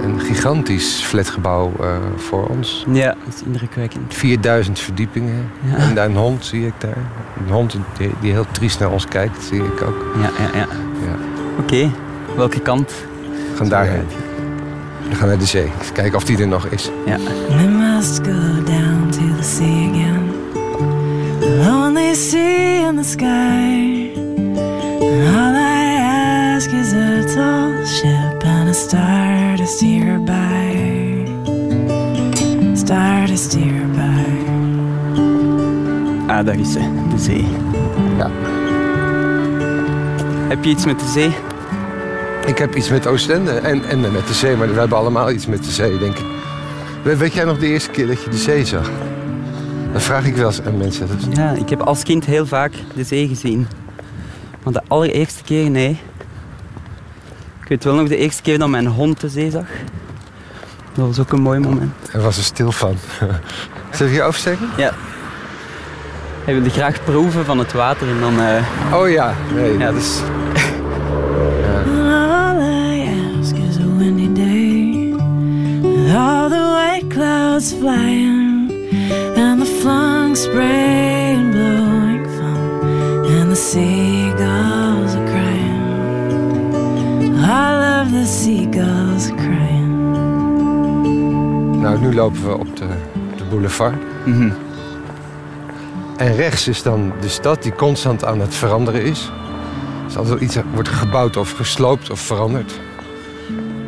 een 0.04 0.20
gigantisch 0.20 1.02
flatgebouw 1.02 1.72
uh, 1.82 1.98
voor 2.16 2.48
ons. 2.48 2.86
Ja, 2.92 3.16
dat 3.26 3.34
is 3.34 3.44
indrukwekkend. 3.44 4.14
4000 4.14 4.80
verdiepingen. 4.80 5.50
Ja. 5.70 5.76
En 5.76 5.96
daar 5.96 6.06
een 6.06 6.16
hond 6.16 6.46
zie 6.46 6.66
ik 6.66 6.74
daar. 6.78 6.98
Een 7.38 7.54
hond 7.54 7.72
die, 7.98 8.12
die, 8.20 8.32
heel 8.32 8.46
triest 8.52 8.80
naar 8.80 8.92
ons 8.92 9.06
kijkt, 9.06 9.44
zie 9.44 9.64
ik 9.64 9.82
ook. 9.82 10.06
Ja, 10.16 10.30
ja, 10.44 10.60
ja. 10.60 10.68
ja. 11.06 11.16
Oké, 11.60 11.92
welke 12.36 12.60
kant? 12.60 12.94
We 13.52 13.58
gaan 13.58 13.70
daarheen. 13.70 14.06
We 15.10 15.16
gaan 15.16 15.28
naar 15.28 15.38
de 15.38 15.46
zee. 15.46 15.72
Kijken 15.94 16.16
of 16.16 16.24
die 16.24 16.38
er 16.38 16.48
nog 16.48 16.66
is. 16.66 16.90
Ja. 17.06 17.18
We 17.48 17.68
must 17.68 18.18
go 18.18 18.64
down 18.64 19.10
to 19.10 19.36
the 19.38 19.44
sea 19.44 19.90
again. 19.90 20.32
The 21.40 21.64
lonely 21.66 22.14
sea 22.14 22.88
in 22.88 22.96
the 22.96 23.04
sky. 23.04 23.92
A 28.72 28.74
star 28.74 29.58
to 29.58 29.66
steer 29.66 30.20
by. 30.20 31.26
Star 32.74 33.28
to 33.28 33.36
steer 33.36 33.86
by. 33.92 34.26
Ah, 36.28 36.46
daar 36.46 36.60
is 36.60 36.72
ze, 36.72 36.80
de 37.10 37.20
zee. 37.20 37.46
Ja. 38.18 38.30
Heb 40.48 40.64
je 40.64 40.70
iets 40.70 40.86
met 40.86 41.00
de 41.00 41.08
zee? 41.08 41.32
Ik 42.46 42.58
heb 42.58 42.76
iets 42.76 42.90
met 42.90 43.08
Oostende 43.08 43.52
en, 43.52 43.84
en 43.84 44.00
met 44.00 44.28
de 44.28 44.34
zee, 44.34 44.56
maar 44.56 44.74
we 44.74 44.80
hebben 44.80 44.98
allemaal 44.98 45.32
iets 45.32 45.46
met 45.46 45.64
de 45.64 45.72
zee, 45.72 45.98
denk 45.98 46.18
ik. 46.18 46.26
Weet 47.18 47.34
jij 47.34 47.44
nog 47.44 47.60
de 47.60 47.68
eerste 47.68 47.90
keer 47.90 48.08
dat 48.08 48.24
je 48.24 48.30
de 48.30 48.38
zee 48.38 48.66
zag? 48.66 48.90
Dat 49.94 50.02
vraag 50.02 50.26
ik 50.26 50.36
wel 50.36 50.48
eens 50.48 50.62
aan 50.62 50.78
mensen. 50.78 51.08
Ja, 51.34 51.52
ik 51.52 51.70
heb 51.70 51.82
als 51.82 52.04
kind 52.04 52.26
heel 52.26 52.46
vaak 52.46 52.74
de 52.96 53.04
zee 53.04 53.28
gezien. 53.28 53.68
Maar 54.64 54.74
de 54.74 54.82
allereerste 54.88 55.44
keer, 55.44 55.70
nee. 55.70 56.00
Ik 57.72 57.78
weet 57.78 57.94
wel 57.94 58.02
nog 58.02 58.10
de 58.10 58.18
eerste 58.18 58.42
keer 58.42 58.60
dat 58.60 58.70
mijn 58.70 58.88
hond 58.88 59.22
de 59.22 59.30
zee 59.30 59.52
zag. 59.52 59.66
Dat 60.94 61.06
was 61.06 61.20
ook 61.20 61.32
een 61.32 61.42
mooi 61.42 61.60
moment. 61.60 61.94
Hij 62.10 62.22
was 62.22 62.38
er 62.38 62.44
stil 62.44 62.72
van. 62.72 62.96
Zal 63.92 64.08
je 64.08 64.22
oversteken? 64.22 64.70
Ja. 64.78 64.94
Hij 66.44 66.54
wilde 66.54 66.70
graag 66.70 67.04
proeven 67.04 67.46
van 67.46 67.60
het 67.60 67.74
water 67.74 68.08
en 68.08 68.20
dan... 68.20 68.40
Uh... 68.40 68.94
Oh 68.94 69.10
ja, 69.10 69.34
nee. 69.54 69.78
Ja, 69.78 69.92
dus... 69.92 70.20
ja. 71.62 71.82
All 72.50 72.62
I 72.62 73.10
ask 73.40 73.56
is 73.56 73.78
a 73.78 73.98
windy 73.98 74.34
day 74.34 75.16
With 75.82 76.16
all 76.16 76.50
the 76.50 76.72
white 76.74 77.08
clouds 77.08 77.74
flying 77.74 78.72
And 79.38 79.66
the 79.66 79.78
flung 79.82 80.38
spray 80.38 81.36
and 81.36 81.52
blowing 81.52 82.28
foam 82.28 83.40
And 83.40 83.50
the 83.50 83.56
seagulls 83.56 84.91
All 87.52 88.02
of 88.02 88.12
the 88.12 88.26
seagulls 88.26 89.28
crying 89.28 90.12
Nou, 91.82 92.00
nu 92.00 92.14
lopen 92.14 92.48
we 92.48 92.58
op 92.58 92.78
de, 92.78 92.88
de 93.38 93.44
boulevard. 93.44 93.96
Mhm. 94.26 94.52
En 96.18 96.36
rechts 96.36 96.68
is 96.68 96.84
dan 96.84 97.14
de 97.22 97.30
stad 97.30 97.64
die 97.64 97.74
constant 97.74 98.26
aan 98.26 98.40
het 98.40 98.56
veranderen 98.56 99.04
is. 99.04 99.32
Dus 100.06 100.18
altijd 100.18 100.42
iets 100.42 100.58
wordt 100.74 100.90
gebouwd 100.90 101.38
of 101.38 101.52
gesloopt 101.52 102.10
of 102.10 102.20
veranderd. 102.20 102.80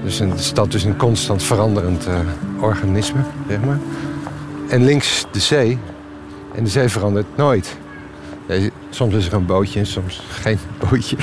Dus 0.04 0.20
een, 0.20 0.30
de 0.30 0.38
stad 0.38 0.74
is 0.74 0.84
een 0.84 0.98
constant 0.98 1.44
veranderend 1.44 2.08
eh, 2.08 2.20
organisme, 2.60 3.22
zeg 3.48 3.60
maar. 3.60 3.80
En 4.70 4.84
links 4.84 5.26
de 5.32 5.40
zee. 5.40 5.80
En 6.56 6.64
de 6.64 6.70
zee 6.70 6.90
verandert 6.90 7.38
nooit. 7.38 7.78
Ja, 8.46 8.70
soms 8.90 9.14
is 9.14 9.28
er 9.28 9.34
een 9.34 9.46
bootje 9.46 9.80
en 9.80 9.86
soms 9.86 10.22
geen 10.30 10.60
bootje. 10.90 11.18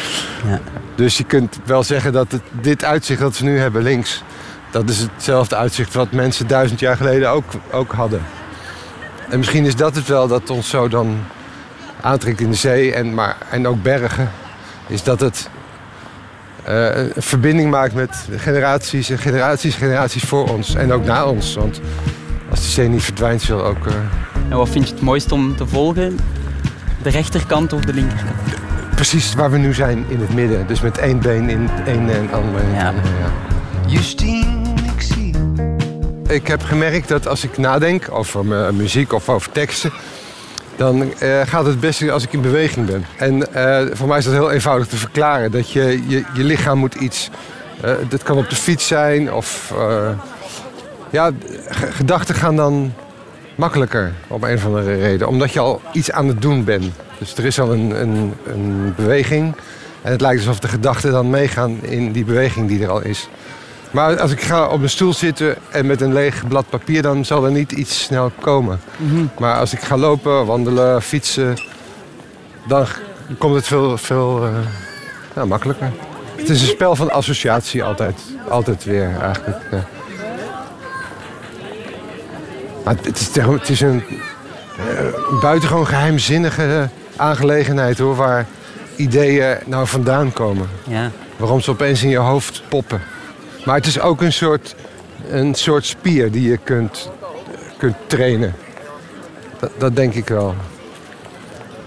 Ja. 0.47 0.61
Dus 1.01 1.17
je 1.17 1.25
kunt 1.25 1.59
wel 1.65 1.83
zeggen 1.83 2.13
dat 2.13 2.41
dit 2.61 2.85
uitzicht 2.85 3.21
dat 3.21 3.39
we 3.39 3.45
nu 3.45 3.59
hebben 3.59 3.83
links... 3.83 4.23
dat 4.71 4.89
is 4.89 4.99
hetzelfde 4.99 5.57
uitzicht 5.57 5.95
wat 5.95 6.13
mensen 6.13 6.47
duizend 6.47 6.81
jaar 6.81 6.97
geleden 6.97 7.31
ook, 7.31 7.45
ook 7.71 7.93
hadden. 7.93 8.23
En 9.29 9.39
misschien 9.39 9.65
is 9.65 9.77
dat 9.77 9.95
het 9.95 10.07
wel 10.07 10.29
dat 10.29 10.51
ons 10.51 10.69
zo 10.69 10.89
dan 10.89 11.19
aantrekt 12.01 12.41
in 12.41 12.51
de 12.51 12.57
zee 12.57 12.95
en, 12.95 13.15
maar, 13.15 13.37
en 13.51 13.67
ook 13.67 13.83
bergen. 13.83 14.31
Is 14.87 15.03
dat 15.03 15.21
het 15.21 15.49
eh, 16.65 16.97
een 16.97 17.13
verbinding 17.17 17.71
maakt 17.71 17.95
met 17.95 18.29
generaties 18.37 19.11
en 19.11 19.19
generaties 19.19 19.75
generaties 19.75 20.23
voor 20.23 20.49
ons. 20.49 20.75
En 20.75 20.93
ook 20.93 21.05
na 21.05 21.27
ons. 21.27 21.55
Want 21.55 21.81
als 22.51 22.61
de 22.61 22.69
zee 22.69 22.89
niet 22.89 23.03
verdwijnt, 23.03 23.43
zal 23.43 23.65
ook... 23.65 23.87
Uh... 23.87 23.95
En 24.49 24.57
wat 24.57 24.69
vind 24.69 24.89
je 24.89 24.95
het 24.95 25.03
mooist 25.03 25.33
om 25.33 25.57
te 25.57 25.67
volgen? 25.67 26.19
De 27.03 27.11
rechterkant 27.11 27.73
of 27.73 27.81
de 27.81 27.93
linkerkant? 27.93 28.60
Precies 29.01 29.35
waar 29.35 29.51
we 29.51 29.59
nu 29.59 29.75
zijn, 29.75 30.05
in 30.09 30.21
het 30.21 30.35
midden. 30.35 30.67
Dus 30.67 30.81
met 30.81 30.99
één 30.99 31.21
been 31.21 31.49
in 31.49 31.71
één 31.87 32.09
en 32.11 32.33
ander. 32.33 32.61
Ja. 32.73 32.93
ja. 32.93 33.33
Justine, 33.87 34.69
ik 34.95 35.01
zie. 35.01 35.35
Ik 36.29 36.47
heb 36.47 36.63
gemerkt 36.63 37.09
dat 37.09 37.29
als 37.29 37.45
ik 37.45 37.59
nadenk 37.59 38.07
over 38.11 38.45
mijn 38.45 38.77
muziek 38.77 39.13
of 39.13 39.29
over 39.29 39.53
teksten... 39.53 39.93
dan 40.77 41.15
eh, 41.15 41.41
gaat 41.45 41.67
het 41.67 41.81
beste 41.81 42.13
als 42.13 42.25
ik 42.25 42.33
in 42.33 42.41
beweging 42.41 42.87
ben. 42.87 43.05
En 43.17 43.55
eh, 43.55 43.97
voor 43.97 44.09
mij 44.09 44.19
is 44.19 44.25
dat 44.25 44.35
heel 44.35 44.51
eenvoudig 44.51 44.87
te 44.87 44.97
verklaren. 44.97 45.51
Dat 45.51 45.71
je, 45.71 46.03
je, 46.07 46.25
je 46.35 46.45
lichaam 46.45 46.79
moet 46.79 46.95
iets... 46.95 47.31
eh, 47.81 47.93
dat 48.09 48.23
kan 48.23 48.37
op 48.37 48.51
de 48.51 48.57
fiets 48.57 48.87
zijn 48.87 49.33
of... 49.33 49.73
eh, 49.77 50.11
ja, 51.11 51.31
gedachten 51.71 52.35
gaan 52.35 52.57
dan 52.57 52.93
makkelijker 53.61 54.13
om 54.29 54.45
een 54.45 54.57
of 54.57 54.65
andere 54.65 54.95
reden. 54.95 55.29
Omdat 55.29 55.53
je 55.53 55.61
al 55.61 55.81
iets 55.93 56.11
aan 56.11 56.29
het 56.29 56.43
doen 56.43 56.65
bent. 56.65 56.93
Dus 57.19 57.37
er 57.37 57.45
is 57.45 57.61
al 57.61 57.73
een, 57.73 58.01
een, 58.01 58.35
een 58.47 58.95
beweging. 58.97 59.55
En 60.03 60.11
het 60.13 60.21
lijkt 60.21 60.39
alsof 60.39 60.59
de 60.59 60.69
gedachten 60.69 61.13
dan 61.13 61.31
meegaan 61.31 61.79
in 61.83 62.13
die 62.13 62.25
beweging 62.25 62.69
die 62.69 62.83
er 62.83 62.91
al 62.91 63.03
is. 63.03 63.29
Maar 63.91 64.21
als 64.21 64.33
ik 64.33 64.41
ga 64.41 64.67
op 64.67 64.83
een 64.83 64.91
stoel 64.91 65.15
zitten 65.15 65.57
en 65.71 65.87
met 65.87 66.01
een 66.01 66.13
leeg 66.13 66.49
blad 66.49 66.69
papier... 66.69 67.03
dan 67.03 67.25
zal 67.25 67.45
er 67.45 67.51
niet 67.51 67.73
iets 67.73 68.03
snel 68.03 68.31
komen. 68.41 68.81
Maar 69.39 69.59
als 69.59 69.73
ik 69.73 69.81
ga 69.81 69.97
lopen, 69.97 70.47
wandelen, 70.47 71.03
fietsen... 71.03 71.57
dan 72.67 72.87
komt 73.39 73.55
het 73.55 73.67
veel, 73.67 73.99
veel 73.99 74.45
eh, 74.45 74.53
ja, 75.35 75.45
makkelijker. 75.45 75.91
Het 76.37 76.49
is 76.49 76.61
een 76.61 76.69
spel 76.69 76.97
van 76.97 77.11
associatie 77.11 77.85
altijd. 77.85 78.21
Altijd 78.49 78.85
weer 78.85 79.17
eigenlijk. 79.21 79.59
ja. 79.71 80.00
Maar 82.85 82.95
het 83.03 83.21
is, 83.21 83.29
tegen- 83.29 83.53
het 83.53 83.69
is 83.69 83.81
een 83.81 84.03
eh, 84.79 85.41
buitengewoon 85.41 85.87
geheimzinnige 85.87 86.89
aangelegenheid 87.17 87.99
hoor, 87.99 88.17
waar 88.17 88.47
ideeën 88.97 89.57
nou 89.67 89.87
vandaan 89.87 90.33
komen. 90.33 90.69
Ja. 90.87 91.11
Waarom 91.37 91.61
ze 91.61 91.71
opeens 91.71 92.03
in 92.03 92.09
je 92.09 92.17
hoofd 92.19 92.63
poppen. 92.69 93.01
Maar 93.65 93.75
het 93.75 93.87
is 93.87 94.01
ook 94.01 94.21
een 94.23 94.33
soort, 94.33 94.75
een 95.29 95.55
soort 95.55 95.85
spier 95.87 96.31
die 96.31 96.49
je 96.49 96.57
kunt, 96.57 97.11
kunt 97.79 97.97
trainen. 98.07 98.55
Dat, 99.59 99.71
dat 99.79 99.97
denk 99.97 100.15
ik 100.15 100.29
wel. 100.29 100.55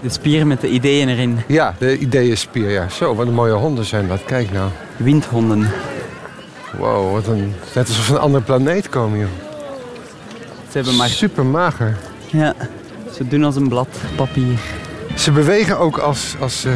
De 0.00 0.10
spier 0.10 0.46
met 0.46 0.60
de 0.60 0.68
ideeën 0.68 1.08
erin. 1.08 1.38
Ja, 1.46 1.74
de 1.78 1.98
ideeënspier, 1.98 2.70
ja. 2.70 2.88
Zo, 2.88 3.14
wat 3.14 3.26
een 3.26 3.32
mooie 3.34 3.52
honden 3.52 3.84
zijn 3.84 4.08
dat. 4.08 4.24
Kijk 4.24 4.52
nou. 4.52 4.70
Windhonden. 4.96 5.70
Wow, 6.78 7.12
wat 7.12 7.26
een... 7.26 7.54
Net 7.74 7.88
alsof 7.88 7.94
ze 7.96 8.02
van 8.02 8.14
een 8.14 8.20
andere 8.20 8.44
planeet 8.44 8.88
komen, 8.88 9.18
joh. 9.18 9.28
Ze 10.74 10.80
hebben 10.80 10.98
maar... 10.98 11.08
Super 11.08 11.46
mager. 11.46 11.96
Ja, 12.30 12.54
ze 13.12 13.28
doen 13.28 13.44
als 13.44 13.56
een 13.56 13.68
blad 13.68 13.88
papier. 14.16 14.58
Ze 15.16 15.32
bewegen 15.32 15.78
ook 15.78 15.98
als... 15.98 16.34
als 16.40 16.64
eh, 16.64 16.72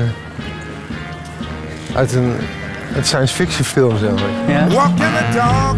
uit 1.95 2.13
een 2.13 2.33
uit 2.95 3.07
science 3.07 3.35
fiction 3.35 3.65
film, 3.65 3.99
zeg 3.99 4.11
maar. 4.11 4.51
Ja. 4.51 4.69
Walking 4.69 5.01
a 5.01 5.31
dog. 5.33 5.77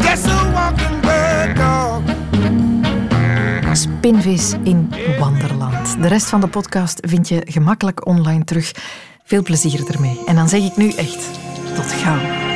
Guess 0.00 0.24
a 0.24 0.52
walking 0.52 1.00
bird 1.00 1.56
dog. 1.56 2.00
Spinvis 3.76 4.52
in 4.62 4.92
Wanderland. 5.18 6.02
De 6.02 6.08
rest 6.08 6.26
van 6.26 6.40
de 6.40 6.48
podcast 6.48 6.98
vind 7.08 7.28
je 7.28 7.42
gemakkelijk 7.44 8.06
online 8.06 8.44
terug. 8.44 8.72
Veel 9.24 9.42
plezier 9.42 9.90
ermee. 9.90 10.20
En 10.26 10.34
dan 10.34 10.48
zeg 10.48 10.62
ik 10.62 10.76
nu 10.76 10.90
echt 10.90 11.30
tot 11.74 11.92
gauw. 11.92 12.55